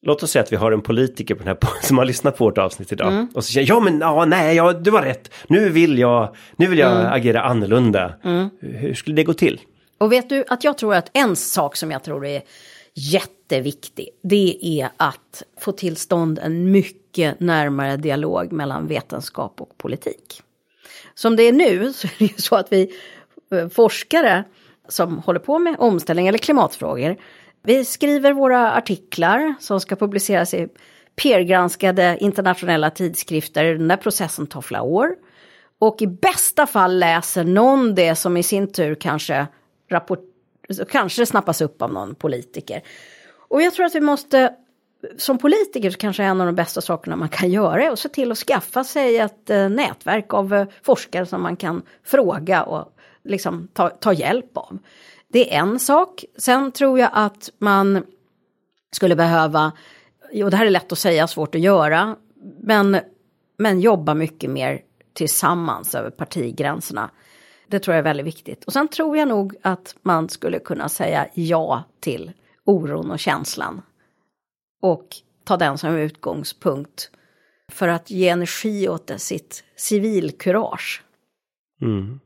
Låt 0.03 0.22
oss 0.22 0.31
säga 0.31 0.42
att 0.42 0.53
vi 0.53 0.57
har 0.57 0.72
en 0.72 0.83
politiker 0.83 1.35
på 1.35 1.44
den 1.44 1.48
här 1.48 1.83
som 1.87 1.98
har 1.98 2.05
lyssnat 2.05 2.37
på 2.37 2.44
vårt 2.44 2.59
avsnitt 2.59 2.92
idag. 2.92 3.12
Mm. 3.12 3.29
Och 3.35 3.44
så 3.44 3.53
säger 3.53 3.68
ja 3.68 3.81
men 3.81 4.01
ja, 4.01 4.24
nej, 4.24 4.57
ja, 4.57 4.72
du 4.72 4.90
var 4.90 5.03
rätt. 5.03 5.35
Nu 5.48 5.68
vill 5.68 5.98
jag, 5.98 6.37
nu 6.57 6.66
vill 6.66 6.79
jag 6.79 7.01
mm. 7.01 7.12
agera 7.12 7.42
annorlunda. 7.42 8.14
Mm. 8.24 8.51
Hur 8.61 8.94
skulle 8.94 9.16
det 9.16 9.24
gå 9.24 9.35
till? 9.35 9.61
Och 9.98 10.12
vet 10.12 10.29
du 10.29 10.44
att 10.48 10.64
jag 10.64 10.79
tror 10.79 10.94
att 10.94 11.11
en 11.12 11.37
sak 11.37 11.77
som 11.77 11.90
jag 11.90 12.05
tror 12.05 12.27
är 12.27 12.42
jätteviktig, 12.99 14.09
det 14.23 14.59
är 14.63 14.91
att 14.97 15.43
få 15.61 15.73
till 15.73 15.97
stånd 15.97 16.39
en 16.39 16.71
mycket 16.71 17.41
närmare 17.41 17.97
dialog 17.97 18.53
mellan 18.53 18.87
vetenskap 18.87 19.61
och 19.61 19.79
politik. 19.79 20.43
Som 21.15 21.37
det 21.37 21.43
är 21.43 21.53
nu 21.53 21.93
så 21.97 22.07
är 22.07 22.13
det 22.19 22.25
ju 22.25 22.37
så 22.37 22.57
att 22.57 22.73
vi 22.73 22.91
eh, 23.53 23.69
forskare 23.69 24.45
som 24.89 25.19
håller 25.19 25.41
på 25.41 25.59
med 25.59 25.77
omställning 25.79 26.27
eller 26.27 26.39
klimatfrågor, 26.39 27.17
vi 27.63 27.85
skriver 27.85 28.33
våra 28.33 28.73
artiklar 28.73 29.55
som 29.61 29.81
ska 29.81 29.97
publiceras 29.97 30.55
i 30.55 30.69
peer-granskade 31.17 32.19
internationella 32.21 32.91
tidskrifter. 32.91 33.65
Den 33.65 33.89
där 33.89 33.97
processen 33.97 34.47
tar 34.47 34.61
flera 34.61 34.83
år. 34.83 35.15
Och 35.79 36.03
i 36.03 36.07
bästa 36.07 36.67
fall 36.67 36.99
läser 36.99 37.45
någon 37.45 37.95
det 37.95 38.15
som 38.15 38.37
i 38.37 38.43
sin 38.43 38.73
tur 38.73 38.95
kanske 38.95 39.47
rapport 39.91 40.28
så 40.75 40.85
kanske 40.85 41.23
det 41.23 41.27
snappas 41.27 41.61
upp 41.61 41.83
av 41.83 41.93
någon 41.93 42.15
politiker. 42.15 42.83
Och 43.49 43.63
jag 43.63 43.75
tror 43.75 43.87
att 43.87 43.95
vi 43.95 44.01
måste, 44.01 44.55
som 45.17 45.39
politiker 45.39 45.91
så 45.91 45.99
kanske 45.99 46.23
en 46.23 46.41
av 46.41 46.47
de 46.47 46.55
bästa 46.55 46.81
sakerna 46.81 47.17
man 47.17 47.29
kan 47.29 47.51
göra 47.51 47.85
är 47.85 47.91
att 47.91 47.99
se 47.99 48.09
till 48.09 48.33
att 48.33 48.39
skaffa 48.39 48.85
sig 48.85 49.19
ett 49.19 49.51
eh, 49.51 49.69
nätverk 49.69 50.35
av 50.35 50.55
eh, 50.55 50.67
forskare 50.83 51.27
som 51.27 51.43
man 51.43 51.57
kan 51.57 51.83
fråga 52.05 52.63
och 52.63 52.93
liksom 53.25 53.69
ta, 53.73 53.89
ta 53.89 54.13
hjälp 54.13 54.57
av. 54.57 54.79
Det 55.29 55.55
är 55.55 55.59
en 55.61 55.79
sak. 55.79 56.25
Sen 56.39 56.73
tror 56.73 56.99
jag 56.99 57.11
att 57.13 57.51
man 57.59 58.05
skulle 58.93 59.17
behöva, 59.17 59.73
och 60.45 60.51
det 60.51 60.57
här 60.57 60.67
är 60.67 60.71
lätt 60.71 60.93
att 60.93 60.99
säga, 60.99 61.27
svårt 61.27 61.55
att 61.55 61.61
göra, 61.61 62.17
men, 62.61 63.01
men 63.57 63.81
jobba 63.81 64.15
mycket 64.15 64.51
mer 64.51 64.81
tillsammans 65.13 65.95
över 65.95 66.11
partigränserna. 66.11 67.11
Det 67.71 67.79
tror 67.79 67.95
jag 67.95 67.99
är 67.99 68.05
väldigt 68.05 68.27
viktigt. 68.27 68.65
Och 68.65 68.73
sen 68.73 68.89
tror 68.89 69.17
jag 69.17 69.29
nog 69.29 69.55
att 69.63 69.97
man 70.03 70.29
skulle 70.29 70.59
kunna 70.59 70.89
säga 70.89 71.27
ja 71.35 71.85
till 72.01 72.33
oron 72.65 73.11
och 73.11 73.19
känslan. 73.19 73.83
Och 74.83 75.07
ta 75.45 75.57
den 75.57 75.79
som 75.79 75.97
utgångspunkt 75.97 77.11
för 77.73 77.89
att 77.89 78.11
ge 78.11 78.29
energi 78.29 78.89
åt 78.89 79.07
det, 79.07 79.19
sitt 79.19 79.65
civilkurage. 79.77 81.03
Mm. 81.81 82.21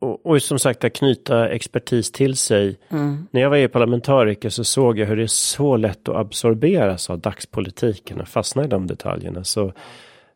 Och, 0.00 0.26
och, 0.26 0.42
som 0.42 0.58
sagt 0.58 0.84
att 0.84 0.92
knyta 0.92 1.48
expertis 1.48 2.12
till 2.12 2.36
sig. 2.36 2.78
Mm. 2.88 3.26
När 3.30 3.40
jag 3.40 3.50
var 3.50 3.56
EU-parlamentariker 3.56 4.48
så 4.48 4.64
såg 4.64 4.98
jag 4.98 5.06
hur 5.06 5.16
det 5.16 5.22
är 5.22 5.26
så 5.26 5.76
lätt 5.76 6.08
att 6.08 6.16
absorberas 6.16 7.10
av 7.10 7.18
dagspolitiken 7.18 8.20
och 8.20 8.28
fastna 8.28 8.64
i 8.64 8.68
de 8.68 8.86
detaljerna. 8.86 9.44
Så 9.44 9.72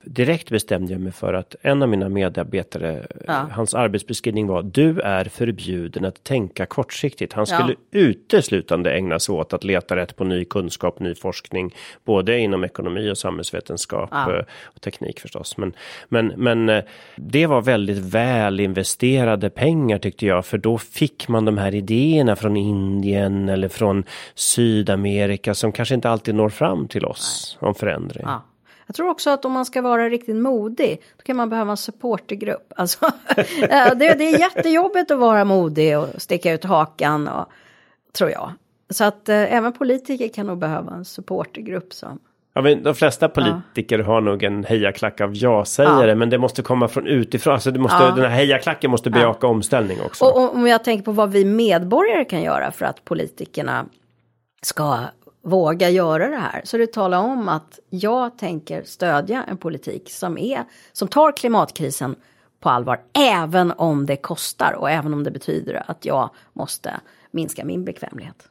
direkt 0.04 0.50
bestämde 0.50 0.92
jag 0.92 1.00
mig 1.00 1.12
för 1.12 1.34
att 1.34 1.56
en 1.62 1.82
av 1.82 1.88
mina 1.88 2.08
medarbetare, 2.08 3.06
ja. 3.26 3.48
hans 3.52 3.74
arbetsbeskrivning 3.74 4.46
var 4.46 4.62
du 4.62 5.00
är 5.00 5.24
förbjuden 5.24 6.04
att 6.04 6.24
tänka 6.24 6.66
kortsiktigt. 6.66 7.32
Han 7.32 7.46
skulle 7.46 7.74
ja. 7.90 7.98
uteslutande 7.98 8.92
ägna 8.92 9.18
sig 9.18 9.32
åt 9.34 9.52
att 9.52 9.64
leta 9.64 9.96
rätt 9.96 10.16
på 10.16 10.24
ny 10.24 10.44
kunskap, 10.44 11.00
ny 11.00 11.14
forskning, 11.14 11.74
både 12.04 12.38
inom 12.38 12.64
ekonomi 12.64 13.10
och 13.10 13.18
samhällsvetenskap 13.18 14.08
ja. 14.12 14.36
Eh, 14.36 14.44
och 14.64 14.80
teknik 14.80 15.20
förstås. 15.20 15.56
Men, 15.56 15.72
men, 16.08 16.32
men 16.36 16.68
eh, 16.68 16.84
det 17.16 17.46
var 17.46 17.62
väldigt 17.62 17.98
väl 17.98 18.60
investerade 18.60 19.50
pengar 19.50 19.98
tyckte 19.98 20.26
jag, 20.26 20.46
för 20.46 20.58
då 20.58 20.78
fick 20.78 21.28
man 21.28 21.44
de 21.44 21.58
här 21.58 21.74
idéerna 21.74 22.36
från 22.36 22.56
Indien 22.56 23.48
eller 23.48 23.68
från 23.68 24.04
Sydamerika 24.34 25.54
som 25.54 25.72
kanske 25.72 25.94
inte 25.94 26.10
alltid 26.10 26.34
når 26.34 26.48
fram 26.48 26.88
till 26.88 27.04
oss 27.04 27.58
Nej. 27.60 27.68
om 27.68 27.74
förändring. 27.74 28.26
Jag 28.86 28.96
tror 28.96 29.08
också 29.08 29.30
att 29.30 29.44
om 29.44 29.52
man 29.52 29.64
ska 29.64 29.82
vara 29.82 30.08
riktigt 30.08 30.36
modig, 30.36 31.02
då 31.16 31.22
kan 31.22 31.36
man 31.36 31.50
behöva 31.50 31.70
en 31.70 31.76
supportergrupp. 31.76 32.72
Alltså, 32.76 33.06
det, 33.96 34.14
det 34.18 34.34
är 34.34 34.38
jättejobbigt 34.38 35.10
att 35.10 35.18
vara 35.18 35.44
modig 35.44 35.98
och 35.98 36.08
sticka 36.16 36.52
ut 36.52 36.64
hakan, 36.64 37.28
och, 37.28 37.46
tror 38.12 38.30
jag. 38.30 38.52
Så 38.90 39.04
att 39.04 39.28
eh, 39.28 39.54
även 39.54 39.72
politiker 39.72 40.28
kan 40.28 40.46
nog 40.46 40.58
behöva 40.58 40.92
en 40.92 41.04
supportergrupp 41.04 41.92
som 41.92 42.18
Ja, 42.54 42.62
men 42.62 42.82
de 42.82 42.94
flesta 42.94 43.28
politiker 43.28 43.98
ja. 43.98 44.04
har 44.04 44.20
nog 44.20 44.42
en 44.42 44.64
hejaklack 44.64 45.20
av 45.20 45.30
ja-sägare, 45.34 46.08
ja. 46.08 46.14
men 46.14 46.30
det 46.30 46.38
måste 46.38 46.62
komma 46.62 46.88
från 46.88 47.06
utifrån. 47.06 47.54
Alltså 47.54 47.70
det 47.70 47.78
måste, 47.78 48.02
ja. 48.02 48.10
Den 48.10 48.24
här 48.24 48.30
hejaklacken 48.30 48.90
måste 48.90 49.10
bejaka 49.10 49.46
omställning 49.46 49.98
också. 50.00 50.24
Och, 50.24 50.54
om 50.54 50.66
jag 50.66 50.84
tänker 50.84 51.04
på 51.04 51.12
vad 51.12 51.32
vi 51.32 51.44
medborgare 51.44 52.24
kan 52.24 52.42
göra 52.42 52.72
för 52.72 52.84
att 52.84 53.04
politikerna 53.04 53.86
ska 54.62 54.98
våga 55.42 55.90
göra 55.90 56.28
det 56.28 56.36
här. 56.36 56.60
Så 56.64 56.78
det 56.78 56.92
talar 56.92 57.18
om 57.18 57.48
att 57.48 57.78
jag 57.90 58.38
tänker 58.38 58.82
stödja 58.82 59.44
en 59.48 59.56
politik 59.56 60.10
som, 60.10 60.38
är, 60.38 60.64
som 60.92 61.08
tar 61.08 61.32
klimatkrisen 61.32 62.16
på 62.60 62.68
allvar, 62.68 63.00
även 63.18 63.72
om 63.72 64.06
det 64.06 64.16
kostar 64.16 64.72
och 64.72 64.90
även 64.90 65.14
om 65.14 65.24
det 65.24 65.30
betyder 65.30 65.90
att 65.90 66.04
jag 66.04 66.30
måste 66.52 67.00
minska 67.30 67.64
min 67.64 67.84
bekvämlighet. 67.84 68.48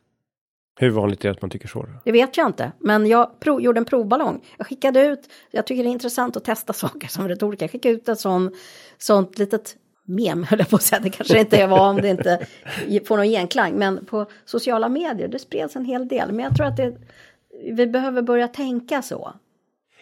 Hur 0.80 0.89
vanligt 0.89 1.26
är 1.26 1.30
det 1.30 1.36
att 1.36 1.41
man 1.41 1.49
tycker 1.49 1.68
så? 1.68 1.88
Det 2.05 2.11
vet 2.11 2.38
jag 2.38 2.47
inte, 2.47 2.72
men 2.80 3.07
jag 3.07 3.39
prov, 3.39 3.61
gjorde 3.61 3.80
en 3.80 3.86
provballong. 3.86 4.45
Jag 4.57 4.68
skickade 4.68 5.07
ut, 5.07 5.30
jag 5.51 5.68
tycker 5.68 5.84
det 5.84 5.89
är 5.89 5.91
intressant 5.91 6.38
att 6.38 6.45
testa 6.45 6.74
saker 6.74 7.07
som 7.07 7.28
retoriker. 7.28 7.63
Jag 7.63 7.72
skickade 7.72 7.95
ut 7.95 8.09
ett 8.09 8.20
sån, 8.20 8.51
sånt 8.97 9.38
litet 9.38 9.76
mem, 10.08 10.43
höll 10.49 10.60
jag 10.60 10.70
på 10.70 10.76
att 10.76 10.84
säga. 10.84 10.99
Det 10.99 11.10
kanske 11.10 11.39
inte 11.39 11.68
var 11.68 11.89
om 11.89 11.95
det 11.95 12.10
inte 12.10 12.45
får 13.08 13.18
någon 13.18 13.30
genklang. 13.30 13.74
Men 13.74 14.06
på 14.06 14.26
sociala 14.45 14.89
medier, 14.89 15.28
det 15.28 15.39
spreds 15.39 15.76
en 15.76 15.86
hel 15.86 16.08
del. 16.08 16.32
Men 16.32 16.45
jag 16.45 16.56
tror 16.56 16.66
att 16.68 16.78
det, 16.78 16.93
vi 17.72 17.88
behöver 17.88 18.22
börja 18.22 18.47
tänka 18.47 19.02
så. 19.02 19.34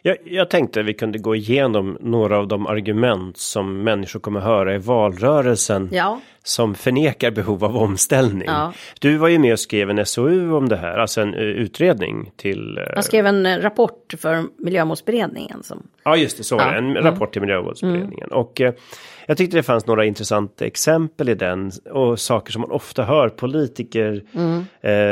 Jag, 0.01 0.17
jag 0.25 0.49
tänkte 0.49 0.83
vi 0.83 0.93
kunde 0.93 1.19
gå 1.19 1.35
igenom 1.35 1.97
några 2.01 2.37
av 2.37 2.47
de 2.47 2.67
argument 2.67 3.37
som 3.37 3.83
människor 3.83 4.19
kommer 4.19 4.39
höra 4.39 4.75
i 4.75 4.77
valrörelsen. 4.77 5.89
Ja. 5.91 6.19
Som 6.49 6.75
förnekar 6.75 7.31
behov 7.31 7.63
av 7.65 7.77
omställning. 7.77 8.47
Ja. 8.47 8.73
Du 8.99 9.17
var 9.17 9.27
ju 9.27 9.39
med 9.39 9.53
och 9.53 9.59
skrev 9.59 9.89
en 9.89 10.05
SOU 10.05 10.51
om 10.53 10.69
det 10.69 10.77
här, 10.77 10.97
alltså 10.97 11.21
en 11.21 11.33
uh, 11.33 11.41
utredning 11.41 12.31
till... 12.37 12.77
Uh, 12.77 12.83
Jag 12.95 13.05
skrev 13.05 13.25
en 13.25 13.45
uh, 13.45 13.57
rapport 13.61 14.13
för 14.17 14.43
Miljömålsberedningen. 14.57 15.63
Som... 15.63 15.83
Ja, 16.03 16.15
just 16.15 16.37
det, 16.37 16.43
så 16.43 16.55
var 16.57 16.63
Ja. 16.63 16.71
det. 16.71 16.77
En 16.77 16.89
Mm. 16.89 17.03
rapport 17.03 17.33
till 17.33 17.41
Miljömålsberedningen. 17.41 18.31
Och 18.31 18.59
uh, 18.61 18.69
jag 19.27 19.37
tyckte 19.37 19.57
det 19.57 19.63
fanns 19.63 19.85
några 19.87 20.05
intressanta 20.05 20.65
exempel 20.65 21.29
i 21.29 21.35
den 21.35 21.71
och 21.91 22.19
saker 22.19 22.51
som 22.51 22.61
man 22.61 22.71
ofta 22.71 23.03
hör 23.03 23.29
politiker 23.29 24.23
Mm. 24.35 24.65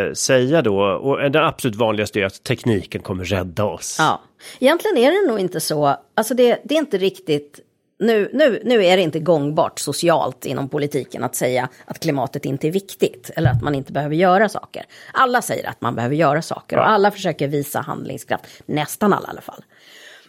uh, 0.07 0.13
säga 0.13 0.61
då. 0.61 0.79
Och 0.81 1.31
den 1.31 1.43
absolut 1.43 1.75
vanligaste 1.75 2.19
är 2.19 2.25
att 2.25 2.43
tekniken 2.43 3.01
kommer 3.01 3.23
rädda 3.23 3.63
oss. 3.65 3.95
Ja, 3.99 4.21
egentligen 4.59 4.97
är 4.97 5.11
det 5.25 5.31
nog 5.31 5.39
inte 5.39 5.59
så. 5.59 5.95
Alltså 6.15 6.33
det, 6.33 6.61
det 6.63 6.75
är 6.75 6.79
inte 6.79 6.97
riktigt. 6.97 7.59
Nu, 7.99 8.29
nu, 8.33 8.61
nu 8.65 8.85
är 8.85 8.97
det 8.97 9.03
inte 9.03 9.19
gångbart 9.19 9.79
socialt 9.79 10.45
inom 10.45 10.69
politiken 10.69 11.23
att 11.23 11.35
säga 11.35 11.69
att 11.85 11.99
klimatet 11.99 12.45
inte 12.45 12.67
är 12.67 12.71
viktigt 12.71 13.31
eller 13.35 13.49
att 13.51 13.61
man 13.61 13.75
inte 13.75 13.91
behöver 13.93 14.15
göra 14.15 14.49
saker. 14.49 14.85
Alla 15.13 15.41
säger 15.41 15.69
att 15.69 15.81
man 15.81 15.95
behöver 15.95 16.15
göra 16.15 16.41
saker 16.41 16.77
och 16.77 16.89
alla 16.89 17.11
försöker 17.11 17.47
visa 17.47 17.81
handlingskraft, 17.81 18.45
nästan 18.65 19.13
alla 19.13 19.27
i 19.27 19.29
alla 19.29 19.41
fall. 19.41 19.63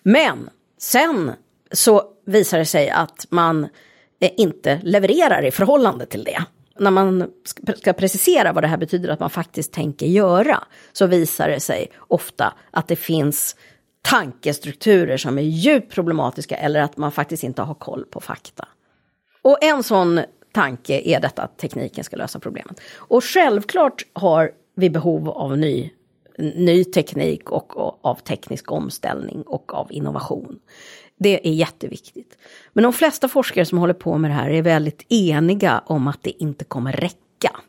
Men 0.02 0.50
sen 0.78 1.32
så 1.72 2.02
visar 2.26 2.58
det 2.58 2.64
sig 2.64 2.90
att 2.90 3.26
man 3.30 3.64
eh, 4.20 4.30
inte 4.36 4.80
levererar 4.82 5.44
i 5.44 5.50
förhållande 5.50 6.06
till 6.06 6.24
det. 6.24 6.44
När 6.78 6.90
man 6.90 7.30
ska- 7.44 7.72
ska 7.72 7.92
precisera 7.92 8.52
vad 8.52 8.64
det 8.64 8.68
här 8.68 8.76
betyder 8.76 9.08
att 9.08 9.20
man 9.20 9.30
faktiskt 9.30 9.72
tänker 9.72 10.06
göra 10.06 10.64
så 10.92 11.06
visar 11.06 11.48
det 11.48 11.60
sig 11.60 11.86
ofta 11.98 12.54
att 12.70 12.88
det 12.88 12.96
finns 12.96 13.56
tankestrukturer 14.02 15.16
som 15.16 15.38
är 15.38 15.42
djupt 15.42 15.92
problematiska 15.94 16.56
eller 16.56 16.80
att 16.80 16.96
man 16.96 17.12
faktiskt 17.12 17.44
inte 17.44 17.62
har 17.62 17.74
koll 17.74 18.04
på 18.10 18.20
fakta. 18.20 18.68
Och 19.42 19.58
en 19.64 19.82
sån 19.82 20.20
tanke 20.52 21.00
är 21.04 21.20
detta 21.20 21.42
att 21.42 21.58
tekniken 21.58 22.04
ska 22.04 22.16
lösa 22.16 22.38
problemet. 22.38 22.80
Och 22.96 23.24
självklart 23.24 24.06
har 24.12 24.50
vi 24.74 24.90
behov 24.90 25.28
av 25.28 25.58
ny, 25.58 25.90
ny 26.38 26.84
teknik 26.84 27.50
och, 27.50 27.76
och 27.76 27.98
av 28.02 28.14
teknisk 28.14 28.72
omställning 28.72 29.42
och 29.42 29.74
av 29.74 29.92
innovation. 29.92 30.58
Det 31.18 31.48
är 31.48 31.52
jätteviktigt. 31.52 32.38
Men 32.72 32.82
de 32.82 32.92
flesta 32.92 33.28
forskare 33.28 33.64
som 33.64 33.78
håller 33.78 33.94
på 33.94 34.18
med 34.18 34.30
det 34.30 34.34
här 34.34 34.50
är 34.50 34.62
väldigt 34.62 35.12
eniga 35.12 35.82
om 35.86 36.08
att 36.08 36.22
det 36.22 36.42
inte 36.42 36.64
kommer 36.64 36.92
räcka. 36.92 37.60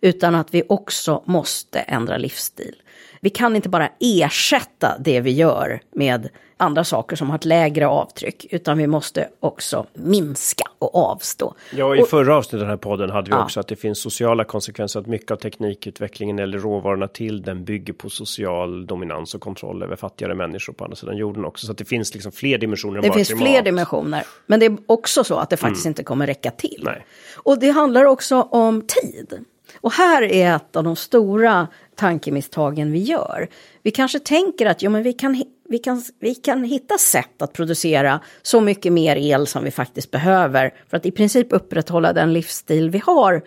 Utan 0.00 0.34
att 0.34 0.54
vi 0.54 0.62
också 0.68 1.22
måste 1.26 1.78
ändra 1.78 2.16
livsstil. 2.16 2.76
Vi 3.22 3.30
kan 3.30 3.56
inte 3.56 3.68
bara 3.68 3.88
ersätta 4.00 4.98
det 4.98 5.20
vi 5.20 5.30
gör 5.30 5.80
med 5.94 6.28
andra 6.56 6.84
saker 6.84 7.16
som 7.16 7.28
har 7.30 7.36
ett 7.36 7.44
lägre 7.44 7.86
avtryck. 7.86 8.46
Utan 8.50 8.78
vi 8.78 8.86
måste 8.86 9.28
också 9.40 9.86
minska 9.94 10.64
och 10.78 10.94
avstå. 10.94 11.54
Ja, 11.76 11.96
i 11.96 12.02
Och- 12.02 12.08
förra 12.08 12.36
avsnittet 12.36 12.54
av 12.54 12.60
den 12.60 12.68
här 12.68 12.76
podden 12.76 13.10
hade 13.10 13.30
vi 13.30 13.36
Ja. 13.36 13.44
också 13.44 13.60
att 13.60 13.68
det 13.68 13.76
finns 13.76 14.00
sociala 14.02 14.44
konsekvenser, 14.44 15.00
att 15.00 15.06
mycket 15.06 15.30
av 15.30 15.36
teknikutvecklingen 15.36 16.38
eller 16.38 16.58
råvarorna 16.58 17.08
till 17.08 17.42
den 17.42 17.64
bygger 17.64 17.92
på 17.92 18.10
social 18.10 18.86
dominans 18.86 19.34
och 19.34 19.40
kontroll 19.40 19.82
över 19.82 19.96
fattigare 19.96 20.34
människor 20.34 20.72
på 20.72 20.84
andra 20.84 20.96
sidan 20.96 21.16
jorden 21.16 21.44
också. 21.44 21.66
Så 21.66 21.72
att 21.72 21.78
det 21.78 21.84
finns 21.84 22.14
liksom 22.14 22.32
fler 22.32 22.58
dimensioner 22.58 22.96
än 22.96 23.02
Det 23.02 23.08
bara 23.08 23.14
finns 23.14 23.28
klimat. 23.28 23.48
fler 23.48 23.62
dimensioner. 23.62 24.26
Men 24.46 24.60
det 24.60 24.66
är 24.66 24.76
också 24.86 25.24
så 25.24 25.36
att 25.36 25.50
det 25.50 25.56
faktiskt 25.56 25.86
inte 25.86 26.02
kommer 26.04 26.26
räcka 26.26 26.50
till. 26.50 26.82
Nej. 26.84 27.06
Och 27.36 27.58
det 27.60 27.70
handlar 27.70 28.04
också 28.04 28.42
om 28.42 28.82
tid. 29.02 29.44
Och 29.80 29.92
här 29.92 30.22
är 30.22 30.56
ett 30.56 30.76
av 30.76 30.84
de 30.84 30.96
stora 30.96 31.68
tankemisstagen 31.94 32.92
vi 32.92 32.98
gör. 32.98 33.48
Vi 33.82 33.90
kanske 33.90 34.18
tänker 34.18 34.66
att 34.66 34.82
ja, 34.82 34.90
men 34.90 35.02
vi, 35.02 35.12
kan, 35.12 35.44
vi, 35.68 35.78
kan, 35.78 36.02
vi 36.20 36.34
kan 36.34 36.64
hitta 36.64 36.98
sätt 36.98 37.42
att 37.42 37.52
producera 37.52 38.20
så 38.42 38.60
mycket 38.60 38.92
mer 38.92 39.16
el 39.16 39.46
som 39.46 39.64
vi 39.64 39.70
faktiskt 39.70 40.10
behöver 40.10 40.74
för 40.88 40.96
att 40.96 41.06
i 41.06 41.10
princip 41.10 41.46
upprätthålla 41.50 42.12
den 42.12 42.32
livsstil 42.32 42.90
vi 42.90 42.98
har. 42.98 43.42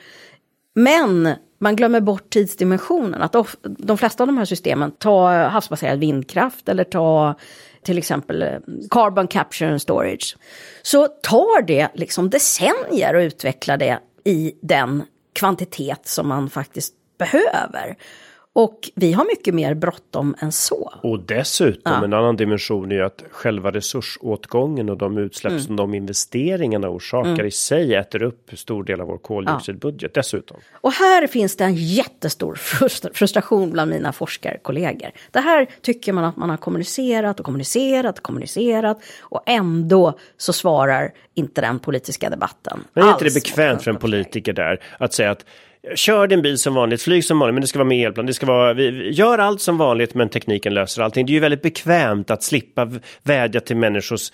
Men 0.76 1.36
man 1.60 1.76
glömmer 1.76 2.02
bort 2.02 2.30
tidsdimensionen. 2.30 3.22
Att 3.22 3.36
de 3.62 3.98
flesta 3.98 4.24
av 4.24 4.28
de 4.28 4.38
här 4.38 4.46
systemen, 4.46 4.92
ta 4.92 5.48
havsbaserad 5.48 6.00
vindkraft 6.00 6.70
eller 6.70 6.84
ta 6.84 7.36
till 7.84 7.98
exempel 7.98 8.42
eh, 8.42 8.50
carbon 8.90 9.28
capture 9.28 9.72
and 9.72 9.82
storage. 9.82 10.38
Så 10.82 11.08
tar 11.08 11.62
det 11.62 11.88
liksom 11.94 12.30
decennier 12.30 13.14
att 13.14 13.24
utveckla 13.24 13.78
det 13.78 14.00
i 14.24 14.54
den 14.62 15.04
kvantitet 15.44 16.08
som 16.08 16.28
man 16.28 16.50
faktiskt 16.50 16.94
behöver. 17.18 17.96
Och 18.56 18.90
vi 18.96 19.14
har 19.14 19.26
mycket 19.26 19.54
mer 19.54 19.74
bråttom 19.74 20.36
än 20.40 20.52
så. 20.52 20.94
Och 21.04 21.20
dessutom 21.20 22.04
en 22.04 22.14
annan 22.14 22.36
dimension 22.36 22.92
är 22.92 22.96
ju 22.96 23.02
att 23.06 23.24
själva 23.32 23.72
resursåtgången 23.72 24.90
och 24.90 24.98
de 24.98 25.18
utsläpp 25.18 25.52
Mm. 25.52 25.64
som 25.64 25.76
de 25.76 25.94
investeringarna 25.94 26.90
orsakar 26.90 27.46
i 27.46 27.52
sig 27.52 27.96
äter 27.96 28.24
upp 28.24 28.50
stor 28.54 28.84
del 28.84 29.02
av 29.02 29.08
vår 29.08 29.18
koldioxidbudget 29.18 30.14
dessutom. 30.14 30.58
Och 30.82 30.92
här 30.92 31.28
finns 31.28 31.56
det 31.58 31.64
en 31.64 31.76
jättestor 31.76 32.56
frustra- 32.56 33.14
frustration 33.14 33.72
bland 33.72 33.92
mina 33.92 34.14
forskarkollegor. 34.14 35.12
Det 35.32 35.40
här 35.40 35.68
tycker 35.82 36.14
man 36.14 36.24
att 36.24 36.38
man 36.38 36.50
har 36.50 36.58
kommunicerat 36.58 37.40
och 37.40 37.46
kommunicerat 37.46 38.18
och 38.18 38.24
kommunicerat 38.24 39.02
och 39.22 39.44
ändå 39.46 40.18
så 40.38 40.54
svarar 40.54 41.12
inte 41.34 41.62
den 41.62 41.80
politiska 41.80 42.30
debatten. 42.30 42.80
Men 42.94 43.04
är 43.08 43.12
inte 43.12 43.26
det 43.26 43.34
bekvämt 43.34 43.82
för 43.84 43.92
en 43.92 43.98
politiker 43.98 44.54
där 44.54 44.80
att 45.00 45.14
säga 45.14 45.32
att 45.32 45.46
kör 45.96 46.28
din 46.28 46.42
bil 46.42 46.58
som 46.58 46.74
vanligt, 46.74 47.02
flyg 47.02 47.26
som 47.26 47.40
vanligt, 47.40 47.54
men 47.54 47.62
det 47.62 47.68
ska 47.68 47.80
vara 47.80 47.88
med 47.88 48.06
elplan, 48.08 48.26
det 48.26 48.34
ska 48.34 48.46
vara, 48.46 48.74
vi, 48.74 48.92
vi- 48.92 49.12
gör 49.12 49.38
allt 49.38 49.62
som 49.62 49.78
vanligt 49.78 50.14
men 50.16 50.30
tekniken 50.30 50.74
löser 50.74 51.02
allting. 51.02 51.26
Det 51.26 51.32
är 51.32 51.34
ju 51.34 51.40
väldigt 51.40 51.62
bekvämt 51.62 52.32
att 52.32 52.44
slippa 52.44 52.92
vädja 53.24 53.62
till 53.62 53.78
människors 53.78 54.32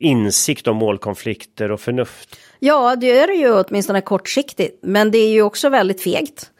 insikt 0.00 0.68
om 0.68 0.76
målkonflikter 0.76 1.72
och 1.72 1.80
förnuft. 1.80 2.36
Ja, 2.58 2.96
det 2.96 3.18
är 3.18 3.26
det 3.26 3.34
ju 3.34 3.52
åtminstone 3.52 4.00
kortsiktigt. 4.00 4.78
Men 4.82 5.10
det 5.10 5.18
är 5.18 5.28
ju 5.28 5.42
också 5.42 5.68
väldigt 5.68 6.02
fegt. 6.02 6.50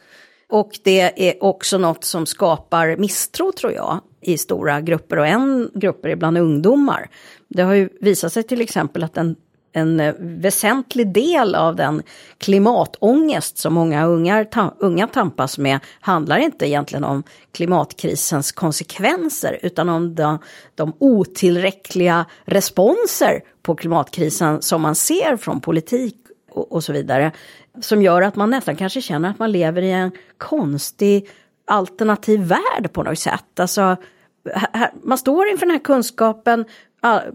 Och 0.49 0.71
det 0.83 1.29
är 1.29 1.43
också 1.43 1.77
något 1.77 2.03
som 2.03 2.25
skapar 2.25 2.95
misstro 2.97 3.51
tror 3.51 3.73
jag 3.73 3.99
i 4.21 4.37
stora 4.37 4.81
grupper 4.81 5.19
och 5.19 5.27
en 5.27 5.69
grupper 5.75 6.09
är 6.09 6.15
bland 6.15 6.37
ungdomar. 6.37 7.09
Det 7.47 7.61
har 7.61 7.73
ju 7.73 7.89
visat 8.01 8.33
sig 8.33 8.43
till 8.43 8.61
exempel 8.61 9.03
att 9.03 9.17
en, 9.17 9.35
en 9.73 9.99
eh, 9.99 10.13
väsentlig 10.19 11.13
del 11.13 11.55
av 11.55 11.75
den 11.75 12.03
klimatångest 12.37 13.57
som 13.57 13.73
många 13.73 14.05
ungar, 14.05 14.43
ta, 14.43 14.73
unga 14.79 15.07
tampas 15.07 15.57
med 15.57 15.79
handlar 15.99 16.37
inte 16.37 16.67
egentligen 16.69 17.03
om 17.03 17.23
klimatkrisens 17.51 18.51
konsekvenser 18.51 19.59
utan 19.61 19.89
om 19.89 20.15
de, 20.15 20.39
de 20.75 20.93
otillräckliga 20.99 22.25
responser 22.45 23.41
på 23.61 23.75
klimatkrisen 23.75 24.61
som 24.61 24.81
man 24.81 24.95
ser 24.95 25.37
från 25.37 25.61
politik 25.61 26.15
och, 26.51 26.71
och 26.71 26.83
så 26.83 26.93
vidare. 26.93 27.31
Som 27.81 28.01
gör 28.01 28.21
att 28.21 28.35
man 28.35 28.49
nästan 28.49 28.75
kanske 28.75 29.01
känner 29.01 29.29
att 29.29 29.39
man 29.39 29.51
lever 29.51 29.81
i 29.81 29.91
en 29.91 30.11
konstig 30.37 31.29
alternativ 31.65 32.39
värld 32.39 32.93
på 32.93 33.03
något 33.03 33.19
sätt. 33.19 33.59
Alltså, 33.59 33.95
här, 34.73 34.91
man 35.03 35.17
står 35.17 35.47
inför 35.47 35.65
den 35.65 35.75
här 35.75 35.83
kunskapen, 35.83 36.65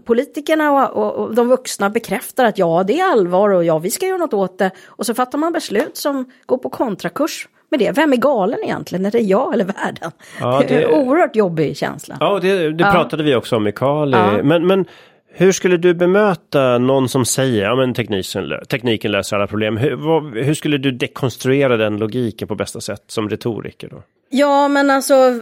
politikerna 0.05 0.71
och, 0.71 1.03
och, 1.03 1.15
och 1.15 1.35
de 1.35 1.47
vuxna 1.47 1.89
bekräftar 1.89 2.45
att 2.45 2.57
ja, 2.57 2.83
det 2.87 2.99
är 2.99 3.11
allvar 3.11 3.49
och 3.49 3.65
ja, 3.65 3.79
vi 3.79 3.91
ska 3.91 4.05
göra 4.05 4.17
något 4.17 4.33
åt 4.33 4.57
det. 4.57 4.71
Och 4.87 5.05
så 5.05 5.13
fattar 5.13 5.37
man 5.37 5.53
beslut 5.53 5.97
som 5.97 6.31
går 6.45 6.57
på 6.57 6.69
kontrakurs 6.69 7.47
med 7.69 7.79
det. 7.79 7.91
Vem 7.91 8.13
är 8.13 8.17
galen 8.17 8.59
egentligen? 8.63 9.05
Är 9.05 9.11
det 9.11 9.19
jag 9.19 9.53
eller 9.53 9.65
världen? 9.65 10.11
Ja, 10.39 10.63
det 10.67 10.83
är 10.83 10.91
oerhört 10.91 11.35
jobbig 11.35 11.77
känsla. 11.77 12.17
Ja, 12.19 12.39
det, 12.41 12.71
det 12.71 12.83
pratade 12.83 13.23
vi 13.23 13.35
också 13.35 13.55
om 13.55 13.63
med 13.63 13.75
Carl. 13.75 14.11
Ja. 14.11 14.43
Men, 14.43 14.67
men 14.67 14.85
hur 15.31 15.51
skulle 15.51 15.77
du 15.77 15.93
bemöta 15.93 16.77
någon 16.77 17.09
som 17.09 17.25
säger 17.25 17.63
ja 17.63 17.75
men 17.75 17.93
tekniken, 17.93 18.51
tekniken 18.69 19.11
löser 19.11 19.35
alla 19.35 19.47
problem. 19.47 19.77
Hur, 19.77 19.95
vad, 19.95 20.37
hur 20.37 20.53
skulle 20.53 20.77
du 20.77 20.91
dekonstruera 20.91 21.77
den 21.77 21.97
logiken 21.97 22.47
på 22.47 22.55
bästa 22.55 22.81
sätt 22.81 23.03
som 23.07 23.29
retoriker 23.29 23.89
då? 23.89 24.03
Ja, 24.29 24.67
men 24.67 24.89
alltså, 24.89 25.41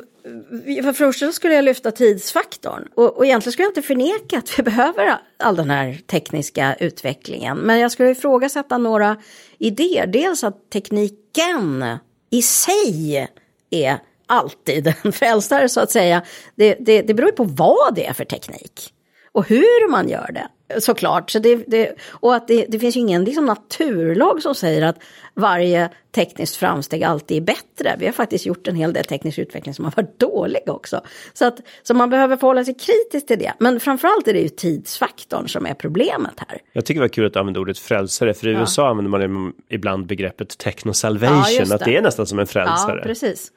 för 0.63 0.81
det 0.81 0.93
första 0.93 1.31
skulle 1.31 1.53
jag 1.55 1.65
lyfta 1.65 1.91
tidsfaktorn. 1.91 2.87
Och, 2.95 3.17
och 3.17 3.25
egentligen 3.25 3.53
skulle 3.53 3.65
jag 3.65 3.71
inte 3.71 3.81
förneka 3.81 4.37
att 4.37 4.59
vi 4.59 4.63
behöver 4.71 5.17
all 5.37 5.55
den 5.55 5.69
här 5.69 5.99
tekniska 6.07 6.75
utvecklingen. 6.79 7.57
Men 7.57 7.79
jag 7.79 7.91
skulle 7.91 8.09
ifrågasätta 8.09 8.77
några 8.77 9.17
idéer. 9.57 10.07
Dels 10.07 10.43
att 10.43 10.69
tekniken 10.69 11.97
i 12.29 12.41
sig 12.41 13.27
är 13.69 13.97
alltid 14.27 14.87
en 15.03 15.11
frälsare 15.11 15.69
så 15.69 15.79
att 15.79 15.91
säga. 15.91 16.21
Det, 16.55 16.77
det, 16.79 17.01
det 17.01 17.13
beror 17.13 17.29
ju 17.29 17.35
på 17.35 17.43
vad 17.43 17.95
det 17.95 18.05
är 18.05 18.13
för 18.13 18.25
teknik. 18.25 18.93
Och 19.31 19.47
hur 19.47 19.89
man 19.91 20.09
gör 20.09 20.31
det. 20.33 20.47
Såklart. 20.79 21.29
Så 21.31 21.39
det, 21.39 21.55
det, 21.67 21.95
och 22.09 22.35
att 22.35 22.47
det, 22.47 22.65
det 22.69 22.79
finns 22.79 22.95
ju 22.95 22.99
ingen 22.99 23.23
liksom, 23.23 23.45
naturlag 23.45 24.41
som 24.41 24.55
säger 24.55 24.81
att 24.81 24.95
varje 25.33 25.89
tekniskt 26.11 26.55
framsteg 26.55 27.03
alltid 27.03 27.37
är 27.37 27.41
bättre. 27.41 27.95
Vi 27.99 28.05
har 28.05 28.13
faktiskt 28.13 28.45
gjort 28.45 28.67
en 28.67 28.75
hel 28.75 28.93
del 28.93 29.05
teknisk 29.05 29.37
utveckling 29.39 29.73
som 29.73 29.85
har 29.85 29.93
varit 29.95 30.19
dålig 30.19 30.61
också. 30.65 31.01
Så, 31.33 31.45
att, 31.45 31.59
så 31.83 31.93
man 31.93 32.09
behöver 32.09 32.37
förhålla 32.37 32.65
sig 32.65 32.73
kritiskt 32.73 33.27
till 33.27 33.39
det. 33.39 33.53
Men 33.59 33.79
framförallt 33.79 34.27
är 34.27 34.33
det 34.33 34.39
ju 34.39 34.49
tidsfaktorn 34.49 35.47
som 35.47 35.65
är 35.65 35.73
problemet 35.73 36.33
här. 36.47 36.59
Jag 36.73 36.85
tycker 36.85 36.99
det 36.99 37.03
var 37.03 37.13
kul 37.13 37.25
att 37.25 37.33
du 37.33 37.39
använde 37.39 37.59
ordet 37.59 37.79
frälsare, 37.79 38.33
för 38.33 38.47
i 38.47 38.51
USA 38.51 38.89
använder 38.89 39.27
man 39.27 39.53
ibland 39.69 40.05
begreppet 40.05 40.57
techno-salvation, 40.57 41.43
Ja, 41.49 41.63
att 41.75 41.79
det 41.79 41.85
det. 41.85 41.97
är 41.97 42.01
nästan 42.01 42.27
som 42.27 42.39
en 42.39 42.47
frälsare. 42.47 42.97
Ja, 42.97 43.03
precis. 43.03 43.51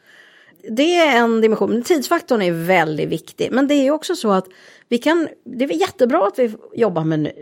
Det 0.68 0.96
är 0.96 1.18
en 1.18 1.40
dimension, 1.40 1.70
men 1.70 1.82
tidsfaktorn 1.82 2.42
är 2.42 2.52
väldigt 2.52 3.08
viktig. 3.08 3.48
Men 3.52 3.68
det 3.68 3.74
är 3.74 3.90
också 3.90 4.14
så 4.14 4.32
att 4.32 4.46
vi 4.88 4.98
kan, 4.98 5.28
det 5.44 5.64
är 5.64 5.68
jättebra 5.68 6.26
att 6.26 6.38
vi 6.38 6.54
jobbar 6.74 7.04
med 7.04 7.20
ny- 7.20 7.32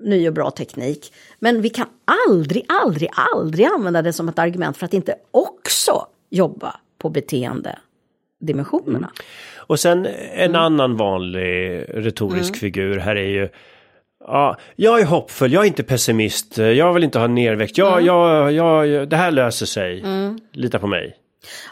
ny 0.00 0.28
och 0.28 0.34
bra 0.34 0.50
teknik. 0.50 1.12
Men 1.38 1.62
vi 1.62 1.68
kan 1.70 1.86
aldrig, 2.28 2.66
aldrig, 2.68 3.10
aldrig 3.32 3.66
använda 3.66 4.02
det 4.02 4.12
som 4.12 4.28
ett 4.28 4.38
argument 4.38 4.76
för 4.76 4.86
att 4.86 4.94
inte 4.94 5.14
också 5.30 6.06
jobba 6.30 6.76
på 6.98 7.08
beteendedimensionerna. 7.08 8.98
Mm. 8.98 9.10
Och 9.56 9.80
sen 9.80 10.06
en 10.06 10.50
mm. 10.50 10.62
annan 10.62 10.96
vanlig 10.96 11.84
retorisk 11.88 12.50
mm. 12.50 12.60
figur 12.60 12.98
här 12.98 13.16
är 13.16 13.28
ju 13.28 13.48
Ja, 14.26 14.56
jag 14.76 15.00
är 15.00 15.04
hoppfull, 15.04 15.52
jag 15.52 15.62
är 15.62 15.66
inte 15.66 15.82
pessimist, 15.82 16.58
jag 16.58 16.92
vill 16.92 17.04
inte 17.04 17.18
ha 17.18 17.26
nerväxt, 17.26 17.78
jag, 17.78 17.92
mm. 17.92 18.04
jag, 18.04 18.52
jag, 18.52 19.08
det 19.08 19.16
här 19.16 19.30
löser 19.30 19.66
sig, 19.66 20.00
mm. 20.00 20.38
lita 20.52 20.78
på 20.78 20.86
mig. 20.86 21.16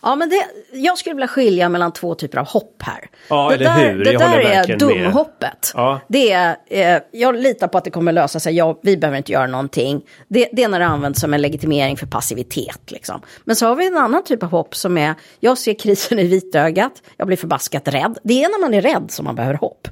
Ja, 0.03 0.17
men 0.17 0.29
det, 0.29 0.45
jag 0.73 0.99
skulle 0.99 1.15
vilja 1.15 1.29
skilja 1.29 1.69
mellan 1.69 1.93
två 1.93 2.15
typer 2.15 2.39
av 2.39 2.47
hopp 2.47 2.83
här. 2.83 3.11
Ja, 3.29 3.49
det 3.49 3.55
eller 3.55 3.65
där, 3.65 3.93
hur? 3.93 4.05
Det 4.05 4.13
jag 4.13 4.21
där 4.21 4.39
är 4.39 4.77
dumhoppet. 4.77 5.73
Ja. 5.75 6.01
Det 6.09 6.33
är, 6.33 6.57
eh, 6.67 7.03
jag 7.13 7.37
litar 7.37 7.69
på 7.69 7.79
att 7.79 7.85
det 7.85 7.91
kommer 7.91 8.13
lösa 8.13 8.41
sig, 8.41 8.55
jag, 8.55 8.79
vi 8.83 8.97
behöver 8.97 9.19
inte 9.19 9.33
göra 9.33 9.47
någonting. 9.47 10.03
Det, 10.29 10.49
det 10.53 10.63
är 10.63 10.69
när 10.69 10.79
det 10.79 10.87
används 10.87 11.21
som 11.21 11.35
en 11.35 11.43
legitimering 11.43 11.97
för 11.97 12.07
passivitet. 12.07 12.91
Liksom. 12.91 13.23
Men 13.45 13.57
så 13.57 13.67
har 13.67 13.77
vi 13.77 13.87
en 13.87 13.97
annan 13.97 14.25
typ 14.25 14.43
av 14.43 14.51
hopp 14.51 14.77
som 14.77 14.99
är, 14.99 15.15
jag 15.41 15.59
ser 15.59 15.75
krisen 15.75 16.19
i 16.19 16.27
vitögat, 16.27 16.93
jag 17.17 17.27
blir 17.27 17.37
förbaskat 17.37 17.89
rädd. 17.89 18.19
Det 18.23 18.45
är 18.45 18.49
när 18.49 18.61
man 18.61 18.75
är 18.75 18.81
rädd 18.81 19.11
som 19.11 19.25
man 19.25 19.35
behöver 19.35 19.55
hopp 19.55 19.89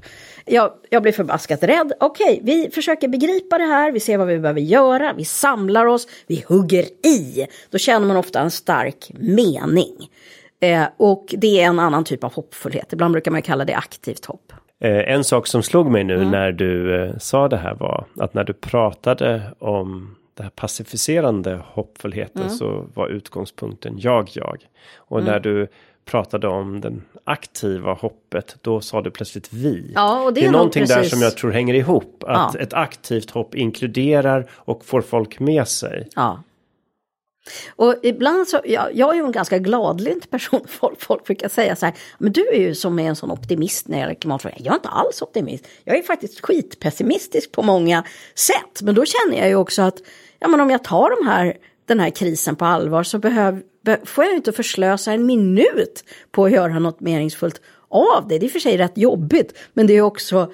jag, 0.46 0.72
jag 0.90 1.02
blir 1.02 1.12
förbaskat 1.12 1.62
rädd. 1.62 1.92
Okej, 2.00 2.40
vi 2.42 2.70
försöker 2.70 3.08
begripa 3.08 3.58
det 3.58 3.64
här, 3.64 3.92
vi 3.92 4.00
ser 4.00 4.18
vad 4.18 4.26
vi 4.26 4.38
behöver 4.38 4.60
göra, 4.60 5.12
vi 5.12 5.24
samlar 5.24 5.86
oss, 5.86 6.08
vi 6.26 6.44
hugger 6.48 6.84
i. 7.06 7.46
Då 7.70 7.78
känner 7.78 8.06
man 8.06 8.16
ofta 8.16 8.40
en 8.40 8.50
stark 8.50 9.10
mening. 9.14 10.10
Eh, 10.60 10.84
och 10.96 11.34
det 11.38 11.60
är 11.60 11.66
en 11.66 11.78
annan 11.78 12.04
typ 12.04 12.24
av 12.24 12.32
hoppfullhet. 12.32 12.92
Ibland 12.92 13.12
brukar 13.12 13.30
man 13.30 13.42
kalla 13.42 13.64
det 13.64 13.74
aktivt 13.74 14.24
hopp. 14.24 14.52
Eh, 14.80 15.12
en 15.14 15.24
sak 15.24 15.46
som 15.46 15.62
slog 15.62 15.90
mig 15.90 16.04
nu 16.04 16.14
mm. 16.14 16.30
när 16.30 16.52
du 16.52 17.02
eh, 17.04 17.18
sa 17.18 17.48
det 17.48 17.56
här 17.56 17.74
var 17.74 18.06
att 18.16 18.34
när 18.34 18.44
du 18.44 18.52
pratade 18.52 19.42
om 19.58 20.16
det 20.34 20.42
här 20.42 20.50
pacificerande 20.50 21.60
hoppfullheten 21.64 22.42
mm. 22.42 22.54
så 22.54 22.86
var 22.94 23.08
utgångspunkten 23.08 23.94
jag, 23.98 24.28
jag. 24.32 24.66
Och 24.96 25.20
mm. 25.20 25.32
när 25.32 25.40
du 25.40 25.68
pratade 26.06 26.48
om 26.48 26.80
den 26.80 27.02
aktiva 27.24 27.92
hoppet, 27.92 28.56
då 28.60 28.80
sa 28.80 29.02
du 29.02 29.10
plötsligt 29.10 29.52
vi. 29.52 29.92
Ja, 29.94 30.22
och 30.22 30.34
det, 30.34 30.40
är 30.40 30.42
det 30.42 30.48
är 30.48 30.52
någonting 30.52 30.82
precis... 30.82 30.96
där 30.96 31.04
som 31.04 31.22
jag 31.22 31.36
tror 31.36 31.50
hänger 31.50 31.74
ihop. 31.74 32.24
Att 32.26 32.54
ja. 32.54 32.60
ett 32.60 32.72
aktivt 32.72 33.30
hopp 33.30 33.54
inkluderar 33.54 34.50
och 34.52 34.84
får 34.84 35.00
folk 35.00 35.40
med 35.40 35.68
sig. 35.68 36.08
Ja. 36.14 36.42
Och 37.76 37.94
ibland 38.02 38.48
så, 38.48 38.60
jag, 38.64 38.94
jag 38.94 39.10
är 39.10 39.14
ju 39.14 39.24
en 39.24 39.32
ganska 39.32 39.58
gladlynt 39.58 40.30
person, 40.30 40.60
folk, 40.68 41.00
folk 41.00 41.24
brukar 41.24 41.48
säga 41.48 41.76
så 41.76 41.86
här, 41.86 41.94
men 42.18 42.32
du 42.32 42.48
är 42.48 42.58
ju 42.58 42.74
som 42.74 42.98
en 42.98 43.16
sån 43.16 43.30
optimist 43.30 43.88
när 43.88 43.96
det 43.96 44.00
gäller 44.00 44.14
klimatfrågan. 44.14 44.58
Jag 44.62 44.72
är 44.72 44.76
inte 44.76 44.88
alls 44.88 45.22
optimist, 45.22 45.68
jag 45.84 45.96
är 45.96 46.02
faktiskt 46.02 46.40
skitpessimistisk 46.40 47.52
på 47.52 47.62
många 47.62 48.04
sätt. 48.34 48.82
Men 48.82 48.94
då 48.94 49.04
känner 49.04 49.38
jag 49.38 49.48
ju 49.48 49.54
också 49.54 49.82
att, 49.82 49.98
ja 50.38 50.48
men 50.48 50.60
om 50.60 50.70
jag 50.70 50.84
tar 50.84 51.10
de 51.20 51.26
här, 51.28 51.56
den 51.86 52.00
här 52.00 52.10
krisen 52.10 52.56
på 52.56 52.64
allvar 52.64 53.02
så 53.02 53.18
behöver 53.18 53.62
får 54.04 54.24
jag 54.24 54.34
inte 54.34 54.52
förslösa 54.52 55.12
en 55.12 55.26
minut 55.26 56.04
på 56.30 56.44
att 56.44 56.52
göra 56.52 56.78
något 56.78 57.00
meningsfullt 57.00 57.60
av 57.88 58.28
det. 58.28 58.38
Det 58.38 58.44
är 58.44 58.46
i 58.46 58.48
och 58.48 58.52
för 58.52 58.58
sig 58.58 58.76
rätt 58.76 58.98
jobbigt, 58.98 59.58
men 59.74 59.86
det 59.86 59.92
är 59.96 60.02
också 60.02 60.52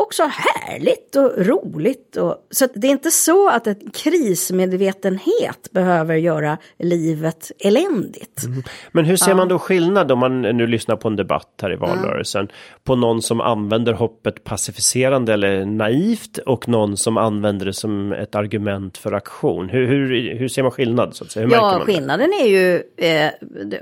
också 0.00 0.22
härligt 0.22 1.16
och 1.16 1.46
roligt. 1.46 2.16
Och, 2.16 2.36
så 2.50 2.66
det 2.74 2.86
är 2.86 2.90
inte 2.90 3.10
så 3.10 3.48
att 3.48 3.66
en 3.66 3.90
krismedvetenhet 3.92 5.68
behöver 5.72 6.14
göra 6.14 6.58
livet 6.78 7.52
eländigt. 7.58 8.44
Mm. 8.44 8.62
Men 8.92 9.04
hur 9.04 9.16
ser 9.16 9.30
ja. 9.30 9.36
man 9.36 9.48
då 9.48 9.58
skillnad 9.58 10.12
om 10.12 10.18
man 10.18 10.42
nu 10.42 10.66
lyssnar 10.66 10.96
på 10.96 11.08
en 11.08 11.16
debatt 11.16 11.58
här 11.62 11.72
i 11.72 11.76
valrörelsen? 11.76 12.40
Mm. 12.40 12.52
På 12.84 12.96
någon 12.96 13.22
som 13.22 13.40
använder 13.40 13.92
hoppet 13.92 14.44
pacificerande 14.44 15.32
eller 15.32 15.64
naivt 15.64 16.38
och 16.38 16.68
någon 16.68 16.96
som 16.96 17.16
använder 17.16 17.66
det 17.66 17.72
som 17.72 18.12
ett 18.12 18.34
argument 18.34 18.98
för 18.98 19.12
aktion. 19.12 19.68
Hur, 19.68 19.86
hur, 19.86 20.34
hur 20.34 20.48
ser 20.48 20.62
man 20.62 20.72
skillnad? 20.72 21.16
Så 21.16 21.24
att 21.24 21.30
säga? 21.30 21.46
Hur 21.46 21.52
ja, 21.52 21.80
skillnaden 21.84 22.30
är 22.42 22.46
ju, 22.46 22.82
eh, 22.96 23.30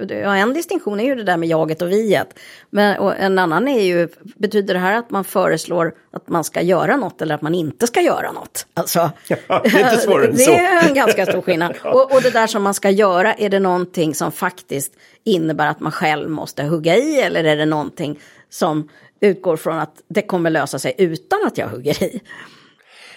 ja, 0.08 0.36
en 0.36 0.54
distinktion 0.54 1.00
är 1.00 1.04
ju 1.04 1.14
det 1.14 1.22
där 1.22 1.36
med 1.36 1.48
jaget 1.48 1.82
och 1.82 1.90
viet. 1.90 2.38
Men 2.70 2.98
och 2.98 3.16
en 3.16 3.38
annan 3.38 3.68
är 3.68 3.82
ju, 3.82 4.08
betyder 4.36 4.74
det 4.74 4.80
här 4.80 4.98
att 4.98 5.10
man 5.10 5.24
föreslår 5.24 5.94
att 6.18 6.28
man 6.28 6.44
ska 6.44 6.62
göra 6.62 6.96
något 6.96 7.22
eller 7.22 7.34
att 7.34 7.42
man 7.42 7.54
inte 7.54 7.86
ska 7.86 8.00
göra 8.00 8.32
något. 8.32 8.66
Alltså, 8.74 9.10
ja, 9.28 9.36
det 9.64 9.68
är 9.68 9.92
inte 9.92 9.96
svårare 10.00 10.26
än 10.26 10.38
så. 10.38 10.50
Det 10.50 10.56
är 10.56 10.88
en 10.88 10.94
ganska 10.94 11.26
stor 11.26 11.42
skillnad. 11.42 11.74
och, 11.84 12.14
och 12.14 12.22
det 12.22 12.30
där 12.30 12.46
som 12.46 12.62
man 12.62 12.74
ska 12.74 12.90
göra, 12.90 13.34
är 13.34 13.48
det 13.48 13.60
någonting 13.60 14.14
som 14.14 14.32
faktiskt 14.32 14.92
innebär 15.24 15.66
att 15.66 15.80
man 15.80 15.92
själv 15.92 16.30
måste 16.30 16.62
hugga 16.62 16.96
i 16.96 17.20
eller 17.20 17.44
är 17.44 17.56
det 17.56 17.66
någonting 17.66 18.18
som 18.50 18.88
utgår 19.20 19.56
från 19.56 19.78
att 19.78 19.94
det 20.08 20.22
kommer 20.22 20.50
lösa 20.50 20.78
sig 20.78 20.94
utan 20.98 21.38
att 21.46 21.58
jag 21.58 21.68
hugger 21.68 22.02
i? 22.02 22.20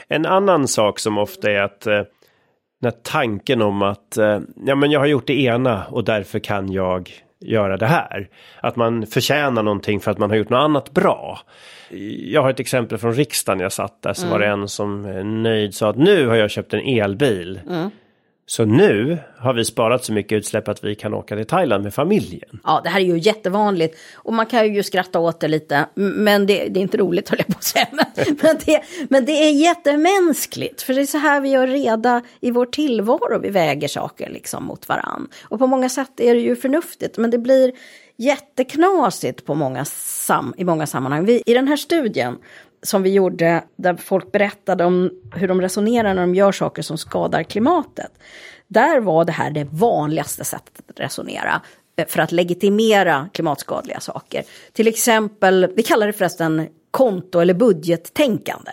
En 0.08 0.26
annan 0.26 0.68
sak 0.68 1.00
som 1.00 1.18
ofta 1.18 1.52
är 1.52 1.62
att 1.62 1.88
eh, 1.88 2.02
när 2.82 2.92
tanken 2.92 3.62
om 3.62 3.82
att 3.82 4.18
eh, 4.18 4.40
ja, 4.66 4.76
men 4.76 4.92
jag 4.92 5.00
har 5.00 5.08
gjort 5.08 5.28
det 5.28 5.42
ena 5.42 5.86
och 5.86 6.04
därför 6.04 6.40
kan 6.40 6.72
jag 6.72 7.12
göra 7.42 7.78
det 7.78 7.86
här. 7.86 8.30
Att 8.62 8.76
man 8.76 9.06
förtjänar 9.06 9.64
någonting 9.64 10.00
för 10.00 10.12
att 10.12 10.18
man 10.18 10.30
har 10.30 10.38
gjort 10.38 10.50
något 10.50 10.64
annat 10.64 10.92
bra. 10.92 11.40
Jag 12.26 12.42
har 12.42 12.50
ett 12.50 12.60
exempel 12.60 12.98
från 12.98 13.14
riksdagen 13.14 13.60
jag 13.60 13.72
satt 13.72 14.02
där 14.02 14.14
så 14.14 14.22
mm. 14.22 14.32
var 14.32 14.40
det 14.40 14.48
en 14.48 14.68
som 14.68 15.02
nöjd 15.44 15.76
sa 15.76 15.90
att 15.90 15.98
nu 15.98 16.28
har 16.28 16.36
jag 16.36 16.52
köpt 16.52 16.74
en 16.74 16.80
elbil. 16.80 17.60
Mm. 17.70 17.90
Så 18.52 18.66
nu 18.66 19.18
har 19.38 19.54
vi 19.54 19.66
sparat 19.66 20.04
så 20.04 20.14
mycket 20.14 20.36
utsläpp 20.36 20.68
att 20.68 20.84
vi 20.84 20.96
kan 20.96 21.14
åka 21.14 21.36
till 21.36 21.46
Thailand 21.46 21.84
med 21.84 21.94
familjen. 21.94 22.60
Ja, 22.64 22.82
det 22.84 22.90
här 22.90 23.00
är 23.00 23.06
ju 23.06 23.18
jättevanligt. 23.18 24.00
Och 24.16 24.34
man 24.34 24.46
kan 24.46 24.74
ju 24.74 24.84
skratta 24.84 25.20
åt 25.20 25.40
det 25.40 25.48
lite. 25.48 25.86
Men 25.96 26.46
det, 26.46 26.68
det 26.68 26.80
är 26.80 26.82
inte 26.82 26.98
roligt 26.98 27.30
höll 27.30 27.40
jag 27.40 27.48
på 27.48 27.58
att 27.58 27.64
säga. 27.64 27.88
Men, 27.92 28.38
men, 28.42 28.58
det, 28.66 28.82
men 29.10 29.26
det 29.26 29.32
är 29.32 29.52
jättemänskligt. 29.52 30.82
För 30.82 30.94
det 30.94 31.02
är 31.02 31.06
så 31.06 31.18
här 31.18 31.42
vi 31.42 31.50
gör 31.50 31.68
reda 31.68 32.22
i 32.40 32.52
vår 32.52 32.66
tillvaro. 32.66 33.40
Vi 33.40 33.50
väger 33.50 33.88
saker 33.88 34.30
liksom 34.30 34.66
mot 34.66 34.90
varann. 34.90 35.28
Och 35.44 35.60
på 35.60 35.68
många 35.68 35.90
sätt 35.90 36.20
är 36.20 36.34
det 36.34 36.42
ju 36.42 36.56
förnuftigt. 36.56 37.18
Men 37.18 37.32
det 37.32 37.38
blir 37.38 37.72
jätteknasigt 38.18 39.46
på 39.46 39.56
många 39.56 39.86
sam 39.86 40.54
i 40.58 40.64
många 40.64 40.88
sammanhang. 40.88 41.26
Vi, 41.26 41.44
I 41.46 41.54
den 41.54 41.68
här 41.68 41.76
studien 41.76 42.38
som 42.84 43.04
vi 43.04 43.14
gjorde 43.14 43.64
där 43.76 43.96
folk 43.96 44.32
berättade 44.32 44.86
om 44.86 45.12
hur 45.36 45.48
de 45.48 45.62
resonerar 45.62 46.14
när 46.14 46.22
de 46.22 46.36
gör 46.36 46.52
saker 46.52 46.82
som 46.82 46.98
skadar 46.98 47.44
klimatet. 47.44 48.12
Där 48.68 49.00
var 49.00 49.26
det 49.26 49.32
här 49.32 49.52
det 49.52 49.68
vanligaste 49.72 50.44
sättet 50.44 50.90
att 50.90 51.00
resonera 51.00 51.62
eh, 51.96 52.08
för 52.08 52.22
att 52.22 52.32
legitimera 52.32 53.30
klimatskadliga 53.34 54.00
saker. 54.00 54.44
Till 54.74 54.88
exempel, 54.88 55.74
vi 55.76 55.84
kallar 55.84 56.08
det 56.08 56.14
förresten 56.14 56.68
konto 56.92 57.40
eller 57.40 57.54
budgettänkande. 57.54 58.72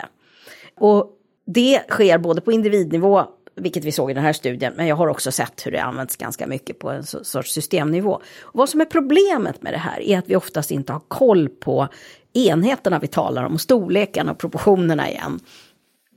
Och 0.76 1.14
det 1.46 1.82
sker 1.88 2.18
både 2.18 2.40
på 2.40 2.52
individnivå, 2.52 3.24
vilket 3.58 3.84
vi 3.84 3.92
såg 3.92 4.10
i 4.10 4.14
den 4.14 4.24
här 4.24 4.32
studien, 4.32 4.72
men 4.76 4.86
jag 4.86 4.96
har 4.96 5.08
också 5.08 5.32
sett 5.32 5.66
hur 5.66 5.70
det 5.70 5.82
används 5.82 6.16
ganska 6.16 6.46
mycket 6.46 6.78
på 6.78 6.90
en 6.90 7.04
sorts 7.04 7.52
systemnivå. 7.52 8.12
Och 8.40 8.58
vad 8.58 8.68
som 8.68 8.80
är 8.80 8.84
problemet 8.84 9.62
med 9.62 9.72
det 9.72 9.78
här 9.78 10.00
är 10.00 10.18
att 10.18 10.28
vi 10.28 10.36
oftast 10.36 10.70
inte 10.70 10.92
har 10.92 11.02
koll 11.08 11.48
på 11.48 11.88
enheterna 12.32 12.98
vi 12.98 13.06
talar 13.06 13.44
om, 13.44 13.58
storleken 13.58 14.28
och 14.28 14.38
proportionerna 14.38 15.10
igen. 15.10 15.40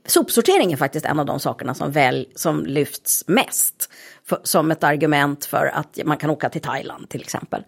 Sopsortering 0.06 0.72
är 0.72 0.76
faktiskt 0.76 1.06
en 1.06 1.20
av 1.20 1.26
de 1.26 1.40
sakerna 1.40 1.74
som, 1.74 1.92
väl, 1.92 2.28
som 2.34 2.66
lyfts 2.66 3.24
mest 3.26 3.90
för, 4.24 4.40
som 4.42 4.70
ett 4.70 4.84
argument 4.84 5.44
för 5.44 5.66
att 5.74 5.98
man 6.04 6.16
kan 6.16 6.30
åka 6.30 6.48
till 6.48 6.60
Thailand 6.60 7.08
till 7.08 7.20
exempel. 7.20 7.64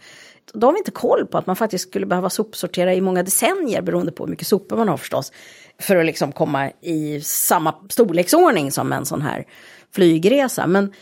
Då 0.52 0.66
har 0.66 0.72
vi 0.72 0.78
inte 0.78 0.90
koll 0.90 1.26
på 1.26 1.38
att 1.38 1.46
man 1.46 1.56
faktiskt 1.56 1.88
skulle 1.88 2.06
behöva 2.06 2.30
sopsortera 2.30 2.94
i 2.94 3.00
många 3.00 3.22
decennier 3.22 3.82
beroende 3.82 4.12
på 4.12 4.24
hur 4.24 4.30
mycket 4.30 4.46
sopor 4.46 4.76
man 4.76 4.88
har 4.88 4.96
förstås. 4.96 5.32
För 5.78 5.96
att 5.96 6.06
liksom 6.06 6.32
komma 6.32 6.70
i 6.80 7.20
samma 7.20 7.74
storleksordning 7.88 8.70
som 8.72 8.92
en 8.92 9.06
sån 9.06 9.22
här 9.22 9.44
flygresa. 9.94 10.66
Men, 10.66 10.92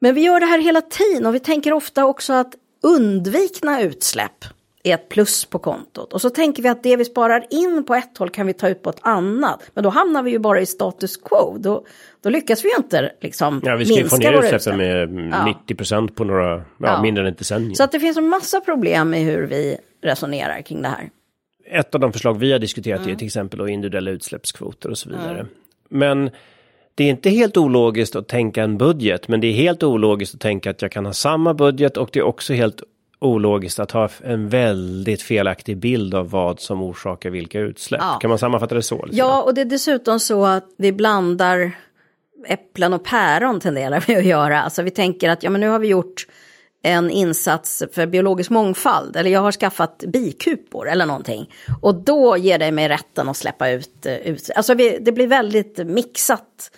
men 0.00 0.14
vi 0.14 0.20
gör 0.20 0.40
det 0.40 0.46
här 0.46 0.58
hela 0.58 0.80
tiden 0.80 1.26
och 1.26 1.34
vi 1.34 1.40
tänker 1.40 1.72
ofta 1.72 2.04
också 2.04 2.32
att 2.32 2.54
undvikna 2.82 3.82
utsläpp 3.82 4.44
är 4.82 4.94
ett 4.94 5.08
plus 5.08 5.44
på 5.44 5.58
kontot. 5.58 6.12
Och 6.12 6.20
så 6.20 6.30
tänker 6.30 6.62
vi 6.62 6.68
att 6.68 6.82
det 6.82 6.96
vi 6.96 7.04
sparar 7.04 7.46
in 7.50 7.84
på 7.86 7.94
ett 7.94 8.18
håll 8.18 8.30
kan 8.30 8.46
vi 8.46 8.52
ta 8.52 8.68
ut 8.68 8.82
på 8.82 8.90
ett 8.90 9.00
annat. 9.00 9.70
Men 9.74 9.84
då 9.84 9.90
hamnar 9.90 10.22
vi 10.22 10.30
ju 10.30 10.38
bara 10.38 10.60
i 10.60 10.66
status 10.66 11.16
quo. 11.16 11.58
Då, 11.58 11.84
då 12.22 12.30
lyckas 12.30 12.64
vi 12.64 12.68
ju 12.68 12.76
inte 12.76 13.12
liksom 13.20 13.60
Ja, 13.64 13.76
vi 13.76 13.86
ska 13.86 13.94
ju 13.94 14.08
få 14.08 14.16
ner 14.16 14.32
utsläppen 14.32 14.76
med 14.76 15.30
ja. 15.32 15.44
90 15.44 15.74
procent 15.74 16.16
på 16.16 16.24
några, 16.24 16.56
ja, 16.56 16.64
ja. 16.78 17.02
mindre 17.02 17.26
än 17.26 17.32
ett 17.32 17.38
decennium. 17.38 17.74
Så 17.74 17.84
att 17.84 17.92
det 17.92 18.00
finns 18.00 18.16
en 18.16 18.28
massa 18.28 18.60
problem 18.60 19.14
i 19.14 19.22
hur 19.22 19.46
vi 19.46 19.76
resonerar 20.02 20.62
kring 20.62 20.82
det 20.82 20.88
här. 20.88 21.10
Ett 21.70 21.94
av 21.94 22.00
de 22.00 22.12
förslag 22.12 22.38
vi 22.38 22.52
har 22.52 22.58
diskuterat 22.58 23.00
mm. 23.00 23.12
är 23.12 23.16
till 23.16 23.26
exempel 23.26 23.58
då 23.58 23.68
individuella 23.68 24.10
utsläppskvoter 24.10 24.90
och 24.90 24.98
så 24.98 25.08
vidare. 25.08 25.38
Mm. 25.38 25.48
Men 25.88 26.30
det 26.94 27.04
är 27.04 27.08
inte 27.08 27.30
helt 27.30 27.56
ologiskt 27.56 28.16
att 28.16 28.28
tänka 28.28 28.62
en 28.62 28.78
budget, 28.78 29.28
men 29.28 29.40
det 29.40 29.46
är 29.46 29.52
helt 29.52 29.82
ologiskt 29.82 30.34
att 30.34 30.40
tänka 30.40 30.70
att 30.70 30.82
jag 30.82 30.92
kan 30.92 31.06
ha 31.06 31.12
samma 31.12 31.54
budget 31.54 31.96
och 31.96 32.10
det 32.12 32.18
är 32.18 32.24
också 32.24 32.52
helt 32.52 32.82
ologiskt 33.22 33.78
att 33.78 33.90
ha 33.90 34.08
en 34.24 34.48
väldigt 34.48 35.22
felaktig 35.22 35.76
bild 35.76 36.14
av 36.14 36.30
vad 36.30 36.60
som 36.60 36.82
orsakar 36.82 37.30
vilka 37.30 37.60
utsläpp. 37.60 38.00
Ja. 38.04 38.18
Kan 38.20 38.28
man 38.28 38.38
sammanfatta 38.38 38.74
det 38.74 38.82
så? 38.82 39.08
Ja, 39.10 39.42
och 39.42 39.54
det 39.54 39.60
är 39.60 39.64
dessutom 39.64 40.20
så 40.20 40.46
att 40.46 40.64
vi 40.78 40.92
blandar 40.92 41.72
äpplen 42.46 42.92
och 42.92 43.04
päron 43.04 43.60
tenderar 43.60 44.04
vi 44.06 44.16
att 44.16 44.24
göra. 44.24 44.62
Alltså 44.62 44.82
vi 44.82 44.90
tänker 44.90 45.30
att 45.30 45.42
ja, 45.42 45.50
men 45.50 45.60
nu 45.60 45.68
har 45.68 45.78
vi 45.78 45.88
gjort 45.88 46.26
en 46.82 47.10
insats 47.10 47.82
för 47.92 48.06
biologisk 48.06 48.50
mångfall 48.50 49.16
eller 49.16 49.30
jag 49.30 49.40
har 49.40 49.52
skaffat 49.52 50.04
bikupor 50.08 50.88
eller 50.88 51.06
någonting. 51.06 51.50
Och 51.80 51.94
då 51.94 52.36
ger 52.36 52.58
det 52.58 52.72
mig 52.72 52.88
rätten 52.88 53.28
att 53.28 53.36
släppa 53.36 53.70
ut, 53.70 54.06
eh, 54.06 54.16
ut 54.16 54.50
alltså 54.56 54.74
vi, 54.74 54.98
det 55.00 55.12
blir 55.12 55.26
väldigt 55.26 55.86
mixat 55.86 56.70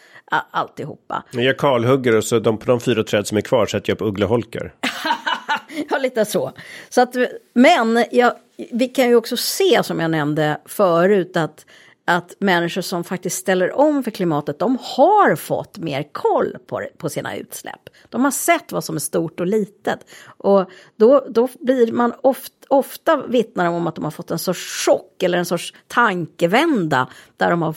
alltihopa. 0.51 1.24
Jag 1.30 1.59
kalhugger 1.59 2.16
och 2.16 2.24
så 2.24 2.38
de, 2.38 2.59
på 2.59 2.66
de 2.66 2.80
fyra 2.80 3.05
träd 3.05 3.26
som 3.26 3.36
är 3.36 3.42
kvar 3.42 3.66
sätter 3.66 3.90
jag 3.90 3.97
upp 3.97 4.09
uggleholkar. 4.09 4.74
ja, 5.91 5.99
lite 5.99 6.25
så. 6.25 6.53
så 6.89 7.01
att, 7.01 7.16
men 7.53 8.05
ja, 8.11 8.39
vi 8.70 8.89
kan 8.89 9.09
ju 9.09 9.14
också 9.14 9.37
se, 9.37 9.83
som 9.83 10.01
jag 10.01 10.11
nämnde 10.11 10.61
förut, 10.64 11.37
att 11.37 11.66
att 12.07 12.35
människor 12.39 12.83
som 12.83 13.05
faktiskt 13.05 13.39
ställer 13.39 13.72
om 13.72 14.03
för 14.03 14.11
klimatet, 14.11 14.59
de 14.59 14.79
har 14.81 15.37
fått 15.37 15.79
mer 15.79 16.09
koll 16.12 16.57
på, 16.66 16.83
på 16.99 17.09
sina 17.09 17.37
utsläpp. 17.37 17.91
De 18.09 18.25
har 18.25 18.31
sett 18.31 18.72
vad 18.72 18.85
som 18.85 18.97
är 18.97 19.01
stort 19.01 19.41
och 19.41 19.47
litet. 19.47 19.99
Och 20.27 20.70
då, 20.97 21.27
då 21.29 21.49
blir 21.61 21.93
man 21.93 22.12
ofta, 22.20 22.66
ofta 22.68 23.16
vittnar 23.16 23.66
om 23.66 23.87
att 23.87 23.95
de 23.95 24.05
har 24.05 24.11
fått 24.11 24.31
en 24.31 24.39
sorts 24.39 24.85
chock 24.87 25.22
eller 25.22 25.39
en 25.39 25.47
sorts 25.47 25.75
tankevända 25.89 27.09
där 27.37 27.51
de 27.51 27.62
har 27.62 27.77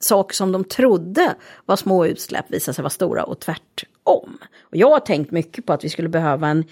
saker 0.00 0.34
som 0.34 0.52
de 0.52 0.64
trodde 0.64 1.34
var 1.66 1.76
små 1.76 2.06
utsläpp 2.06 2.44
visar 2.48 2.72
sig 2.72 2.82
vara 2.82 2.90
stora 2.90 3.24
och 3.24 3.40
tvärtom. 3.40 4.38
Och 4.60 4.76
jag 4.76 4.90
har 4.90 5.00
tänkt 5.00 5.30
mycket 5.30 5.66
på 5.66 5.72
att 5.72 5.84
vi 5.84 5.88
skulle 5.88 6.08
behöva 6.08 6.48
en 6.48 6.64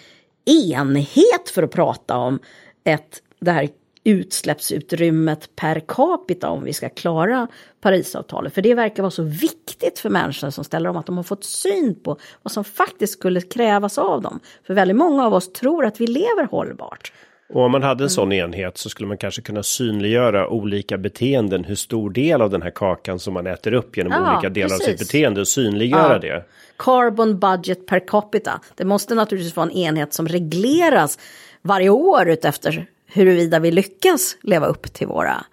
enhet 0.47 1.51
för 1.55 1.62
att 1.62 1.70
prata 1.70 2.16
om 2.16 2.38
ett, 2.84 3.22
det 3.40 3.51
här 3.51 3.68
utsläppsutrymmet 4.05 5.57
per 5.57 5.80
capita 5.80 6.49
om 6.49 6.64
vi 6.64 6.72
ska 6.72 6.88
klara 6.88 7.49
Parisavtalet. 7.80 8.55
För 8.55 8.62
det 8.62 8.74
verkar 8.74 9.03
vara 9.03 9.11
så 9.11 9.22
viktigt 9.22 9.99
för 9.99 10.11
människor 10.11 10.51
som 10.51 10.64
ställer 10.64 10.90
om 10.90 10.97
att 10.97 11.07
de 11.07 11.16
har 11.16 11.24
fått 11.24 11.44
syn 11.44 12.01
på 12.05 12.18
vad 12.42 12.53
som 12.53 12.64
faktiskt 12.64 13.12
skulle 13.12 13.40
krävas 13.40 13.99
av 13.99 14.22
dem. 14.22 14.40
För 14.66 14.74
väldigt 14.74 14.97
många 14.97 15.26
av 15.26 15.34
oss 15.34 15.53
tror 15.53 15.84
att 15.84 16.01
vi 16.01 16.07
lever 16.07 16.47
hållbart. 16.51 17.12
Och 17.49 17.62
om 17.62 17.72
man 17.72 17.82
hade 17.82 18.05
en 18.05 18.11
sån 18.11 18.32
enhet 18.32 18.78
så 18.78 18.88
skulle 18.88 19.09
man 19.09 19.18
kanske 19.18 19.42
kunna 19.42 19.62
synliggöra 19.62 20.49
olika 20.49 20.99
beteenden, 20.99 21.64
hur 21.64 21.74
stor 21.74 22.11
del 22.11 22.42
av 22.42 22.51
den 22.51 22.62
här 22.62 22.70
kakan 22.70 23.18
som 23.18 23.34
man 23.34 23.47
äter 23.47 23.72
upp 23.72 23.97
genom 23.97 24.12
ja, 24.12 24.32
olika 24.32 24.49
delar 24.49 24.68
precis. 24.68 24.88
av 24.88 24.90
sitt 24.90 24.99
beteende 24.99 25.40
och 25.40 25.49
synliggöra 25.49 26.12
ja. 26.12 26.18
det. 26.18 26.44
Carbon 26.79 27.39
budget 27.39 27.87
per 27.87 28.09
capita. 28.09 28.61
Det 28.74 28.85
måste 28.85 29.14
naturligtvis 29.14 29.57
vara 29.57 29.66
en 29.66 29.77
enhet 29.77 30.12
som 30.12 30.29
regleras 30.29 31.18
varje 31.62 31.91
år 31.91 32.29
utefter 32.29 32.87
huruvida 33.07 33.59
vi 33.59 33.70
lyckas 33.70 34.37
leva 34.43 34.66
upp 34.66 34.93
till 34.93 35.07
våra 35.07 35.45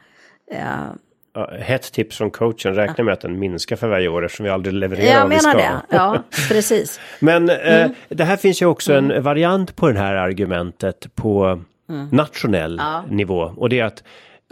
eh, 0.52 0.90
hett 1.60 1.92
tips 1.92 2.18
från 2.18 2.32
coachen, 2.32 2.76
räkna 2.76 3.04
med 3.04 3.14
att 3.14 3.22
den 3.22 3.40
minskar 3.40 3.76
för 3.76 3.88
varje 3.88 4.08
år 4.08 4.26
eftersom 4.26 4.44
vi 4.44 4.50
aldrig 4.50 4.74
levererar 4.74 5.20
Jag 5.20 5.30
menar 5.30 5.56
det, 5.56 5.82
ja 5.90 6.24
precis. 6.50 7.00
Men 7.20 7.50
eh, 7.50 7.56
mm. 7.56 7.92
eh, 7.92 7.92
det 8.10 8.24
här 8.24 8.38
finns 8.38 8.62
ju 8.62 8.66
också 8.66 8.94
en 8.94 9.12
mm. 9.12 9.24
variant 9.24 9.76
på 9.76 9.92
det 9.92 10.00
här 10.00 10.16
argumentet 10.16 11.16
på 11.16 11.60
mm. 11.90 12.10
nationell 12.12 12.76
ja. 12.80 13.04
nivå. 13.10 13.54
Och 13.58 13.70
det 13.70 13.80
är 13.80 13.86
att 13.86 14.04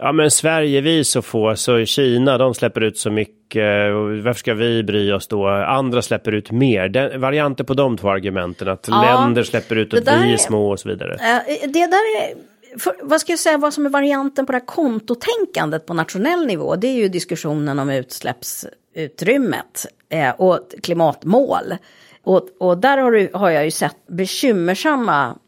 ja 0.02 0.12
men 0.12 0.30
Sverige 0.30 0.80
vi 0.80 1.04
så 1.04 1.22
få, 1.22 1.56
så 1.56 1.84
Kina 1.84 2.38
de 2.38 2.54
släpper 2.54 2.80
ut 2.80 2.98
så 2.98 3.10
mycket, 3.10 3.94
och 3.94 4.24
varför 4.24 4.38
ska 4.38 4.54
vi 4.54 4.82
bry 4.82 5.12
oss 5.12 5.28
då? 5.28 5.48
Andra 5.48 6.02
släpper 6.02 6.32
ut 6.32 6.50
mer. 6.50 6.88
Den, 6.88 7.20
varianter 7.20 7.64
på 7.64 7.74
de 7.74 7.96
två 7.96 8.10
argumenten, 8.10 8.68
att 8.68 8.88
ja, 8.88 9.02
länder 9.02 9.42
släpper 9.42 9.76
ut 9.76 9.92
och 9.92 9.98
vi 9.98 10.32
är 10.32 10.36
små 10.36 10.70
och 10.70 10.80
så 10.80 10.88
vidare. 10.88 11.42
det 11.66 11.86
där 11.86 12.22
är 12.22 12.34
för, 12.78 12.94
vad 13.02 13.20
ska 13.20 13.32
jag 13.32 13.38
säga, 13.38 13.58
vad 13.58 13.74
som 13.74 13.86
är 13.86 13.90
varianten 13.90 14.46
på 14.46 14.52
det 14.52 14.58
här 14.58 14.66
kontotänkandet 14.66 15.86
på 15.86 15.94
nationell 15.94 16.46
nivå, 16.46 16.76
det 16.76 16.86
är 16.86 16.96
ju 16.96 17.08
diskussionen 17.08 17.78
om 17.78 17.90
utsläppsutrymmet 17.90 19.86
eh, 20.08 20.30
och 20.30 20.58
klimatmål. 20.82 21.74
Och, 22.22 22.48
och 22.58 22.78
där 22.78 22.98
har, 22.98 23.12
du, 23.12 23.30
har 23.34 23.50
jag 23.50 23.64
ju 23.64 23.70
sett 23.70 24.06
bekymmersamma 24.06 25.38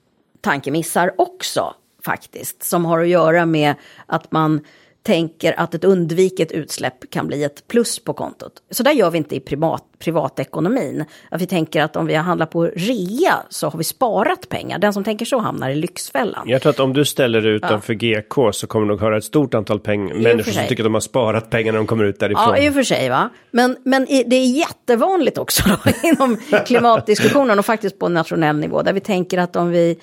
tankemissar 0.40 1.12
också 1.18 1.74
faktiskt, 2.04 2.62
som 2.62 2.84
har 2.84 3.00
att 3.00 3.08
göra 3.08 3.46
med 3.46 3.74
att 4.06 4.32
man 4.32 4.60
tänker 5.04 5.60
att 5.60 5.74
ett 5.74 5.84
undviket 5.84 6.52
utsläpp 6.52 7.10
kan 7.10 7.26
bli 7.26 7.44
ett 7.44 7.68
plus 7.68 8.04
på 8.04 8.12
kontot. 8.12 8.52
Så 8.70 8.82
där 8.82 8.92
gör 8.92 9.10
vi 9.10 9.18
inte 9.18 9.36
i 9.36 9.40
privat, 9.40 9.84
privatekonomin. 9.98 11.04
Att 11.30 11.42
vi 11.42 11.46
tänker 11.46 11.82
att 11.82 11.96
om 11.96 12.06
vi 12.06 12.14
handlar 12.14 12.46
på 12.46 12.64
rea 12.64 13.34
så 13.48 13.68
har 13.68 13.78
vi 13.78 13.84
sparat 13.84 14.48
pengar. 14.48 14.78
Den 14.78 14.92
som 14.92 15.04
tänker 15.04 15.24
så 15.24 15.38
hamnar 15.38 15.70
i 15.70 15.74
lyxfällan. 15.74 16.48
Jag 16.48 16.62
tror 16.62 16.70
att 16.70 16.80
om 16.80 16.92
du 16.92 17.04
ställer 17.04 17.46
utanför 17.46 17.96
ja. 18.00 18.20
GK 18.20 18.52
så 18.52 18.66
kommer 18.66 18.86
du 18.86 18.92
nog 18.92 19.00
höra 19.00 19.16
ett 19.16 19.24
stort 19.24 19.54
antal 19.54 19.80
peng 19.80 20.22
människor 20.22 20.52
som 20.52 20.66
tycker 20.68 20.82
att 20.82 20.86
de 20.86 20.94
har 20.94 21.00
sparat 21.00 21.50
pengar 21.50 21.72
när 21.72 21.78
de 21.78 21.86
kommer 21.86 22.04
ut 22.04 22.20
därifrån. 22.20 22.44
Ja, 22.48 22.58
i 22.58 22.70
och 22.70 22.74
för 22.74 22.82
sig. 22.82 23.08
Va? 23.08 23.30
Men, 23.50 23.76
men 23.84 24.04
det 24.04 24.36
är 24.36 24.56
jättevanligt 24.58 25.38
också 25.38 25.62
då, 25.84 26.08
inom 26.08 26.36
klimatdiskussionen 26.66 27.58
och 27.58 27.66
faktiskt 27.66 27.98
på 27.98 28.08
nationell 28.08 28.56
nivå 28.56 28.82
där 28.82 28.92
vi 28.92 29.00
tänker 29.00 29.38
att 29.38 29.56
om 29.56 29.70
vi 29.70 29.98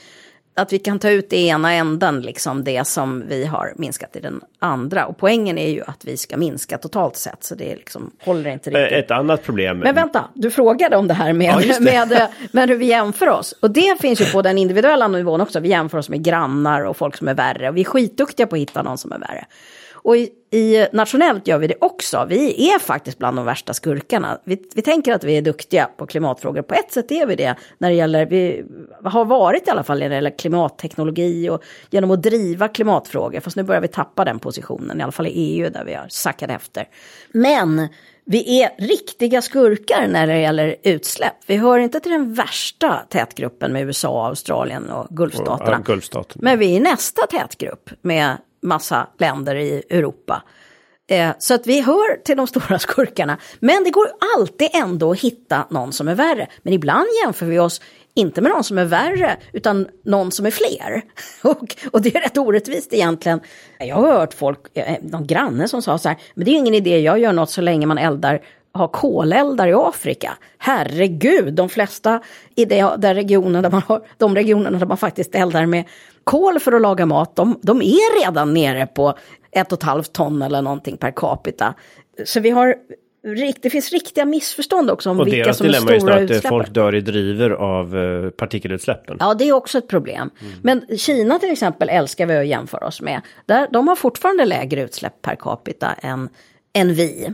att 0.53 0.73
vi 0.73 0.79
kan 0.79 0.99
ta 0.99 1.09
ut 1.09 1.33
i 1.33 1.47
ena 1.47 1.73
änden, 1.73 2.21
liksom 2.21 2.63
det 2.63 2.87
som 2.87 3.23
vi 3.27 3.45
har 3.45 3.73
minskat 3.75 4.15
i 4.15 4.19
den 4.19 4.41
andra. 4.59 5.05
Och 5.05 5.17
poängen 5.17 5.57
är 5.57 5.69
ju 5.69 5.81
att 5.81 6.05
vi 6.05 6.17
ska 6.17 6.37
minska 6.37 6.77
totalt 6.77 7.15
sett, 7.15 7.43
så 7.43 7.55
det 7.55 7.75
liksom 7.75 8.11
håller 8.23 8.49
inte 8.49 8.69
riktigt. 8.69 8.97
Ett 8.97 9.11
annat 9.11 9.43
problem. 9.43 9.77
Men 9.77 9.95
vänta, 9.95 10.23
du 10.33 10.51
frågade 10.51 10.97
om 10.97 11.07
det 11.07 11.13
här 11.13 11.33
med, 11.33 11.63
ja, 11.67 11.73
det. 11.73 11.79
med, 11.79 12.27
med 12.51 12.69
hur 12.69 12.77
vi 12.77 12.85
jämför 12.85 13.29
oss. 13.29 13.51
Och 13.59 13.71
det 13.71 14.01
finns 14.01 14.21
ju 14.21 14.25
på 14.25 14.41
den 14.41 14.57
individuella 14.57 15.07
nivån 15.07 15.41
också, 15.41 15.59
vi 15.59 15.69
jämför 15.69 15.97
oss 15.97 16.09
med 16.09 16.23
grannar 16.23 16.81
och 16.81 16.97
folk 16.97 17.17
som 17.17 17.27
är 17.27 17.33
värre. 17.33 17.69
Och 17.69 17.77
vi 17.77 17.81
är 17.81 17.85
skitduktiga 17.85 18.47
på 18.47 18.55
att 18.55 18.61
hitta 18.61 18.83
någon 18.83 18.97
som 18.97 19.11
är 19.11 19.19
värre. 19.19 19.45
Och 19.93 20.17
i, 20.17 20.29
i, 20.53 20.87
nationellt 20.93 21.47
gör 21.47 21.57
vi 21.57 21.67
det 21.67 21.75
också. 21.81 22.25
Vi 22.29 22.69
är 22.73 22.79
faktiskt 22.79 23.17
bland 23.17 23.37
de 23.37 23.45
värsta 23.45 23.73
skurkarna. 23.73 24.39
Vi, 24.43 24.61
vi 24.75 24.81
tänker 24.81 25.13
att 25.13 25.23
vi 25.23 25.37
är 25.37 25.41
duktiga 25.41 25.89
på 25.97 26.05
klimatfrågor. 26.05 26.61
På 26.61 26.73
ett 26.73 26.91
sätt 26.91 27.11
är 27.11 27.25
vi 27.25 27.35
det 27.35 27.55
när 27.77 27.89
det 27.89 27.95
gäller, 27.95 28.25
vi 28.25 28.63
har 29.03 29.25
varit 29.25 29.67
i 29.67 29.71
alla 29.71 29.83
fall 29.83 29.99
när 29.99 30.09
det 30.09 30.15
gäller 30.15 30.37
klimatteknologi 30.37 31.49
och 31.49 31.63
genom 31.89 32.11
att 32.11 32.23
driva 32.23 32.67
klimatfrågor. 32.67 33.39
Fast 33.39 33.55
nu 33.55 33.63
börjar 33.63 33.81
vi 33.81 33.87
tappa 33.87 34.25
den 34.25 34.39
positionen, 34.39 34.99
i 34.99 35.03
alla 35.03 35.11
fall 35.11 35.27
i 35.27 35.29
EU 35.29 35.69
där 35.69 35.85
vi 35.85 35.93
har 35.93 36.07
sackat 36.09 36.49
efter. 36.49 36.87
Men 37.31 37.87
vi 38.25 38.61
är 38.61 38.69
riktiga 38.77 39.41
skurkar 39.41 40.07
när 40.07 40.27
det 40.27 40.39
gäller 40.39 40.75
utsläpp. 40.83 41.35
Vi 41.45 41.57
hör 41.57 41.79
inte 41.79 41.99
till 41.99 42.11
den 42.11 42.33
värsta 42.33 43.05
tätgruppen 43.09 43.73
med 43.73 43.83
USA, 43.83 44.27
Australien 44.27 44.89
och 44.89 45.07
Gulfstaterna. 45.09 45.71
Ja, 45.71 45.77
Men 46.35 46.59
vi 46.59 46.75
är 46.75 46.81
nästa 46.81 47.27
tätgrupp 47.27 47.89
med 48.01 48.37
massa 48.61 49.07
länder 49.17 49.55
i 49.55 49.83
Europa. 49.89 50.43
Eh, 51.09 51.31
så 51.39 51.53
att 51.53 51.67
vi 51.67 51.81
hör 51.81 52.23
till 52.23 52.37
de 52.37 52.47
stora 52.47 52.79
skurkarna. 52.79 53.37
Men 53.59 53.83
det 53.83 53.89
går 53.89 54.07
alltid 54.37 54.69
ändå 54.73 55.11
att 55.11 55.19
hitta 55.19 55.65
någon 55.69 55.93
som 55.93 56.07
är 56.07 56.15
värre. 56.15 56.47
Men 56.63 56.73
ibland 56.73 57.07
jämför 57.23 57.45
vi 57.45 57.59
oss 57.59 57.81
inte 58.13 58.41
med 58.41 58.51
någon 58.51 58.63
som 58.63 58.77
är 58.77 58.85
värre, 58.85 59.37
utan 59.53 59.87
någon 60.05 60.31
som 60.31 60.45
är 60.45 60.51
fler. 60.51 61.01
Och, 61.43 61.75
och 61.91 62.01
det 62.01 62.15
är 62.15 62.21
rätt 62.21 62.37
orättvist 62.37 62.93
egentligen. 62.93 63.39
Jag 63.79 63.95
har 63.95 64.11
hört 64.11 64.33
folk, 64.33 64.59
eh, 64.77 64.97
någon 65.01 65.27
granne 65.27 65.67
som 65.67 65.81
sa 65.81 65.97
så 65.97 66.09
här, 66.09 66.17
men 66.33 66.45
det 66.45 66.51
är 66.51 66.55
ingen 66.55 66.73
idé, 66.73 66.99
jag 66.99 67.19
gör 67.19 67.33
något 67.33 67.49
så 67.49 67.61
länge 67.61 67.85
man 67.85 67.97
eldar 67.97 68.41
har 68.71 68.87
koleldar 68.87 69.67
i 69.67 69.73
Afrika. 69.73 70.37
Herregud, 70.57 71.53
de 71.53 71.69
flesta 71.69 72.21
i 72.55 72.65
det, 72.65 72.95
där 72.97 73.15
regionen 73.15 73.63
där 73.63 73.69
man 73.69 73.81
har, 73.87 74.01
de 74.17 74.35
regionerna 74.35 74.79
där 74.79 74.85
man 74.85 74.97
faktiskt 74.97 75.35
eldar 75.35 75.65
med 75.65 75.83
kol 76.23 76.59
för 76.59 76.71
att 76.71 76.81
laga 76.81 77.05
mat, 77.05 77.35
de, 77.35 77.59
de 77.61 77.81
är 77.81 78.25
redan 78.25 78.53
nere 78.53 78.87
på 78.87 79.13
ett 79.51 79.71
och 79.71 79.77
ett 79.77 79.83
halvt 79.83 80.13
ton 80.13 80.41
eller 80.41 80.61
någonting 80.61 80.97
per 80.97 81.11
capita. 81.11 81.73
Så 82.25 82.39
vi 82.39 82.49
har 82.49 82.75
det 83.61 83.69
finns 83.69 83.91
riktiga 83.91 84.25
missförstånd 84.25 84.91
också 84.91 85.09
om 85.09 85.19
och 85.19 85.27
vilka 85.27 85.53
som 85.53 85.67
är 85.67 85.73
stora 85.73 85.93
utsläpp. 85.93 86.01
Och 86.01 86.05
deras 86.05 86.25
dilemma 86.25 86.33
är 86.33 86.37
att 86.37 86.49
folk 86.49 86.69
dör 86.69 86.95
i 86.95 87.01
driver 87.01 87.49
av 87.49 87.97
eh, 87.97 88.29
partikelutsläppen. 88.29 89.17
Ja, 89.19 89.33
det 89.33 89.49
är 89.49 89.53
också 89.53 89.77
ett 89.77 89.87
problem. 89.87 90.29
Mm. 90.41 90.53
Men 90.61 90.97
Kina 90.97 91.39
till 91.39 91.51
exempel 91.51 91.89
älskar 91.89 92.25
vi 92.25 92.37
att 92.37 92.47
jämföra 92.47 92.87
oss 92.87 93.01
med. 93.01 93.21
Där, 93.45 93.67
de 93.71 93.87
har 93.87 93.95
fortfarande 93.95 94.45
lägre 94.45 94.81
utsläpp 94.81 95.21
per 95.21 95.35
capita 95.35 95.93
än, 95.93 96.29
än 96.73 96.93
vi. 96.93 97.33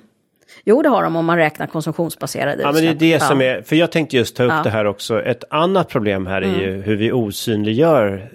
Jo, 0.69 0.81
det 0.81 0.89
har 0.89 1.03
de 1.03 1.15
om 1.15 1.25
man 1.25 1.37
räknar 1.37 1.67
konsumtionsbaserade. 1.67 2.61
Ja, 2.61 2.71
men 2.71 2.81
det 2.81 2.87
är 2.89 2.93
det 2.93 3.09
ja. 3.09 3.19
som 3.19 3.41
är, 3.41 3.61
för 3.61 3.75
jag 3.75 3.91
tänkte 3.91 4.17
just 4.17 4.35
ta 4.35 4.43
upp 4.43 4.51
ja. 4.51 4.61
det 4.63 4.69
här 4.69 4.85
också. 4.85 5.23
Ett 5.23 5.43
annat 5.49 5.89
problem 5.89 6.27
här 6.27 6.41
är 6.41 6.45
mm. 6.45 6.59
ju 6.61 6.81
hur 6.81 6.95
vi 6.95 7.11
osynliggör 7.11 8.29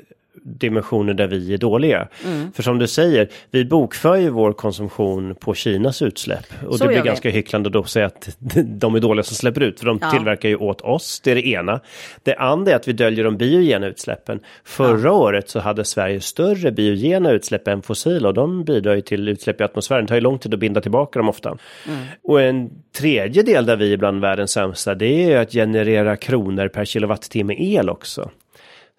dimensioner 0.44 1.14
där 1.14 1.26
vi 1.26 1.54
är 1.54 1.58
dåliga. 1.58 2.08
Mm. 2.24 2.52
För 2.52 2.62
som 2.62 2.78
du 2.78 2.86
säger, 2.86 3.28
vi 3.50 3.64
bokför 3.64 4.16
ju 4.16 4.30
vår 4.30 4.52
konsumtion 4.52 5.34
på 5.34 5.54
Kinas 5.54 6.02
utsläpp. 6.02 6.46
Och 6.66 6.78
Så 6.78 6.84
det 6.84 6.88
blir 6.88 7.02
ganska 7.02 7.30
hycklande 7.30 7.70
då 7.70 7.78
att 7.78 7.88
säga 7.88 8.06
att 8.06 8.36
de 8.64 8.94
är 8.94 9.00
dåliga 9.00 9.22
som 9.22 9.36
släpper 9.36 9.60
ut. 9.60 9.80
För 9.80 9.86
de 9.86 9.98
ja. 10.02 10.10
tillverkar 10.10 10.48
ju 10.48 10.56
åt 10.56 10.80
oss, 10.80 11.20
det 11.20 11.30
är 11.30 11.34
det 11.34 11.46
ena. 11.46 11.80
Det 12.22 12.34
andra 12.34 12.72
är 12.72 12.76
att 12.76 12.88
vi 12.88 12.92
döljer 12.92 13.24
de 13.24 13.36
biogena 13.36 13.86
utsläppen. 13.86 14.40
Förra 14.64 15.08
ja. 15.08 15.10
året 15.10 15.48
så 15.48 15.60
hade 15.60 15.84
Sverige 15.84 16.20
större 16.20 16.72
biogena 16.72 17.30
utsläpp 17.30 17.68
än 17.68 17.82
fossila 17.82 18.28
och 18.28 18.34
de 18.34 18.64
bidrar 18.64 18.94
ju 18.94 19.00
till 19.00 19.28
utsläpp 19.28 19.60
i 19.60 19.64
atmosfären. 19.64 20.04
Det 20.04 20.08
tar 20.08 20.14
ju 20.14 20.20
lång 20.20 20.38
tid 20.38 20.54
att 20.54 20.60
binda 20.60 20.80
tillbaka 20.80 21.18
dem 21.18 21.28
ofta. 21.28 21.48
Mm. 21.48 21.98
Och 22.22 22.42
en 22.42 22.70
tredje 22.96 23.42
del 23.42 23.66
där 23.66 23.76
vi 23.76 23.92
är 23.92 23.96
bland 23.96 24.20
världens 24.20 24.50
sämsta 24.50 24.94
det 24.94 25.32
är 25.32 25.40
att 25.40 25.52
generera 25.52 26.16
kronor 26.16 26.68
per 26.68 26.84
kilowattimme 26.84 27.54
el 27.58 27.90
också. 27.90 28.30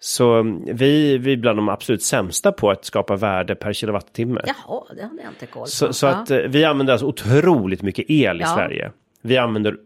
Så 0.00 0.42
vi, 0.66 1.18
vi 1.18 1.32
är 1.32 1.36
bland 1.36 1.58
de 1.58 1.68
absolut 1.68 2.02
sämsta 2.02 2.52
på 2.52 2.70
att 2.70 2.84
skapa 2.84 3.16
värde 3.16 3.54
per 3.54 3.72
kilowattimme. 3.72 4.40
Jaha, 4.46 4.84
det 4.96 5.02
hade 5.02 5.22
jag 5.22 5.30
inte 5.32 5.46
koll 5.46 5.62
på. 5.62 5.68
Så, 5.68 5.92
så 5.92 6.06
ja. 6.06 6.12
att 6.12 6.30
eh, 6.30 6.38
vi 6.38 6.64
använder 6.64 6.92
alltså 6.92 7.06
otroligt 7.06 7.82
mycket 7.82 8.04
el 8.08 8.36
i 8.36 8.40
ja. 8.40 8.54
Sverige. 8.54 8.92
Vi 9.22 9.36
använder, 9.36 9.76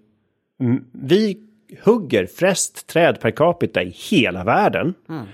vi 0.93 1.37
hugger 1.85 2.27
flest 2.27 2.87
träd 2.87 3.21
per 3.21 3.31
capita 3.31 3.83
i 3.83 3.95
hela 4.11 4.45
världen. 4.45 4.95
Mm. 5.09 5.27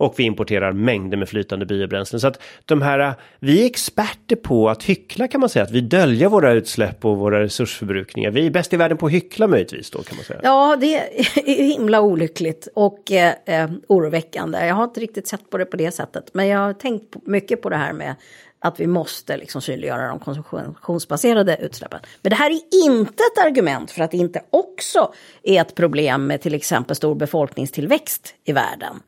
Och 0.00 0.14
vi 0.16 0.22
importerar 0.22 0.72
mängder 0.72 1.16
med 1.16 1.28
flytande 1.28 1.66
biobränslen. 1.66 2.20
Så 2.20 2.26
att 2.26 2.42
de 2.64 2.82
här, 2.82 3.14
vi 3.38 3.62
är 3.62 3.66
experter 3.66 4.36
på 4.36 4.68
att 4.68 4.82
hyckla 4.82 5.28
kan 5.28 5.40
man 5.40 5.48
säga. 5.48 5.62
Att 5.62 5.70
vi 5.70 5.80
döljer 5.80 6.28
våra 6.28 6.52
utsläpp 6.52 7.04
och 7.04 7.16
våra 7.16 7.40
resursförbrukningar. 7.40 8.30
Vi 8.30 8.46
är 8.46 8.50
bäst 8.50 8.72
i 8.72 8.76
världen 8.76 8.98
på 8.98 9.06
att 9.06 9.12
hyckla 9.12 9.46
möjligtvis 9.46 9.90
då 9.90 10.02
kan 10.02 10.16
man 10.16 10.24
säga. 10.24 10.40
Ja, 10.42 10.76
det 10.80 10.96
är 10.96 11.44
himla 11.72 12.00
olyckligt 12.00 12.68
och 12.74 13.12
eh, 13.12 13.70
oroväckande. 13.88 14.66
Jag 14.66 14.74
har 14.74 14.84
inte 14.84 15.00
riktigt 15.00 15.28
sett 15.28 15.50
på 15.50 15.58
det 15.58 15.64
på 15.64 15.76
det 15.76 15.90
sättet. 15.90 16.30
Men 16.32 16.46
jag 16.46 16.58
har 16.58 16.72
tänkt 16.72 17.26
mycket 17.26 17.62
på 17.62 17.68
det 17.68 17.76
här 17.76 17.92
med 17.92 18.14
att 18.58 18.80
vi 18.80 18.86
måste 18.86 19.36
liksom 19.36 19.62
synliggöra 19.62 20.08
de 20.08 20.18
konsumtionsbaserade 20.18 21.56
utsläppen. 21.60 22.00
Men 22.22 22.30
det 22.30 22.36
här 22.36 22.50
är 22.50 22.84
inte 22.86 23.22
ett 23.22 23.46
argument 23.46 23.90
för 23.90 24.02
att 24.02 24.10
det 24.10 24.16
inte 24.16 24.42
också 24.50 25.12
är 25.42 25.60
ett 25.60 25.74
problem 25.74 26.26
med 26.26 26.40
till 26.40 26.54
exempel 26.54 26.96
stor 26.96 27.14
befolkningstillväxt 27.14 28.34
i 28.44 28.52
världen. 28.52 29.00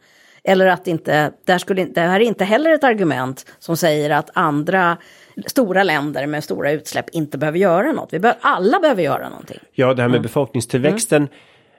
Eller 0.44 0.66
att 0.66 0.86
inte, 0.86 1.32
där 1.44 1.58
skulle, 1.58 1.84
det 1.84 2.00
här 2.00 2.20
är 2.20 2.24
inte 2.24 2.44
heller 2.44 2.70
ett 2.70 2.84
argument 2.84 3.46
som 3.58 3.76
säger 3.76 4.10
att 4.10 4.30
andra 4.34 4.96
stora 5.46 5.82
länder 5.82 6.26
med 6.26 6.44
stora 6.44 6.70
utsläpp 6.70 7.10
inte 7.12 7.38
behöver 7.38 7.58
göra 7.58 7.92
något. 7.92 8.12
Vi 8.12 8.18
bör, 8.18 8.34
alla 8.40 8.80
behöver 8.80 9.02
göra 9.02 9.28
någonting. 9.28 9.58
Ja, 9.72 9.94
det 9.94 10.02
här 10.02 10.08
med 10.08 10.16
mm. 10.16 10.22
befolkningstillväxten. 10.22 11.22
Mm. 11.22 11.32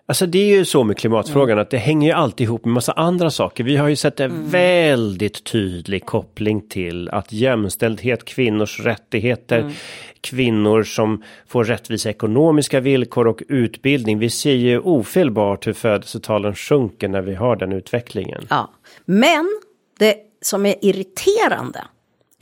Alltså 0.05 0.25
det 0.25 0.39
är 0.39 0.57
ju 0.57 0.65
så 0.65 0.83
med 0.83 0.97
klimatfrågan 0.97 1.51
mm. 1.51 1.61
att 1.61 1.69
det 1.69 1.77
hänger 1.77 2.07
ju 2.07 2.13
alltid 2.13 2.45
ihop 2.45 2.65
med 2.65 2.73
massa 2.73 2.91
andra 2.91 3.31
saker. 3.31 3.63
Vi 3.63 3.77
har 3.77 3.87
ju 3.87 3.95
sett 3.95 4.19
en 4.19 4.31
mm. 4.31 4.49
väldigt 4.49 5.43
tydlig 5.43 6.05
koppling 6.05 6.67
till 6.69 7.09
att 7.09 7.31
jämställdhet, 7.31 8.25
kvinnors 8.25 8.79
rättigheter, 8.79 9.59
mm. 9.59 9.73
kvinnor 10.21 10.83
som 10.83 11.23
får 11.47 11.63
rättvisa 11.63 12.09
ekonomiska 12.09 12.79
villkor 12.79 13.27
och 13.27 13.41
utbildning. 13.49 14.19
Vi 14.19 14.29
ser 14.29 14.53
ju 14.53 14.79
ofelbart 14.79 15.67
hur 15.67 15.73
födelsetalen 15.73 16.55
sjunker 16.55 17.07
när 17.07 17.21
vi 17.21 17.35
har 17.35 17.55
den 17.55 17.71
utvecklingen. 17.71 18.47
Ja, 18.49 18.71
men 19.05 19.59
det 19.99 20.15
som 20.41 20.65
är 20.65 20.75
irriterande 20.81 21.83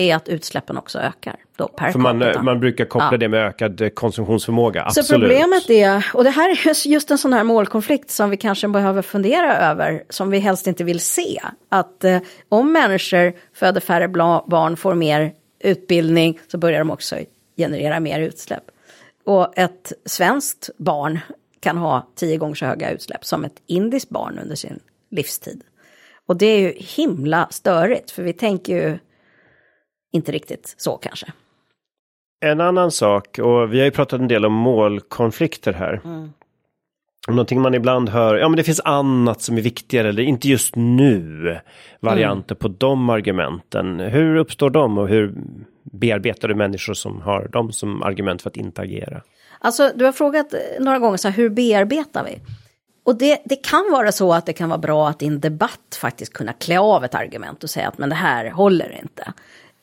är 0.01 0.15
att 0.15 0.29
utsläppen 0.29 0.77
också 0.77 0.99
ökar. 0.99 1.35
Då, 1.55 1.67
per 1.67 1.91
För 1.91 1.99
man, 1.99 2.23
man 2.41 2.59
brukar 2.59 2.85
koppla 2.85 3.09
ja. 3.11 3.17
det 3.17 3.27
med 3.27 3.47
ökad 3.47 3.95
konsumtionsförmåga. 3.95 4.83
Absolut. 4.83 5.07
Så 5.07 5.13
problemet 5.13 5.69
är, 5.69 6.05
och 6.13 6.23
det 6.23 6.29
här 6.29 6.49
är 6.49 6.87
just 6.87 7.11
en 7.11 7.17
sån 7.17 7.33
här 7.33 7.43
målkonflikt 7.43 8.09
som 8.09 8.29
vi 8.29 8.37
kanske 8.37 8.67
behöver 8.67 9.01
fundera 9.01 9.57
över, 9.57 10.03
som 10.09 10.29
vi 10.29 10.39
helst 10.39 10.67
inte 10.67 10.83
vill 10.83 10.99
se. 10.99 11.41
Att 11.69 12.03
eh, 12.03 12.19
om 12.49 12.73
människor 12.73 13.33
föder 13.53 13.81
färre 13.81 14.07
barn, 14.07 14.77
får 14.77 14.95
mer 14.95 15.33
utbildning, 15.59 16.39
så 16.47 16.57
börjar 16.57 16.79
de 16.79 16.91
också 16.91 17.15
generera 17.57 17.99
mer 17.99 18.19
utsläpp. 18.19 18.63
Och 19.25 19.57
ett 19.57 19.93
svenskt 20.05 20.69
barn 20.77 21.19
kan 21.59 21.77
ha 21.77 22.07
tio 22.15 22.37
gånger 22.37 22.55
så 22.55 22.65
höga 22.65 22.91
utsläpp 22.91 23.25
som 23.25 23.45
ett 23.45 23.61
indiskt 23.67 24.09
barn 24.09 24.39
under 24.43 24.55
sin 24.55 24.79
livstid. 25.11 25.63
Och 26.25 26.37
det 26.37 26.45
är 26.45 26.59
ju 26.59 26.73
himla 26.77 27.47
störigt, 27.51 28.11
för 28.11 28.23
vi 28.23 28.33
tänker 28.33 28.75
ju 28.75 28.99
inte 30.11 30.31
riktigt 30.31 30.75
så 30.77 30.97
kanske. 30.97 31.27
En 32.45 32.61
annan 32.61 32.91
sak, 32.91 33.39
och 33.39 33.73
vi 33.73 33.77
har 33.77 33.85
ju 33.85 33.91
pratat 33.91 34.19
en 34.19 34.27
del 34.27 34.45
om 34.45 34.53
målkonflikter 34.53 35.73
här. 35.73 36.01
Mm. 36.03 36.29
Någonting 37.27 37.61
man 37.61 37.73
ibland 37.73 38.09
hör, 38.09 38.35
ja 38.35 38.49
men 38.49 38.57
det 38.57 38.63
finns 38.63 38.81
annat 38.85 39.41
som 39.41 39.57
är 39.57 39.61
viktigare, 39.61 40.09
eller 40.09 40.23
inte 40.23 40.49
just 40.49 40.75
nu. 40.75 41.59
Varianter 41.99 42.55
mm. 42.55 42.59
på 42.59 42.67
de 42.67 43.09
argumenten. 43.09 43.99
Hur 43.99 44.35
uppstår 44.35 44.69
de 44.69 44.97
och 44.97 45.07
hur 45.07 45.33
bearbetar 45.83 46.47
du 46.47 46.55
människor 46.55 46.93
som 46.93 47.21
har 47.21 47.47
dem 47.47 47.71
som 47.71 48.03
argument 48.03 48.41
för 48.41 48.49
att 48.49 48.57
inte 48.57 48.81
agera? 48.81 49.21
Alltså 49.59 49.91
du 49.95 50.05
har 50.05 50.11
frågat 50.11 50.53
några 50.79 50.99
gånger 50.99 51.17
så 51.17 51.27
här, 51.27 51.35
hur 51.35 51.49
bearbetar 51.49 52.23
vi? 52.23 52.39
Och 53.03 53.17
det, 53.17 53.41
det 53.45 53.55
kan 53.55 53.91
vara 53.91 54.11
så 54.11 54.33
att 54.33 54.45
det 54.45 54.53
kan 54.53 54.69
vara 54.69 54.79
bra 54.79 55.09
att 55.09 55.21
i 55.21 55.25
en 55.25 55.39
debatt 55.39 55.97
faktiskt 56.01 56.33
kunna 56.33 56.53
klä 56.53 56.79
av 56.79 57.05
ett 57.05 57.15
argument 57.15 57.63
och 57.63 57.69
säga 57.69 57.87
att 57.87 57.97
men 57.97 58.09
det 58.09 58.15
här 58.15 58.49
håller 58.49 58.99
inte. 59.01 59.33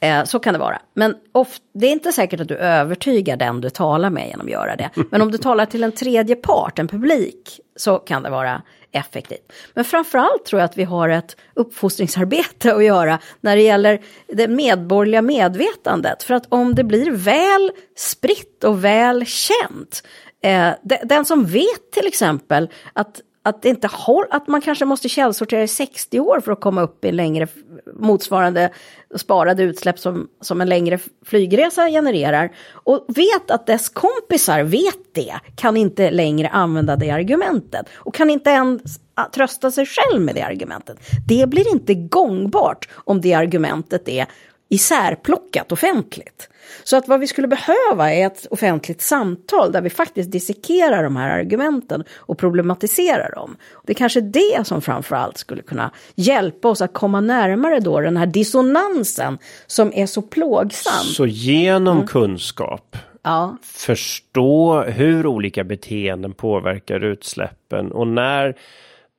Eh, 0.00 0.24
så 0.24 0.38
kan 0.38 0.52
det 0.52 0.58
vara. 0.58 0.78
Men 0.94 1.14
det 1.74 1.86
är 1.86 1.90
inte 1.90 2.12
säkert 2.12 2.40
att 2.40 2.48
du 2.48 2.56
övertygar 2.56 3.36
den 3.36 3.60
du 3.60 3.70
talar 3.70 4.10
med 4.10 4.28
genom 4.28 4.46
att 4.46 4.52
göra 4.52 4.76
det. 4.76 4.90
Men 5.10 5.22
om 5.22 5.30
du 5.30 5.38
talar 5.38 5.66
till 5.66 5.84
en 5.84 5.92
tredje 5.92 6.36
part, 6.36 6.78
en 6.78 6.88
publik, 6.88 7.60
så 7.76 7.98
kan 7.98 8.22
det 8.22 8.30
vara 8.30 8.62
effektivt. 8.92 9.52
Men 9.74 9.84
framförallt 9.84 10.44
tror 10.44 10.60
jag 10.60 10.64
att 10.64 10.78
vi 10.78 10.84
har 10.84 11.08
ett 11.08 11.36
uppfostringsarbete 11.54 12.74
att 12.74 12.84
göra 12.84 13.18
när 13.40 13.56
det 13.56 13.62
gäller 13.62 14.00
det 14.26 14.48
medborgerliga 14.48 15.22
medvetandet. 15.22 16.22
För 16.22 16.34
att 16.34 16.46
om 16.48 16.74
det 16.74 16.84
blir 16.84 17.10
väl 17.10 17.70
spritt 17.96 18.64
och 18.64 18.84
väl 18.84 19.26
känt, 19.26 20.02
eh, 20.42 20.70
den 21.04 21.24
som 21.24 21.46
vet 21.46 21.92
till 21.92 22.06
exempel 22.06 22.70
att 22.92 23.20
att, 23.48 23.62
det 23.62 23.68
inte 23.68 23.88
håll, 23.92 24.24
att 24.30 24.48
man 24.48 24.60
kanske 24.60 24.84
måste 24.84 25.08
källsortera 25.08 25.62
i 25.62 25.68
60 25.68 26.20
år 26.20 26.40
för 26.40 26.52
att 26.52 26.60
komma 26.60 26.82
upp 26.82 27.04
i 27.04 27.12
längre 27.12 27.46
motsvarande 27.94 28.70
sparade 29.16 29.62
utsläpp 29.62 29.98
som, 29.98 30.28
som 30.40 30.60
en 30.60 30.68
längre 30.68 30.98
flygresa 31.24 31.88
genererar. 31.88 32.50
Och 32.72 33.04
vet 33.08 33.50
att 33.50 33.66
dess 33.66 33.88
kompisar 33.88 34.62
vet 34.62 35.14
det, 35.14 35.34
kan 35.56 35.76
inte 35.76 36.10
längre 36.10 36.48
använda 36.48 36.96
det 36.96 37.10
argumentet. 37.10 37.86
Och 37.94 38.14
kan 38.14 38.30
inte 38.30 38.50
ens 38.50 38.82
trösta 39.34 39.70
sig 39.70 39.86
själv 39.86 40.22
med 40.22 40.34
det 40.34 40.42
argumentet. 40.42 40.98
Det 41.28 41.48
blir 41.48 41.72
inte 41.72 41.94
gångbart 41.94 42.88
om 42.94 43.20
det 43.20 43.34
argumentet 43.34 44.08
är 44.08 44.26
isärplockat 44.68 45.72
offentligt. 45.72 46.48
Så 46.84 46.96
att 46.96 47.08
vad 47.08 47.20
vi 47.20 47.26
skulle 47.26 47.48
behöva 47.48 48.12
är 48.12 48.26
ett 48.26 48.46
offentligt 48.50 49.02
samtal 49.02 49.72
där 49.72 49.80
vi 49.80 49.90
faktiskt 49.90 50.32
dissekerar 50.32 51.02
de 51.02 51.16
här 51.16 51.38
argumenten 51.38 52.04
och 52.16 52.38
problematiserar 52.38 53.34
dem. 53.34 53.56
Det 53.86 53.92
är 53.92 53.94
kanske 53.94 54.20
det 54.20 54.66
som 54.66 54.82
framförallt 54.82 55.38
skulle 55.38 55.62
kunna 55.62 55.90
hjälpa 56.14 56.68
oss 56.68 56.82
att 56.82 56.92
komma 56.92 57.20
närmare 57.20 57.80
då 57.80 58.00
den 58.00 58.16
här 58.16 58.26
dissonansen 58.26 59.38
som 59.66 59.92
är 59.94 60.06
så 60.06 60.22
plågsam. 60.22 61.04
Så 61.04 61.26
genom 61.26 61.96
mm. 61.96 62.06
kunskap 62.06 62.96
ja. 63.22 63.56
förstå 63.62 64.82
hur 64.82 65.26
olika 65.26 65.64
beteenden 65.64 66.34
påverkar 66.34 67.04
utsläppen 67.04 67.92
och 67.92 68.06
när 68.06 68.56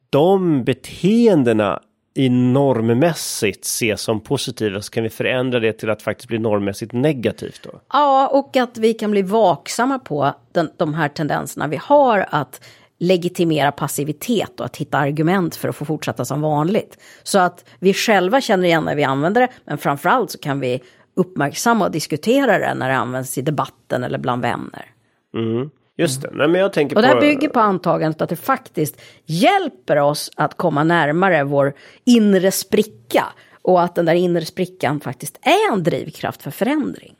de 0.10 0.64
beteendena 0.64 1.82
i 2.20 2.30
normmässigt 2.30 3.65
ses 3.65 4.01
som 4.01 4.20
positiva 4.20 4.82
så 4.82 4.91
kan 4.91 5.03
vi 5.03 5.09
förändra 5.09 5.59
det 5.59 5.74
till 5.74 5.89
att 5.89 6.01
faktiskt 6.01 6.28
bli 6.28 6.39
normmässigt 6.39 6.93
negativt 6.93 7.59
då? 7.63 7.70
Ja, 7.93 8.28
och 8.28 8.57
att 8.57 8.78
vi 8.78 8.93
kan 8.93 9.11
bli 9.11 9.22
vaksamma 9.22 9.99
på 9.99 10.34
den, 10.51 10.70
de 10.78 10.93
här 10.93 11.09
tendenserna 11.09 11.67
vi 11.67 11.78
har 11.82 12.26
att 12.30 12.61
legitimera 12.97 13.72
passivitet 13.72 14.59
och 14.59 14.65
att 14.65 14.78
hitta 14.78 14.97
argument 14.97 15.55
för 15.55 15.70
att 15.70 15.76
få 15.76 15.86
fortsätta 15.86 16.26
som 16.26 16.41
vanligt. 16.41 16.97
Så 17.24 17.39
att 17.39 17.65
vi 17.80 17.93
själva 17.93 18.41
känner 18.41 18.65
igen 18.65 18.84
när 18.84 18.95
vi 18.95 19.03
använder 19.03 19.41
det, 19.41 19.47
men 19.65 19.78
framförallt 19.78 20.32
så 20.32 20.38
kan 20.38 20.59
vi 20.59 20.84
uppmärksamma 21.15 21.86
och 21.86 21.91
diskutera 21.91 22.57
det 22.57 22.74
när 22.74 22.89
det 22.89 22.95
används 22.95 23.38
i 23.38 23.41
debatten 23.41 24.03
eller 24.03 24.17
bland 24.17 24.41
vänner. 24.41 24.86
Mm. 25.34 25.70
Just 26.00 26.22
det. 26.22 26.30
Nej, 26.34 26.47
men 26.47 26.62
jag 26.62 26.74
tänker 26.74 26.95
och 26.95 27.02
det 27.02 27.08
här 27.08 27.22
bygger 27.22 27.50
på 27.50 27.60
antagandet 27.60 28.22
att 28.22 28.30
det 28.30 28.36
faktiskt 28.36 29.02
hjälper 29.26 29.97
oss 29.97 30.32
att 30.36 30.54
komma 30.54 30.84
närmare 30.84 31.43
vår 31.43 31.74
inre 32.06 32.52
spricka. 32.52 33.26
Och 33.62 33.82
att 33.82 33.95
den 33.95 34.06
där 34.06 34.14
inre 34.14 34.45
sprickan 34.45 35.00
faktiskt 35.00 35.39
är 35.41 35.74
en 35.74 35.84
drivkraft 35.84 36.43
för 36.43 36.52
förändring. 36.52 37.16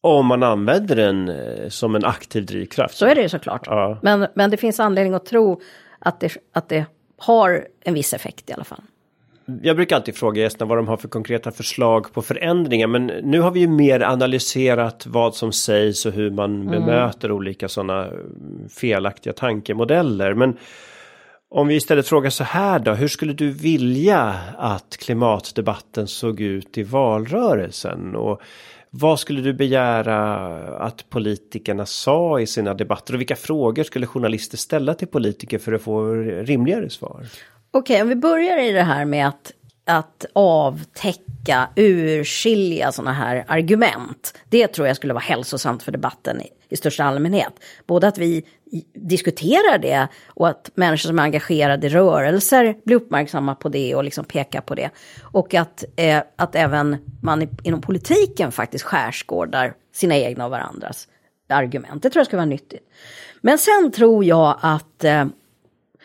Om 0.00 0.26
man 0.26 0.42
använder 0.42 0.96
den 0.96 1.28
eh, 1.28 1.68
som 1.68 1.94
en 1.94 2.04
aktiv 2.04 2.46
drivkraft. 2.46 2.96
Så 2.96 3.06
är 3.06 3.14
det 3.14 3.22
ju 3.22 3.28
såklart. 3.28 3.66
Ja. 3.66 3.98
Men, 4.02 4.26
men 4.34 4.50
det 4.50 4.56
finns 4.56 4.80
anledning 4.80 5.14
att 5.14 5.26
tro 5.26 5.60
att 5.98 6.20
det, 6.20 6.36
att 6.52 6.68
det 6.68 6.86
har 7.18 7.66
en 7.84 7.94
viss 7.94 8.14
effekt 8.14 8.50
i 8.50 8.52
alla 8.52 8.64
fall. 8.64 8.82
Jag 9.62 9.76
brukar 9.76 9.96
alltid 9.96 10.16
fråga 10.16 10.42
gästerna 10.42 10.68
vad 10.68 10.78
de 10.78 10.88
har 10.88 10.96
för 10.96 11.08
konkreta 11.08 11.50
förslag 11.50 12.12
på 12.12 12.22
förändringar. 12.22 12.86
Men 12.86 13.06
nu 13.06 13.40
har 13.40 13.50
vi 13.50 13.60
ju 13.60 13.68
mer 13.68 14.00
analyserat 14.00 15.06
vad 15.06 15.34
som 15.34 15.52
sägs 15.52 16.06
och 16.06 16.12
hur 16.12 16.30
man 16.30 16.62
mm. 16.62 16.66
bemöter 16.66 17.32
olika 17.32 17.68
sådana 17.68 18.10
felaktiga 18.70 19.32
tankemodeller. 19.32 20.34
Men 20.34 20.56
om 21.50 21.68
vi 21.68 21.74
istället 21.74 22.08
frågar 22.08 22.30
så 22.30 22.44
här 22.44 22.78
då, 22.78 22.92
hur 22.92 23.08
skulle 23.08 23.32
du 23.32 23.50
vilja 23.50 24.34
att 24.58 24.96
klimatdebatten 24.96 26.06
såg 26.06 26.40
ut 26.40 26.78
i 26.78 26.82
valrörelsen? 26.82 28.16
Och 28.16 28.42
vad 28.90 29.20
skulle 29.20 29.40
du 29.40 29.52
begära 29.52 30.36
att 30.76 31.10
politikerna 31.10 31.86
sa 31.86 32.40
i 32.40 32.46
sina 32.46 32.74
debatter 32.74 33.14
och 33.14 33.20
vilka 33.20 33.36
frågor 33.36 33.82
skulle 33.82 34.06
journalister 34.06 34.56
ställa 34.56 34.94
till 34.94 35.08
politiker 35.08 35.58
för 35.58 35.72
att 35.72 35.82
få 35.82 36.14
rimligare 36.14 36.90
svar? 36.90 37.26
Okej, 37.76 37.94
okay, 37.94 38.02
om 38.02 38.08
vi 38.08 38.16
börjar 38.16 38.58
i 38.58 38.72
det 38.72 38.82
här 38.82 39.04
med 39.04 39.28
att, 39.28 39.52
att 39.84 40.26
avtäcka, 40.32 41.68
urskilja 41.76 42.92
sådana 42.92 43.12
här 43.12 43.44
argument. 43.48 44.38
Det 44.48 44.66
tror 44.66 44.86
jag 44.86 44.96
skulle 44.96 45.12
vara 45.12 45.22
hälsosamt 45.22 45.82
för 45.82 45.92
debatten 45.92 46.40
i, 46.40 46.48
i 46.68 46.76
största 46.76 47.04
allmänhet. 47.04 47.52
Både 47.86 48.08
att 48.08 48.18
vi 48.18 48.44
diskuterar 48.94 49.78
det 49.78 50.08
och 50.26 50.48
att 50.48 50.70
människor 50.74 51.08
som 51.08 51.18
är 51.18 51.22
engagerade 51.22 51.86
i 51.86 51.90
rörelser 51.90 52.76
blir 52.84 52.96
uppmärksamma 52.96 53.54
på 53.54 53.68
det 53.68 53.94
och 53.94 54.04
liksom 54.04 54.24
pekar 54.24 54.60
på 54.60 54.74
det. 54.74 54.90
Och 55.22 55.54
att, 55.54 55.84
eh, 55.96 56.22
att 56.36 56.54
även 56.54 56.96
man 57.22 57.48
inom 57.62 57.80
politiken 57.80 58.52
faktiskt 58.52 58.84
skärskådar 58.84 59.74
sina 59.94 60.16
egna 60.16 60.44
och 60.44 60.50
varandras 60.50 61.08
argument. 61.48 62.02
Det 62.02 62.10
tror 62.10 62.20
jag 62.20 62.26
skulle 62.26 62.40
vara 62.40 62.46
nyttigt. 62.46 62.90
Men 63.40 63.58
sen 63.58 63.92
tror 63.92 64.24
jag 64.24 64.58
att 64.60 65.04
eh, 65.04 65.24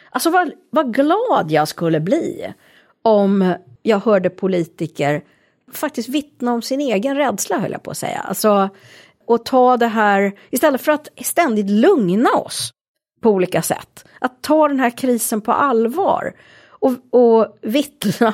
Alltså 0.09 0.29
vad, 0.29 0.51
vad 0.69 0.93
glad 0.93 1.51
jag 1.51 1.67
skulle 1.67 1.99
bli 1.99 2.53
om 3.01 3.53
jag 3.83 3.99
hörde 3.99 4.29
politiker 4.29 5.23
faktiskt 5.71 6.09
vittna 6.09 6.53
om 6.53 6.61
sin 6.61 6.81
egen 6.81 7.15
rädsla 7.15 7.57
höll 7.57 7.71
jag 7.71 7.83
på 7.83 7.91
att 7.91 7.97
säga. 7.97 8.19
Alltså, 8.19 8.69
och 9.25 9.45
ta 9.45 9.77
det 9.77 9.87
här, 9.87 10.33
istället 10.49 10.81
för 10.81 10.91
att 10.91 11.07
ständigt 11.21 11.69
lugna 11.69 12.29
oss 12.29 12.71
på 13.21 13.29
olika 13.29 13.61
sätt, 13.61 14.05
att 14.21 14.41
ta 14.41 14.67
den 14.67 14.79
här 14.79 14.97
krisen 14.97 15.41
på 15.41 15.51
allvar 15.51 16.33
och, 16.69 16.93
och 17.09 17.57
vittna 17.61 18.33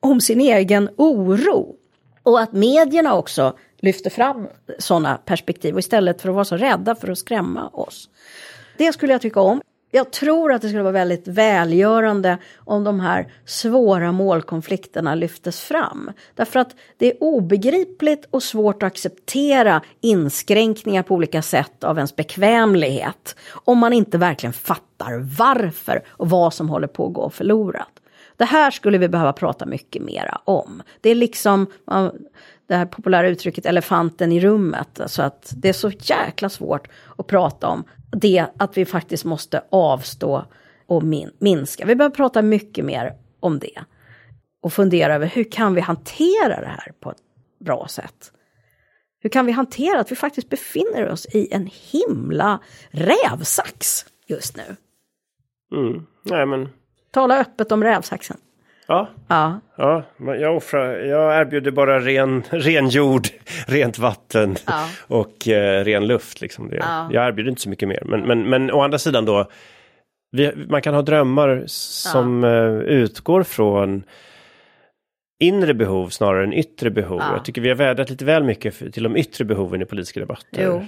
om 0.00 0.20
sin 0.20 0.40
egen 0.40 0.90
oro. 0.96 1.76
Och 2.22 2.40
att 2.40 2.52
medierna 2.52 3.14
också 3.14 3.56
lyfter 3.78 4.10
fram 4.10 4.48
sådana 4.78 5.16
perspektiv 5.16 5.74
och 5.74 5.80
istället 5.80 6.22
för 6.22 6.28
att 6.28 6.34
vara 6.34 6.44
så 6.44 6.56
rädda 6.56 6.94
för 6.94 7.08
att 7.08 7.18
skrämma 7.18 7.68
oss. 7.68 8.08
Det 8.78 8.92
skulle 8.92 9.12
jag 9.12 9.22
tycka 9.22 9.40
om. 9.40 9.60
Jag 9.94 10.12
tror 10.12 10.52
att 10.52 10.62
det 10.62 10.68
skulle 10.68 10.82
vara 10.82 10.92
väldigt 10.92 11.28
välgörande 11.28 12.38
om 12.56 12.84
de 12.84 13.00
här 13.00 13.32
svåra 13.44 14.12
målkonflikterna 14.12 15.14
lyftes 15.14 15.60
fram. 15.60 16.10
Därför 16.34 16.60
att 16.60 16.74
det 16.96 17.06
är 17.06 17.22
obegripligt 17.22 18.26
och 18.30 18.42
svårt 18.42 18.82
att 18.82 18.86
acceptera 18.86 19.82
inskränkningar 20.00 21.02
på 21.02 21.14
olika 21.14 21.42
sätt 21.42 21.84
av 21.84 21.96
ens 21.96 22.16
bekvämlighet. 22.16 23.36
Om 23.50 23.78
man 23.78 23.92
inte 23.92 24.18
verkligen 24.18 24.52
fattar 24.52 25.18
varför 25.38 26.02
och 26.08 26.30
vad 26.30 26.54
som 26.54 26.68
håller 26.68 26.88
på 26.88 27.06
att 27.06 27.12
gå 27.12 27.30
förlorat. 27.30 28.00
Det 28.36 28.44
här 28.44 28.70
skulle 28.70 28.98
vi 28.98 29.08
behöva 29.08 29.32
prata 29.32 29.66
mycket 29.66 30.02
mera 30.02 30.40
om. 30.44 30.82
Det 31.00 31.10
är 31.10 31.14
liksom 31.14 31.66
det 32.66 32.74
här 32.74 32.86
populära 32.86 33.28
uttrycket 33.28 33.66
elefanten 33.66 34.32
i 34.32 34.40
rummet. 34.40 35.00
Alltså 35.00 35.22
att 35.22 35.52
det 35.56 35.68
är 35.68 35.72
så 35.72 35.90
jäkla 35.90 36.48
svårt 36.48 36.88
att 37.18 37.26
prata 37.26 37.68
om 37.68 37.84
det 38.12 38.46
att 38.56 38.76
vi 38.76 38.84
faktiskt 38.84 39.24
måste 39.24 39.62
avstå 39.70 40.44
och 40.86 41.02
min 41.02 41.30
minska. 41.38 41.86
Vi 41.86 41.94
behöver 41.94 42.16
prata 42.16 42.42
mycket 42.42 42.84
mer 42.84 43.14
om 43.40 43.58
det. 43.58 43.84
Och 44.62 44.72
fundera 44.72 45.14
över 45.14 45.26
hur 45.26 45.44
kan 45.44 45.74
vi 45.74 45.80
hantera 45.80 46.60
det 46.60 46.66
här 46.66 46.92
på 47.00 47.10
ett 47.10 47.22
bra 47.58 47.86
sätt. 47.88 48.32
Hur 49.20 49.30
kan 49.30 49.46
vi 49.46 49.52
hantera 49.52 50.00
att 50.00 50.12
vi 50.12 50.16
faktiskt 50.16 50.48
befinner 50.48 51.08
oss 51.08 51.26
i 51.26 51.52
en 51.52 51.70
himla 51.72 52.60
rävsax 52.90 54.06
just 54.26 54.56
nu? 54.56 54.76
Mm. 55.74 56.06
Nej, 56.22 56.46
men... 56.46 56.68
Tala 57.10 57.38
öppet 57.38 57.72
om 57.72 57.84
rävsaxen. 57.84 58.36
Ja. 58.86 59.08
Ja. 59.28 59.60
ja 59.76 60.04
jag, 60.18 60.56
offrar, 60.56 60.94
jag 60.96 61.40
erbjuder 61.40 61.70
bara 61.70 62.00
ren, 62.00 62.42
ren 62.50 62.88
jord, 62.88 63.28
rent 63.66 63.98
vatten 63.98 64.56
Ja. 64.66 64.88
och 65.06 65.48
eh, 65.48 65.84
ren 65.84 66.06
luft. 66.06 66.40
Liksom 66.40 66.70
det. 66.70 66.76
Ja. 66.76 67.08
Jag 67.12 67.28
erbjuder 67.28 67.50
inte 67.50 67.62
så 67.62 67.68
mycket 67.68 67.88
mer. 67.88 68.02
Men, 68.04 68.20
men, 68.20 68.42
men 68.50 68.70
å 68.70 68.80
andra 68.80 68.98
sidan 68.98 69.24
då, 69.24 69.50
vi, 70.30 70.52
man 70.68 70.82
kan 70.82 70.94
ha 70.94 71.02
drömmar 71.02 71.62
som 71.66 72.44
eh, 72.44 72.50
utgår 72.78 73.42
från 73.42 74.04
inre 75.40 75.74
behov 75.74 76.08
snarare 76.08 76.44
än 76.44 76.52
yttre 76.52 76.90
behov. 76.90 77.20
Ja. 77.20 77.32
Jag 77.32 77.44
tycker 77.44 77.60
vi 77.60 77.68
har 77.68 77.76
vädrat 77.76 78.10
lite 78.10 78.24
väl 78.24 78.44
mycket 78.44 78.74
för, 78.74 78.90
till 78.90 79.02
de 79.02 79.16
yttre 79.16 79.44
behoven 79.44 79.82
i 79.82 79.84
politiska 79.84 80.20
debatter. 80.20 80.64
Jo. 80.64 80.86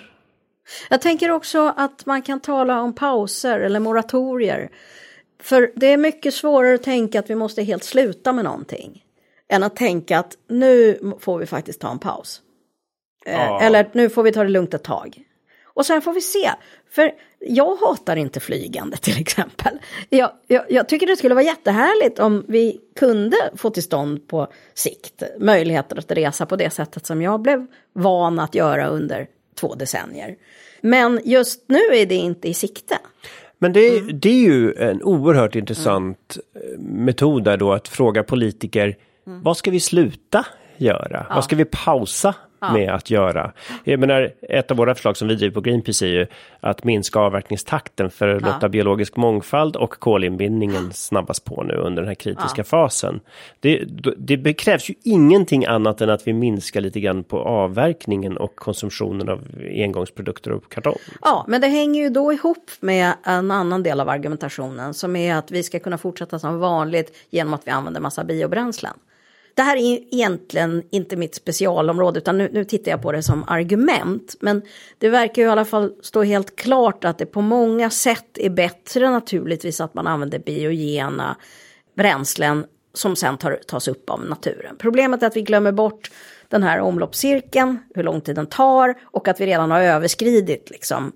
Jag 0.91 1.01
tänker 1.01 1.31
också 1.31 1.75
att 1.77 2.07
man 2.07 2.23
kan 2.23 2.41
tala 2.41 2.81
om 2.81 2.95
pauser 2.95 3.61
eller 3.61 3.81
moratorier. 3.81 4.69
För 5.45 5.73
det 5.77 5.87
är 5.87 5.97
mycket 5.97 6.35
svårare 6.35 6.75
att 6.75 6.83
tänka 6.83 7.19
att 7.19 7.31
vi 7.31 7.35
måste 7.35 7.63
helt 7.63 7.85
sluta 7.85 8.33
med 8.33 8.45
någonting. 8.45 9.05
Än 9.49 9.63
att 9.63 9.77
tänka 9.77 10.19
att 10.19 10.37
nu 10.49 10.99
får 11.21 11.39
vi 11.39 11.47
faktiskt 11.47 11.81
ta 11.81 11.91
en 11.91 11.99
paus. 11.99 12.41
Eh, 13.27 13.35
Ja. 13.35 13.61
Eller 13.61 13.91
nu 13.93 14.09
får 14.09 14.23
vi 14.23 14.33
ta 14.33 14.43
det 14.43 14.51
lugnt 14.51 14.75
ett 14.75 14.83
tag. 14.85 15.23
Och 15.65 15.87
sen 15.87 16.03
får 16.03 16.13
vi 16.13 16.21
se. 16.21 16.51
För 16.91 17.13
jag 17.39 17.77
hatar 17.77 18.17
inte 18.17 18.41
flygande 18.41 18.97
till 19.01 19.21
exempel. 19.21 19.79
Jag, 20.09 20.33
jag, 20.47 20.65
jag 20.69 20.89
tycker 20.89 21.07
det 21.07 21.17
skulle 21.17 21.35
vara 21.35 21.45
jättehärligt 21.45 22.19
om 22.19 22.45
vi 22.49 22.81
kunde 22.97 23.37
få 23.57 23.71
till 23.71 23.83
stånd 23.83 24.29
på 24.29 24.53
sikt 24.75 25.23
möjligheter 25.39 25.99
att 25.99 26.11
resa 26.11 26.47
på 26.47 26.57
det 26.57 26.71
sättet 26.71 27.07
som 27.07 27.23
jag 27.23 27.41
blev 27.41 27.67
van 27.93 28.39
att 28.39 28.55
göra 28.55 28.87
under 28.87 29.27
två 29.61 29.75
decennier. 29.75 30.37
Men 30.81 31.21
just 31.25 31.65
nu 31.69 31.79
är 31.79 32.07
det 32.07 32.15
inte 32.15 32.49
i 32.49 32.55
sikte. 32.55 32.99
Men 33.65 33.73
det, 33.73 33.99
Mm. 33.99 34.21
det 34.21 34.29
är 34.29 34.43
ju 34.43 34.75
en 34.75 35.03
oerhört 35.03 35.55
intressant 35.57 36.37
eh, 36.55 36.79
metod 36.81 37.45
där 37.45 37.57
då 37.57 37.73
att 37.73 37.89
fråga 37.89 38.23
politiker 38.23 38.97
Mm. 39.27 39.43
vad 39.43 39.57
ska 39.57 39.71
vi 39.71 39.81
sluta 39.81 40.47
göra? 40.77 41.27
Vad 41.35 41.45
ska 41.45 41.57
vi 41.57 41.65
pausa 41.65 42.35
med 42.73 42.91
att 42.91 43.11
göra? 43.11 43.53
Jag 43.85 44.01
menar, 44.01 44.33
ett 44.43 44.71
av 44.71 44.77
våra 44.77 44.95
förslag 44.95 45.17
som 45.17 45.29
vi 45.29 45.35
driver 45.35 45.55
på 45.55 45.61
Greenpeace 45.61 46.07
är 46.07 46.11
ju 46.11 46.27
att 46.61 46.85
minska 46.85 47.19
avverkningstakten 47.19 48.11
för 48.11 48.29
att 48.29 48.43
låta 48.43 48.69
biologisk 48.69 49.17
mångfald 49.17 49.77
och 49.77 49.91
kolinbindningen 49.91 50.93
snabbas 50.93 51.41
på 51.41 51.63
nu 51.63 51.75
under 51.75 52.03
den 52.03 52.09
här 52.09 52.15
kritiska 52.15 52.65
fasen. 52.65 53.21
Det, 53.61 53.85
det 54.39 54.55
krävs 54.55 54.91
ju 54.91 54.95
ingenting 55.03 55.65
annat 55.67 56.01
än 56.01 56.11
att 56.11 56.27
vi 56.27 56.33
minskar 56.33 56.81
lite 56.81 57.01
grann 57.01 57.25
på 57.25 57.39
avverkningen 57.39 58.37
och 58.37 58.57
konsumtionen 58.57 59.29
av 59.29 59.41
engångsprodukter 59.71 60.53
och 60.53 60.73
kartong. 60.73 60.99
Ja, 61.23 61.45
men 61.49 61.61
det 61.61 61.67
hänger 61.67 62.03
ju 62.03 62.09
då 62.09 62.33
ihop 62.33 62.71
med 62.81 63.13
en 63.25 63.51
annan 63.51 63.83
del 63.83 64.01
av 64.01 64.09
argumentationen 64.09 64.95
som 64.95 65.17
är 65.17 65.35
att 65.35 65.51
vi 65.51 65.63
ska 65.63 65.79
kunna 65.79 65.99
fortsätta 65.99 66.39
som 66.39 66.59
vanligt 66.59 67.17
genom 67.31 67.55
att 67.55 67.67
vi 67.67 67.71
använder 67.71 68.01
massa 68.01 68.25
biobränslen. 68.25 68.95
Det 69.55 69.63
här 69.63 69.77
är 69.77 70.15
egentligen 70.15 70.83
inte 70.91 71.17
mitt 71.17 71.35
specialområde 71.35 72.19
utan 72.19 72.39
nu, 72.39 72.51
nu 72.53 72.65
tittar 72.65 72.91
jag 72.91 73.03
på 73.03 73.13
det 73.13 73.23
som 73.23 73.45
argument. 73.49 74.37
Men 74.41 74.63
det 74.99 75.09
verkar 75.09 75.43
ju 75.43 75.49
i 75.49 75.51
alla 75.51 75.65
fall 75.65 75.93
stå 76.03 76.23
helt 76.23 76.57
klart 76.57 77.05
att 77.05 77.19
det 77.19 77.27
på 77.27 77.41
många 77.41 77.91
sätt 77.91 78.39
är 78.39 78.51
bättre 78.51 79.11
naturligtvis 79.11 79.81
att 79.81 79.95
man 79.95 80.07
använder 80.07 80.39
biogena 80.39 81.37
bränslen 81.97 82.67
som 82.95 83.17
sen 83.17 83.39
tar, 83.39 83.61
tas 83.67 83.89
upp 83.89 84.11
av 84.11 84.25
naturen. 84.25 84.77
Problemet 84.79 85.23
är 85.23 85.27
att 85.27 85.37
vi 85.37 85.43
glömmer 85.43 85.73
bort 85.73 86.11
den 86.49 86.63
här 86.63 86.81
omloppscirkeln, 86.81 87.79
hur 87.95 88.03
lång 88.03 88.21
tid 88.21 88.37
den 88.37 88.47
tar 88.47 88.95
och 89.03 89.29
att 89.29 89.41
vi 89.41 89.47
redan 89.47 89.71
har 89.71 89.81
överskridit 89.81 90.71
liksom 90.71 91.13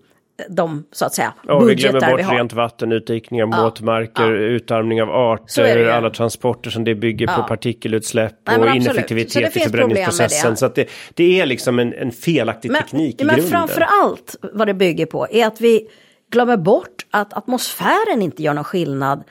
de 0.49 0.85
så 0.93 1.05
att 1.05 1.15
säga 1.15 1.35
Ja, 1.47 1.59
vi 1.59 1.75
glömmer 1.75 2.01
bort 2.11 2.21
vi 2.21 2.23
rent 2.25 2.53
vatten, 2.53 2.93
utdikning 2.93 3.43
av 3.43 3.49
våtmarker, 3.65 4.33
utarmning 4.33 5.03
av 5.03 5.11
arter, 5.11 5.89
alla 5.89 6.11
transporter 6.11 6.71
som 6.71 6.85
det 6.85 6.95
bygger 6.95 7.27
på, 7.27 7.33
Ja. 7.37 7.43
partikelutsläpp 7.43 8.35
Nej, 8.47 8.59
men 8.59 8.69
och 8.69 8.77
ineffektivitet 8.77 9.57
i 9.57 9.61
förbränningsprocessen. 9.61 10.57
Så 10.57 10.67
att 10.67 10.75
det, 10.75 10.89
det 11.15 11.41
är 11.41 11.47
liksom 11.47 11.79
en, 11.79 11.93
en 11.95 12.13
felaktig 12.13 12.71
Men, 12.71 12.83
teknik 12.83 13.21
i 13.21 13.25
men 13.25 13.35
grunden. 13.35 13.51
framför 13.51 13.81
allt 13.81 14.37
vad 14.53 14.67
det 14.67 14.75
bygger 14.75 15.07
på 15.07 15.27
är 15.31 15.47
att 15.47 15.61
vi 15.61 15.89
glömmer 16.31 16.57
bort 16.57 17.07
att 17.11 17.35
atmosfären 17.37 18.23
inte 18.23 18.43
gör 18.43 18.55
någon 18.55 18.65
skillnad 18.65 19.25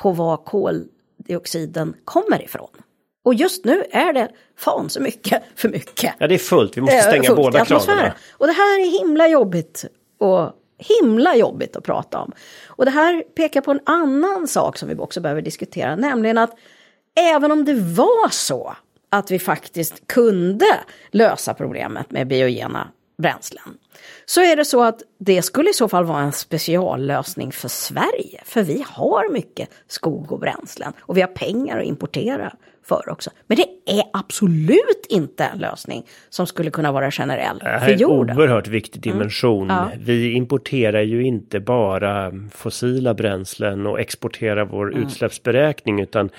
på 0.00 0.12
var 0.12 0.36
koldioxiden 0.36 1.94
kommer 2.04 2.42
ifrån. 2.44 2.68
Och 3.24 3.34
just 3.34 3.64
nu 3.64 3.84
är 3.90 4.12
det 4.12 4.28
fan 4.58 4.90
så 4.90 5.00
mycket 5.00 5.42
för 5.56 5.68
mycket. 5.68 6.14
Ja, 6.18 6.28
det 6.28 6.34
är 6.34 6.38
fullt. 6.38 6.76
Vi 6.76 6.80
måste 6.80 7.02
stänga 7.02 7.32
i 7.32 7.34
båda 7.34 7.64
kranen. 7.64 8.12
Och 8.32 8.46
det 8.46 8.52
här 8.52 8.80
är 8.80 8.98
himla 9.00 9.28
jobbigt 9.28 9.84
och 10.22 10.52
himla 10.78 11.36
jobbigt 11.36 11.76
att 11.76 11.84
prata 11.84 12.18
om. 12.18 12.32
Och 12.66 12.84
det 12.84 12.90
här 12.90 13.22
pekar 13.22 13.60
på 13.60 13.70
en 13.70 13.80
annan 13.86 14.48
sak 14.48 14.78
som 14.78 14.88
vi 14.88 14.94
också 14.94 15.20
behöver 15.20 15.42
diskutera, 15.42 15.96
nämligen 15.96 16.38
att 16.38 16.58
även 17.14 17.52
om 17.52 17.64
det 17.64 17.74
var 17.74 18.28
så 18.28 18.76
att 19.10 19.30
vi 19.30 19.38
faktiskt 19.38 20.06
kunde 20.06 20.80
lösa 21.10 21.54
problemet 21.54 22.10
med 22.10 22.28
biogena 22.28 22.88
bränslen. 23.18 23.78
Så 24.26 24.40
är 24.40 24.56
det 24.56 24.64
så 24.64 24.82
att 24.82 25.02
det 25.18 25.42
skulle 25.42 25.70
i 25.70 25.72
så 25.72 25.88
fall 25.88 26.04
vara 26.04 26.20
en 26.20 26.32
speciallösning 26.32 27.52
för 27.52 27.68
Sverige. 27.68 28.42
För 28.44 28.62
vi 28.62 28.84
har 28.88 29.32
mycket 29.32 29.68
skog 29.86 30.32
och 30.32 30.38
bränslen 30.38 30.92
och 31.00 31.16
vi 31.16 31.20
har 31.20 31.28
pengar 31.28 31.78
att 31.78 31.84
importera 31.86 32.52
för 32.84 33.08
också. 33.08 33.30
Men 33.46 33.56
det 33.56 33.92
är 34.00 34.02
absolut 34.12 35.06
inte 35.08 35.44
en 35.44 35.58
lösning 35.58 36.06
som 36.30 36.46
skulle 36.46 36.70
kunna 36.70 36.92
vara 36.92 37.10
generell 37.10 37.58
Det 37.58 37.64
här 37.68 37.78
för 37.78 37.88
är 37.88 37.92
en 37.92 37.98
jorden. 37.98 38.36
oerhört 38.38 38.68
viktig 38.68 39.02
dimension. 39.02 39.68
Ja. 39.68 39.90
Vi 40.00 40.32
importerar 40.32 41.00
ju 41.02 41.22
inte 41.24 41.60
bara 41.60 42.32
fossila 42.50 43.14
bränslen 43.14 43.86
och 43.86 44.00
exporterar 44.00 44.64
vår 44.64 44.92
Mm. 44.92 45.02
utsläppsberäkning 45.06 46.00
utan 46.00 46.30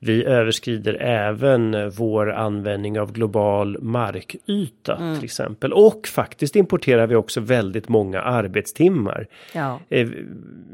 vi 0.00 0.24
överskrider 0.24 0.94
även 1.00 1.90
vår 1.90 2.32
användning 2.32 3.00
av 3.00 3.12
global 3.12 3.82
markyta 3.82 4.96
Mm. 4.96 5.14
till 5.16 5.24
exempel. 5.24 5.72
Och 5.72 6.06
faktiskt 6.08 6.56
importerar 6.56 7.06
vi 7.06 7.14
också 7.14 7.40
väldigt 7.40 7.88
många 7.88 8.20
arbetstimmar. 8.20 9.26
Ja. 9.52 9.80
Eh, 9.88 10.08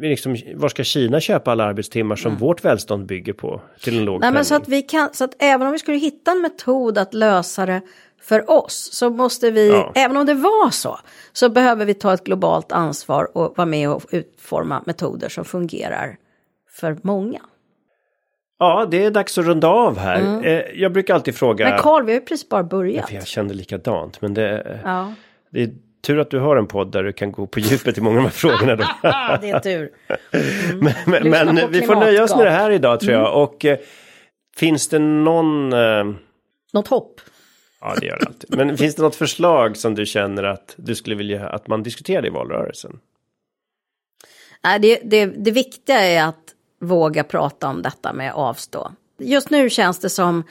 liksom, 0.00 0.36
var 0.54 0.68
ska 0.68 0.84
Kina 0.84 1.20
köpa 1.20 1.52
alla 1.52 1.64
arbetstimmar 1.64 2.16
som 2.16 2.36
vårt 2.36 2.64
välstånd 2.64 3.06
bygger 3.06 3.32
på 3.32 3.60
till 3.80 3.98
en 3.98 4.04
låg 4.04 4.14
Mm. 4.16 4.20
Nej, 4.20 4.32
men 4.32 4.44
så 4.44 4.54
penning? 4.54 4.62
att 4.62 4.68
vi 4.68 4.82
kan, 4.82 5.08
så 5.12 5.24
att 5.24 5.34
även 5.38 5.66
om 5.66 5.72
vi 5.72 5.78
skulle 5.78 5.98
hitta 5.98 6.30
en 6.30 6.40
metod 6.42 6.98
att 6.98 7.14
lösa 7.14 7.66
det 7.66 7.80
för 8.22 8.50
oss 8.50 8.88
så 8.92 9.10
måste 9.10 9.50
vi, 9.50 9.68
Ja. 9.68 9.92
även 9.94 10.16
om 10.16 10.26
det 10.26 10.34
var 10.34 10.70
så, 10.70 10.98
så 11.32 11.48
behöver 11.48 11.84
vi 11.84 11.94
ta 11.94 12.14
ett 12.14 12.24
globalt 12.24 12.72
ansvar 12.72 13.36
och 13.36 13.54
vara 13.56 13.66
med 13.66 13.90
och 13.90 14.02
utforma 14.10 14.82
metoder 14.86 15.28
som 15.28 15.44
fungerar 15.44 16.16
för 16.78 16.96
många. 17.02 17.40
Ja, 18.62 18.86
det 18.90 19.04
är 19.04 19.10
dags 19.10 19.38
att 19.38 19.44
runda 19.44 19.68
av 19.68 19.98
här. 19.98 20.46
Eh, 20.46 20.62
jag 20.74 20.92
brukar 20.92 21.14
alltid 21.14 21.34
fråga... 21.36 21.64
Mm. 21.64 21.74
Men 21.74 21.82
Carl, 21.82 22.04
vi 22.04 22.12
har 22.12 22.20
ju 22.20 22.26
precis 22.26 22.48
bara 22.48 22.62
börjat. 22.62 23.12
Jag 23.12 23.26
kände 23.26 23.54
likadant, 23.54 24.20
men 24.20 24.34
det, 24.34 24.80
Ja. 24.84 25.14
det 25.50 25.62
är 25.62 25.70
Tur 26.02 26.18
att 26.18 26.30
du 26.30 26.38
har 26.38 26.56
en 26.56 26.66
podd 26.66 26.92
där 26.92 27.02
du 27.02 27.12
kan 27.12 27.32
gå 27.32 27.46
på 27.46 27.60
djupet 27.60 27.98
i 27.98 28.00
många 28.00 28.16
av 28.16 28.22
de 28.22 28.28
här 28.28 28.30
frågorna. 28.30 28.76
Då. 28.76 28.84
det 29.40 29.50
är 29.50 29.60
tur. 29.60 29.90
Mm. 30.70 30.92
men, 31.06 31.30
men, 31.30 31.54
men 31.54 31.72
vi 31.72 31.82
får 31.82 31.94
nöja 31.94 32.24
oss 32.24 32.36
med 32.36 32.46
det 32.46 32.50
här 32.50 32.70
idag 32.70 33.00
tror 33.00 33.12
jag. 33.12 33.20
Mm. 33.20 33.32
Och 33.32 33.64
eh, 33.64 33.78
finns 34.56 34.88
det 34.88 34.98
någon... 34.98 35.72
Eh... 35.72 36.04
Något 36.72 36.88
hopp? 36.88 37.20
Ja, 37.80 37.94
det 38.00 38.06
gör 38.06 38.18
det 38.18 38.26
alltid. 38.26 38.56
Men 38.56 38.78
finns 38.78 38.94
det 38.94 39.02
något 39.02 39.16
förslag 39.16 39.76
som 39.76 39.94
du 39.94 40.06
känner 40.06 40.42
att 40.42 40.74
du 40.76 40.94
skulle 40.94 41.16
vilja 41.16 41.48
att 41.48 41.68
man 41.68 41.82
diskuterade 41.82 42.26
i 42.26 42.30
valrörelsen? 42.30 42.98
Nej, 44.64 44.78
det, 44.78 45.00
det, 45.04 45.26
det 45.26 45.50
viktiga 45.50 46.00
är 46.00 46.28
att 46.28 46.41
våga 46.82 47.24
prata 47.24 47.68
om 47.68 47.82
detta 47.82 48.12
med 48.12 48.32
avstå. 48.34 48.92
Just 49.18 49.50
nu 49.50 49.70
känns 49.70 49.98
det 49.98 50.10
som 50.10 50.44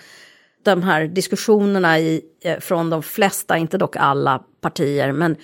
de 0.63 0.84
här 0.84 1.07
diskussionerna 1.07 1.99
i, 1.99 2.21
eh, 2.43 2.59
från 2.59 2.89
de 2.89 3.03
flesta, 3.03 3.57
inte 3.57 3.77
dock 3.77 3.95
alla 3.95 4.43
partier, 4.61 5.11
men 5.11 5.36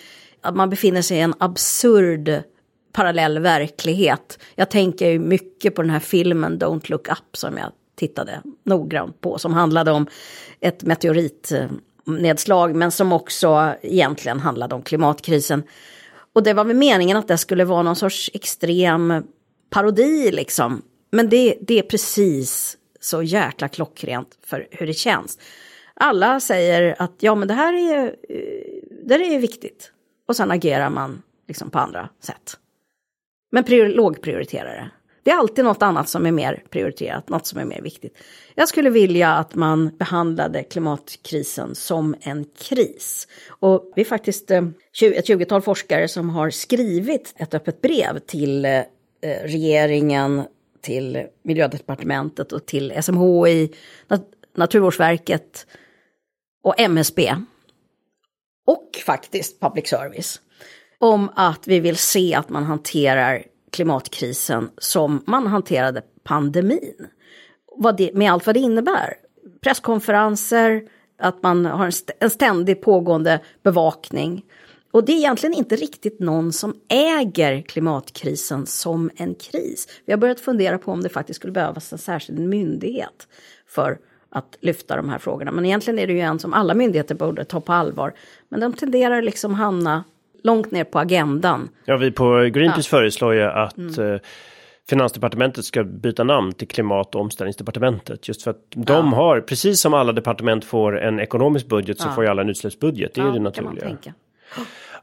att 0.41 0.55
man 0.55 0.69
befinner 0.69 1.01
sig 1.01 1.17
i 1.17 1.21
en 1.21 1.33
absurd 1.37 2.43
parallell 2.91 3.39
verklighet. 3.39 4.39
Jag 4.55 4.69
tänker 4.69 5.09
ju 5.09 5.19
mycket 5.19 5.75
på 5.75 5.81
den 5.81 5.91
här 5.91 5.99
filmen 5.99 6.59
Don't 6.59 6.91
look 6.91 7.07
up 7.11 7.37
som 7.37 7.57
jag 7.57 7.71
tittade 7.95 8.41
noggrant 8.63 9.21
på, 9.21 9.37
som 9.37 9.53
handlade 9.53 9.91
om 9.91 10.07
ett 10.59 10.83
meteoritnedslag, 10.83 12.75
men 12.75 12.91
som 12.91 13.11
också 13.11 13.73
egentligen 13.81 14.39
handlade 14.39 14.75
om 14.75 14.81
klimatkrisen. 14.81 15.63
Och 16.33 16.43
det 16.43 16.53
var 16.53 16.63
väl 16.63 16.75
meningen 16.75 17.17
att 17.17 17.27
det 17.27 17.37
skulle 17.37 17.65
vara 17.65 17.83
någon 17.83 17.95
sorts 17.95 18.29
extrem 18.33 19.23
parodi 19.69 20.31
liksom. 20.31 20.81
Men 21.11 21.29
det, 21.29 21.57
det 21.61 21.79
är 21.79 21.83
precis 21.83 22.77
så 22.99 23.23
jäkla 23.23 23.67
klockrent 23.67 24.37
för 24.45 24.67
hur 24.71 24.87
det 24.87 24.93
känns. 24.93 25.39
Alla 25.93 26.39
säger 26.39 26.95
att 26.99 27.13
ja 27.19 27.35
men 27.35 27.47
det 27.47 27.53
här 27.53 27.73
är, 27.73 28.05
eh, 28.29 28.97
det 29.03 29.15
är 29.15 29.39
viktigt. 29.39 29.91
Och 30.27 30.35
sen 30.35 30.51
agerar 30.51 30.89
man 30.89 31.21
liksom 31.47 31.69
på 31.69 31.79
andra 31.79 32.09
sätt. 32.23 32.57
Men 33.51 33.63
prior, 33.63 33.87
lågprioriterare. 33.87 34.91
Det 35.23 35.31
är 35.31 35.37
alltid 35.37 35.65
något 35.65 35.81
annat 35.81 36.09
som 36.09 36.25
är 36.25 36.31
mer 36.31 36.63
prioriterat, 36.69 37.29
något 37.29 37.45
som 37.45 37.59
är 37.59 37.65
mer 37.65 37.81
viktigt. 37.81 38.17
Jag 38.55 38.67
skulle 38.67 38.89
vilja 38.89 39.33
att 39.33 39.55
man 39.55 39.97
behandlade 39.97 40.63
klimatkrisen 40.63 41.75
som 41.75 42.15
en 42.21 42.45
kris. 42.59 43.27
Och 43.49 43.91
vi 43.95 44.01
är 44.01 44.05
faktiskt 44.05 44.51
eh, 44.51 44.63
ett 45.01 45.27
tjugotal 45.27 45.61
forskare 45.61 46.07
som 46.07 46.29
har 46.29 46.49
skrivit 46.49 47.33
ett 47.37 47.53
öppet 47.53 47.81
brev 47.81 48.19
till 48.19 48.65
eh, 48.65 48.81
Eh, 49.21 49.43
regeringen, 49.43 50.43
till 50.81 51.27
miljödepartementet 51.43 52.51
och 52.51 52.65
till 52.65 53.03
SMHI, 53.03 53.73
Naturvårdsverket 54.55 55.67
och 56.63 56.79
MSB. 56.79 57.35
Och 58.67 58.89
faktiskt 59.05 59.59
public 59.59 59.87
service. 59.87 60.41
Om 60.99 61.29
att 61.35 61.67
vi 61.67 61.79
vill 61.79 61.97
se 61.97 62.35
att 62.35 62.49
man 62.49 62.63
hanterar 62.63 63.43
klimatkrisen 63.71 64.69
som 64.77 65.23
man 65.27 65.47
hanterade 65.47 66.01
pandemin. 66.23 67.07
Vad 67.77 67.97
det, 67.97 68.13
med 68.13 68.31
allt 68.31 68.45
vad 68.45 68.55
det 68.55 68.59
innebär. 68.59 69.13
Presskonferenser, 69.61 70.83
att 71.19 71.43
man 71.43 71.65
har 71.65 71.91
en 72.19 72.29
ständig 72.29 72.81
pågående 72.81 73.39
bevakning. 73.63 74.45
Och 74.91 75.05
det 75.05 75.11
är 75.11 75.17
egentligen 75.17 75.53
inte 75.53 75.75
riktigt 75.75 76.19
någon 76.19 76.53
som 76.53 76.75
äger 76.89 77.61
klimatkrisen 77.61 78.65
som 78.65 79.09
en 79.15 79.35
kris. 79.35 79.87
Vi 80.05 80.13
har 80.13 80.17
börjat 80.17 80.39
fundera 80.39 80.77
på 80.77 80.91
om 80.91 81.03
det 81.03 81.09
faktiskt 81.09 81.39
skulle 81.39 81.53
behövas 81.53 81.91
en 81.93 81.99
särskild 81.99 82.39
myndighet 82.39 83.27
för 83.67 83.97
att 84.29 84.57
lyfta 84.61 84.95
de 84.95 85.09
här 85.09 85.19
frågorna. 85.19 85.51
Men 85.51 85.65
egentligen 85.65 85.99
är 85.99 86.07
det 86.07 86.13
ju 86.13 86.19
en 86.19 86.39
som 86.39 86.53
alla 86.53 86.73
myndigheter 86.73 87.15
borde 87.15 87.45
ta 87.45 87.61
på 87.61 87.73
allvar. 87.73 88.13
Men 88.49 88.59
de 88.59 88.73
tenderar 88.73 89.21
liksom 89.21 89.53
hamna 89.53 90.03
långt 90.43 90.71
ner 90.71 90.83
på 90.83 90.99
agendan. 90.99 91.69
Ja, 91.85 91.97
vi 91.97 92.11
på 92.11 92.49
Greenpeace 92.53 92.89
ja. 92.91 92.97
föreslår 92.97 93.33
ju 93.33 93.43
att 93.43 93.77
mm. 93.77 94.13
Eh, 94.13 94.19
Finansdepartementet 94.89 95.65
ska 95.65 95.83
byta 95.83 96.23
namn 96.23 96.53
till 96.53 96.67
Klimat 96.67 97.15
och 97.15 97.21
omställningsdepartementet. 97.21 98.27
Just 98.27 98.43
för 98.43 98.51
att 98.51 98.65
ja. 98.69 98.81
de 98.85 99.13
har, 99.13 99.41
precis 99.41 99.81
som 99.81 99.93
alla 99.93 100.13
departement 100.13 100.65
får 100.65 100.99
en 100.99 101.19
ekonomisk 101.19 101.67
budget 101.67 101.99
så 101.99 102.07
ja. 102.07 102.11
får 102.11 102.23
ju 102.23 102.29
alla 102.29 102.41
en 102.41 102.49
utsläppsbudget. 102.49 103.13
Det 103.13 103.21
är 103.21 103.31
det 103.31 103.39
naturliga. 103.39 103.97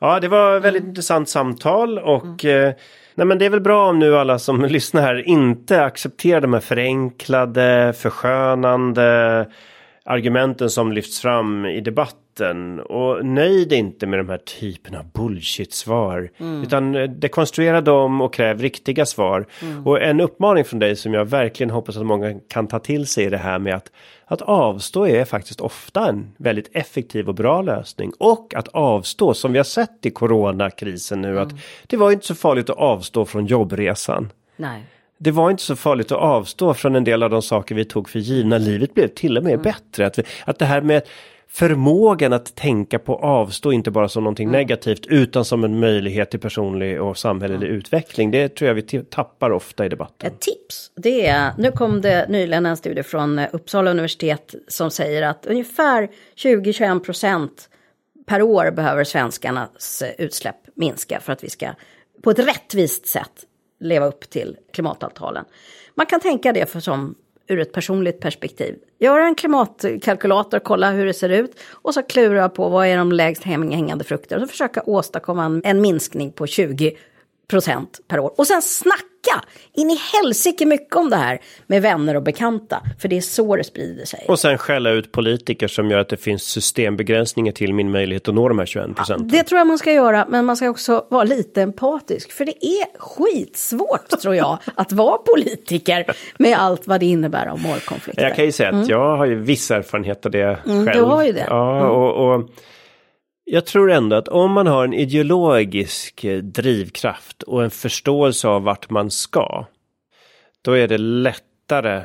Ja, 0.00 0.20
det 0.20 0.28
var 0.28 0.60
väldigt 0.60 0.82
mm. 0.82 0.90
intressant 0.90 1.28
samtal 1.28 1.98
och 1.98 2.44
mm. 2.44 2.68
eh, 2.68 2.74
nej, 3.14 3.26
men 3.26 3.38
det 3.38 3.44
är 3.44 3.50
väl 3.50 3.60
bra 3.60 3.88
om 3.88 3.98
nu 3.98 4.16
alla 4.16 4.38
som 4.38 4.64
lyssnar 4.64 5.02
här 5.02 5.28
inte 5.28 5.84
accepterar 5.84 6.40
de 6.40 6.52
här 6.52 6.60
förenklade, 6.60 7.94
förskönande 7.96 9.46
argumenten 10.04 10.70
som 10.70 10.92
lyfts 10.92 11.20
fram 11.20 11.66
i 11.66 11.80
debatten 11.80 12.80
och 12.80 13.26
nöj 13.26 13.66
dig 13.66 13.78
inte 13.78 14.06
med 14.06 14.18
de 14.18 14.28
här 14.28 14.38
typerna 14.38 14.98
av 14.98 15.10
bullshit-svar. 15.12 16.30
Mm. 16.38 16.62
Utan 16.62 16.94
eh, 16.94 17.10
dekonstruera 17.10 17.80
dem 17.80 18.20
och 18.20 18.34
kräv 18.34 18.60
riktiga 18.60 19.06
svar. 19.06 19.46
Mm. 19.62 19.86
Och 19.86 20.02
en 20.02 20.20
uppmaning 20.20 20.64
från 20.64 20.78
dig 20.80 20.96
som 20.96 21.14
jag 21.14 21.24
verkligen 21.24 21.70
hoppas 21.70 21.96
att 21.96 22.06
många 22.06 22.34
kan 22.48 22.66
ta 22.66 22.78
till 22.78 23.06
sig 23.06 23.24
är 23.24 23.30
det 23.30 23.38
här 23.38 23.58
med 23.58 23.74
att 23.74 23.90
att 24.26 24.42
avstå 24.42 25.06
är 25.06 25.24
faktiskt 25.24 25.60
ofta 25.60 26.08
en 26.08 26.34
väldigt 26.36 26.68
effektiv 26.72 27.28
och 27.28 27.34
bra 27.34 27.62
lösning. 27.62 28.12
Och 28.18 28.54
att 28.54 28.68
avstå, 28.68 29.34
som 29.34 29.52
vi 29.52 29.58
har 29.58 29.64
sett 29.64 30.06
i 30.06 30.10
coronakrisen 30.10 31.20
nu, 31.20 31.30
mm. 31.30 31.42
att 31.42 31.54
det 31.86 31.96
var 31.96 32.12
inte 32.12 32.26
så 32.26 32.34
farligt 32.34 32.70
att 32.70 32.76
avstå 32.76 33.24
från 33.24 33.46
jobbresan. 33.46 34.32
Nej 34.56 34.84
det 35.18 35.30
var 35.30 35.50
inte 35.50 35.62
så 35.62 35.76
farligt 35.76 36.12
att 36.12 36.18
avstå 36.18 36.74
från 36.74 36.96
en 36.96 37.04
del 37.04 37.22
av 37.22 37.30
de 37.30 37.42
saker 37.42 37.74
vi 37.74 37.84
tog 37.84 38.08
för 38.08 38.18
givna. 38.18 38.58
Livet 38.58 38.94
blev 38.94 39.08
till 39.08 39.36
och 39.36 39.44
med 39.44 39.52
mm. 39.52 39.62
bättre. 39.62 40.06
Att, 40.06 40.18
vi, 40.18 40.22
att 40.44 40.58
det 40.58 40.64
här 40.64 40.80
med 40.80 41.02
förmågan 41.54 42.32
att 42.32 42.54
tänka 42.54 42.98
på 42.98 43.16
avstå 43.16 43.72
inte 43.72 43.90
bara 43.90 44.08
som 44.08 44.24
någonting 44.24 44.48
mm. 44.48 44.58
negativt 44.58 45.06
utan 45.06 45.44
som 45.44 45.64
en 45.64 45.80
möjlighet 45.80 46.30
till 46.30 46.40
personlig 46.40 47.02
och 47.02 47.18
samhällelig 47.18 47.66
mm. 47.66 47.78
utveckling. 47.78 48.30
Det 48.30 48.48
tror 48.48 48.68
jag 48.68 48.74
vi 48.74 48.82
tappar 49.02 49.50
ofta 49.50 49.86
i 49.86 49.88
debatten. 49.88 50.32
Ett 50.32 50.40
tips, 50.40 50.90
det 50.96 51.26
är, 51.26 51.52
nu 51.58 51.72
kom 51.72 52.00
det 52.00 52.28
nyligen 52.28 52.66
en 52.66 52.76
studie 52.76 53.02
från 53.02 53.38
Uppsala 53.38 53.90
universitet 53.90 54.54
som 54.68 54.90
säger 54.90 55.22
att 55.22 55.46
ungefär 55.46 56.08
20-21 56.36 57.00
procent 57.00 57.68
per 58.26 58.42
år 58.42 58.70
behöver 58.70 59.04
svenskarnas 59.04 60.02
utsläpp 60.18 60.56
minska 60.74 61.20
för 61.20 61.32
att 61.32 61.44
vi 61.44 61.50
ska 61.50 61.66
på 62.22 62.30
ett 62.30 62.38
rättvist 62.38 63.06
sätt 63.06 63.44
leva 63.80 64.06
upp 64.06 64.30
till 64.30 64.56
klimatavtalen. 64.72 65.44
Man 65.94 66.06
kan 66.06 66.20
tänka 66.20 66.52
det 66.52 66.70
för 66.70 66.80
som 66.80 67.14
ur 67.48 67.60
ett 67.60 67.72
personligt 67.72 68.20
perspektiv. 68.20 68.74
Göra 68.98 69.26
en 69.26 69.34
klimatkalkylator, 69.34 70.58
kolla 70.58 70.90
hur 70.90 71.06
det 71.06 71.14
ser 71.14 71.28
ut 71.28 71.60
och 71.70 71.94
så 71.94 72.02
klura 72.02 72.48
på 72.48 72.68
vad 72.68 72.86
är 72.86 72.96
de 72.96 73.12
lägst 73.12 73.42
hängande 73.42 74.04
frukter 74.04 74.36
och 74.36 74.42
så 74.42 74.48
försöka 74.48 74.82
åstadkomma 74.86 75.60
en 75.64 75.80
minskning 75.80 76.32
på 76.32 76.46
20 76.46 76.96
procent 77.48 78.00
per 78.08 78.18
år. 78.18 78.34
Och 78.36 78.46
sen 78.46 78.62
snacka 78.62 79.13
in 79.72 79.90
i 79.90 79.98
helsike 80.12 80.66
mycket 80.66 80.96
om 80.96 81.10
det 81.10 81.16
här 81.16 81.40
med 81.66 81.82
vänner 81.82 82.14
och 82.14 82.22
bekanta. 82.22 82.82
För 82.98 83.08
det 83.08 83.16
är 83.16 83.20
så 83.20 83.56
det 83.56 83.64
sprider 83.64 84.04
sig. 84.04 84.24
Och 84.28 84.38
sen 84.38 84.58
skälla 84.58 84.90
ut 84.90 85.12
politiker 85.12 85.68
som 85.68 85.90
gör 85.90 85.98
att 85.98 86.08
det 86.08 86.16
finns 86.16 86.42
systembegränsningar 86.42 87.52
till 87.52 87.74
min 87.74 87.90
möjlighet 87.90 88.28
att 88.28 88.34
nå 88.34 88.48
de 88.48 88.58
här 88.58 88.66
21 88.66 88.96
procenten. 88.96 89.28
Ja, 89.32 89.38
det 89.38 89.44
tror 89.44 89.58
jag 89.58 89.66
man 89.66 89.78
ska 89.78 89.92
göra, 89.92 90.26
men 90.28 90.44
man 90.44 90.56
ska 90.56 90.70
också 90.70 91.06
vara 91.10 91.24
lite 91.24 91.62
empatisk. 91.62 92.32
För 92.32 92.44
det 92.44 92.66
är 92.66 92.98
skitsvårt 92.98 94.08
tror 94.22 94.34
jag 94.34 94.58
att 94.74 94.92
vara 94.92 95.18
politiker 95.18 96.04
med 96.38 96.58
allt 96.58 96.86
vad 96.86 97.00
det 97.00 97.06
innebär 97.06 97.46
av 97.46 97.62
målkonflikter. 97.62 98.22
Jag 98.22 98.36
kan 98.36 98.44
ju 98.44 98.52
säga 98.52 98.68
att 98.68 98.74
mm. 98.74 98.88
jag 98.88 99.16
har 99.16 99.26
ju 99.26 99.34
viss 99.34 99.70
erfarenhet 99.70 100.26
av 100.26 100.32
det 100.32 100.58
mm, 100.66 100.86
själv. 100.86 100.98
Du 100.98 101.04
har 101.04 101.24
ju 101.24 101.32
det. 101.32 101.46
Ja, 101.48 101.76
mm. 101.76 101.90
och, 101.90 102.34
och 102.34 102.50
jag 103.44 103.66
tror 103.66 103.90
ändå 103.90 104.16
att 104.16 104.28
om 104.28 104.52
man 104.52 104.66
har 104.66 104.84
en 104.84 104.94
ideologisk 104.94 106.24
eh, 106.24 106.38
drivkraft 106.38 107.42
och 107.42 107.64
en 107.64 107.70
förståelse 107.70 108.48
av 108.48 108.62
vart 108.62 108.90
man 108.90 109.10
ska. 109.10 109.66
Då 110.62 110.72
är 110.72 110.88
det 110.88 110.98
lättare 110.98 112.02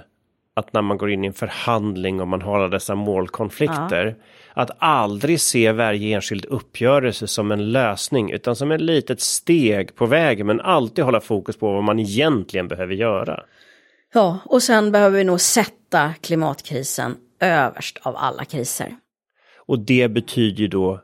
att 0.53 0.73
när 0.73 0.81
man 0.81 0.97
går 0.97 1.11
in 1.11 1.23
i 1.23 1.27
en 1.27 1.33
förhandling 1.33 2.21
och 2.21 2.27
man 2.27 2.41
har 2.41 2.59
alla 2.59 2.67
dessa 2.67 2.95
målkonflikter. 2.95 4.15
Ja. 4.17 4.23
Att 4.61 4.71
aldrig 4.79 5.41
se 5.41 5.71
varje 5.71 6.15
enskild 6.15 6.45
uppgörelse 6.45 7.27
som 7.27 7.51
en 7.51 7.71
lösning 7.71 8.31
utan 8.31 8.55
som 8.55 8.71
ett 8.71 8.81
litet 8.81 9.21
steg 9.21 9.95
på 9.95 10.05
vägen. 10.05 10.47
Men 10.47 10.61
alltid 10.61 11.03
hålla 11.05 11.21
fokus 11.21 11.57
på 11.57 11.73
vad 11.73 11.83
man 11.83 11.99
egentligen 11.99 12.67
behöver 12.67 12.93
göra. 12.93 13.43
Ja, 14.13 14.39
och 14.45 14.63
sen 14.63 14.91
behöver 14.91 15.17
vi 15.17 15.23
nog 15.23 15.41
sätta 15.41 16.13
klimatkrisen 16.21 17.15
överst 17.39 17.99
av 18.01 18.15
alla 18.15 18.45
kriser. 18.45 18.95
Och 19.57 19.79
det 19.79 20.07
betyder 20.07 20.61
ju 20.61 20.67
då 20.67 21.01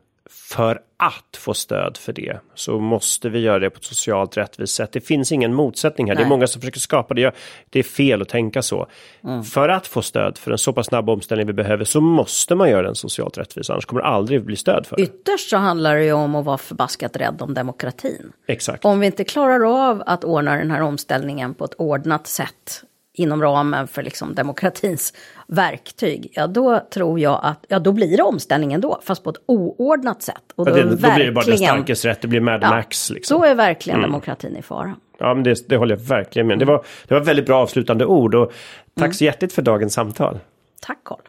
för 0.56 0.82
att 0.98 1.38
få 1.38 1.54
stöd 1.54 1.98
för 1.98 2.14
det 2.14 2.40
så 2.54 2.80
måste 2.80 3.30
vi 3.30 3.40
göra 3.40 3.60
det 3.60 3.70
på 3.70 3.78
ett 3.78 3.84
socialt 3.84 4.38
rättvist 4.38 4.76
sätt. 4.76 4.92
Det 4.92 5.02
finns 5.02 5.32
ingen 5.32 5.54
motsättning 5.54 6.08
här. 6.08 6.16
Nej. 6.16 6.24
Det 6.24 6.28
är 6.28 6.30
många 6.30 6.48
som 6.48 6.62
försöker 6.62 6.80
skapa 6.80 7.14
det. 7.14 7.36
Det 7.70 7.80
är 7.80 7.84
fel 7.84 8.22
att 8.22 8.30
tänka 8.30 8.62
så. 8.62 8.88
Mm. 9.24 9.44
För 9.44 9.70
att 9.70 9.88
få 9.88 10.02
stöd 10.02 10.38
för 10.38 10.52
en 10.52 10.58
så 10.58 10.74
pass 10.74 10.88
snabb 10.88 11.10
omställning 11.10 11.48
vi 11.48 11.54
behöver 11.54 11.86
så 11.86 12.02
måste 12.02 12.56
man 12.56 12.70
göra 12.70 12.82
den 12.82 12.96
socialt 12.96 13.38
rättvis. 13.38 13.70
Annars 13.70 13.86
kommer 13.86 14.02
det 14.02 14.08
aldrig 14.08 14.46
bli 14.46 14.56
stöd 14.56 14.86
för 14.86 15.00
Ytterst 15.00 15.50
så 15.50 15.58
handlar 15.58 15.96
det 15.96 16.04
ju 16.04 16.14
om 16.14 16.36
att 16.36 16.46
vara 16.46 16.58
förbaskat 16.58 17.18
rädd 17.18 17.42
om 17.42 17.54
demokratin. 17.54 18.32
Exakt. 18.48 18.86
Om 18.86 19.00
vi 19.00 19.06
inte 19.06 19.24
klarar 19.24 19.90
av 19.90 20.04
att 20.06 20.24
ordna 20.24 20.56
den 20.56 20.72
här 20.72 20.82
omställningen 20.82 21.54
på 21.54 21.66
ett 21.66 21.74
ordnat 21.78 22.28
sätt 22.28 22.84
inom 23.16 23.42
ramen 23.42 23.88
för 23.88 24.04
liksom 24.04 24.36
demokratins 24.36 25.14
verktyg, 25.48 26.32
ja 26.36 26.48
då 26.48 26.80
tror 26.94 27.20
jag 27.20 27.40
att, 27.44 27.66
ja 27.68 27.80
då 27.80 27.92
blir 27.92 28.18
det 28.18 28.24
omställning 28.24 28.74
ändå, 28.74 29.00
fast 29.04 29.24
på 29.24 29.30
ett 29.30 29.42
oordnat 29.46 30.22
sätt. 30.22 30.44
Och 30.56 30.66
då, 30.66 30.74
det, 30.74 30.84
då 30.84 30.96
blir 30.96 31.26
det 31.26 31.32
bara 31.32 31.46
den 31.46 31.58
starkes 31.58 32.06
rätt, 32.06 32.22
det 32.22 32.28
blir 32.28 32.40
Mad 32.40 32.64
ja, 32.64 32.70
Max. 32.70 33.10
Liksom. 33.10 33.38
Så 33.38 33.46
är 33.46 33.56
verkligen 33.56 34.00
mm. 34.00 34.12
demokratin 34.12 34.58
i 34.58 34.62
fara. 34.62 34.96
Ja, 35.18 35.34
men 35.34 35.44
det, 35.44 35.70
det 35.70 35.78
håller 35.78 35.96
jag 35.96 36.04
verkligen 36.04 36.48
med. 36.48 36.60
Det 36.60 36.66
var, 36.66 36.86
det 37.08 37.14
var 37.14 37.22
väldigt 37.22 37.46
bra 37.46 37.62
avslutande 37.62 38.06
ord 38.06 38.36
och 38.36 38.52
tack 38.96 39.06
mm. 39.06 39.14
så 39.14 39.24
hjärtligt 39.24 39.54
för 39.54 39.62
dagens 39.62 39.94
samtal. 39.94 40.40
Tack 40.82 41.00
Carl. 41.06 41.20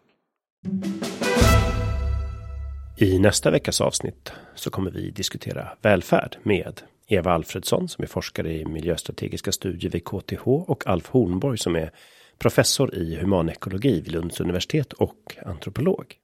I 2.98 3.18
nästa 3.18 3.50
veckas 3.50 3.80
avsnitt 3.80 4.32
så 4.54 4.70
kommer 4.70 4.90
vi 4.90 5.10
diskutera 5.10 5.68
välfärd 5.82 6.36
med 6.42 6.80
Eva 7.06 7.32
Alfredsson 7.32 7.88
som 7.88 8.02
är 8.02 8.06
forskare 8.08 8.52
i 8.52 8.64
miljöstrategiska 8.64 9.52
studier 9.52 9.90
vid 9.90 10.04
KTH 10.04 10.48
och 10.48 10.86
Alf 10.86 11.08
Hornborg 11.08 11.58
som 11.58 11.76
är 11.76 11.90
professor 12.38 12.94
i 12.94 13.16
humanekologi 13.16 14.00
vid 14.00 14.12
Lunds 14.12 14.40
universitet 14.40 14.92
och 14.92 15.36
antropolog. 15.46 16.14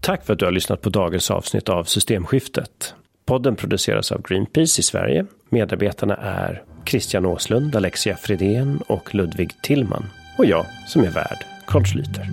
Tack 0.00 0.24
för 0.24 0.32
att 0.32 0.38
du 0.38 0.44
har 0.44 0.52
lyssnat 0.52 0.80
på 0.80 0.90
dagens 0.90 1.30
avsnitt 1.30 1.68
av 1.68 1.84
Systemskiftet. 1.84 2.94
Podden 3.24 3.56
produceras 3.56 4.12
av 4.12 4.22
Greenpeace 4.22 4.80
i 4.80 4.82
Sverige. 4.82 5.26
Medarbetarna 5.48 6.16
är 6.16 6.62
Christian 6.86 7.26
Åslund, 7.26 7.76
Alexia 7.76 8.16
Fredén 8.16 8.80
och 8.86 9.14
Ludvig 9.14 9.62
Tillman. 9.62 10.04
Och 10.38 10.44
jag 10.46 10.66
som 10.88 11.02
är 11.02 11.10
värd, 11.10 11.38
Carl 11.66 11.82
Schlüter. 11.82 12.26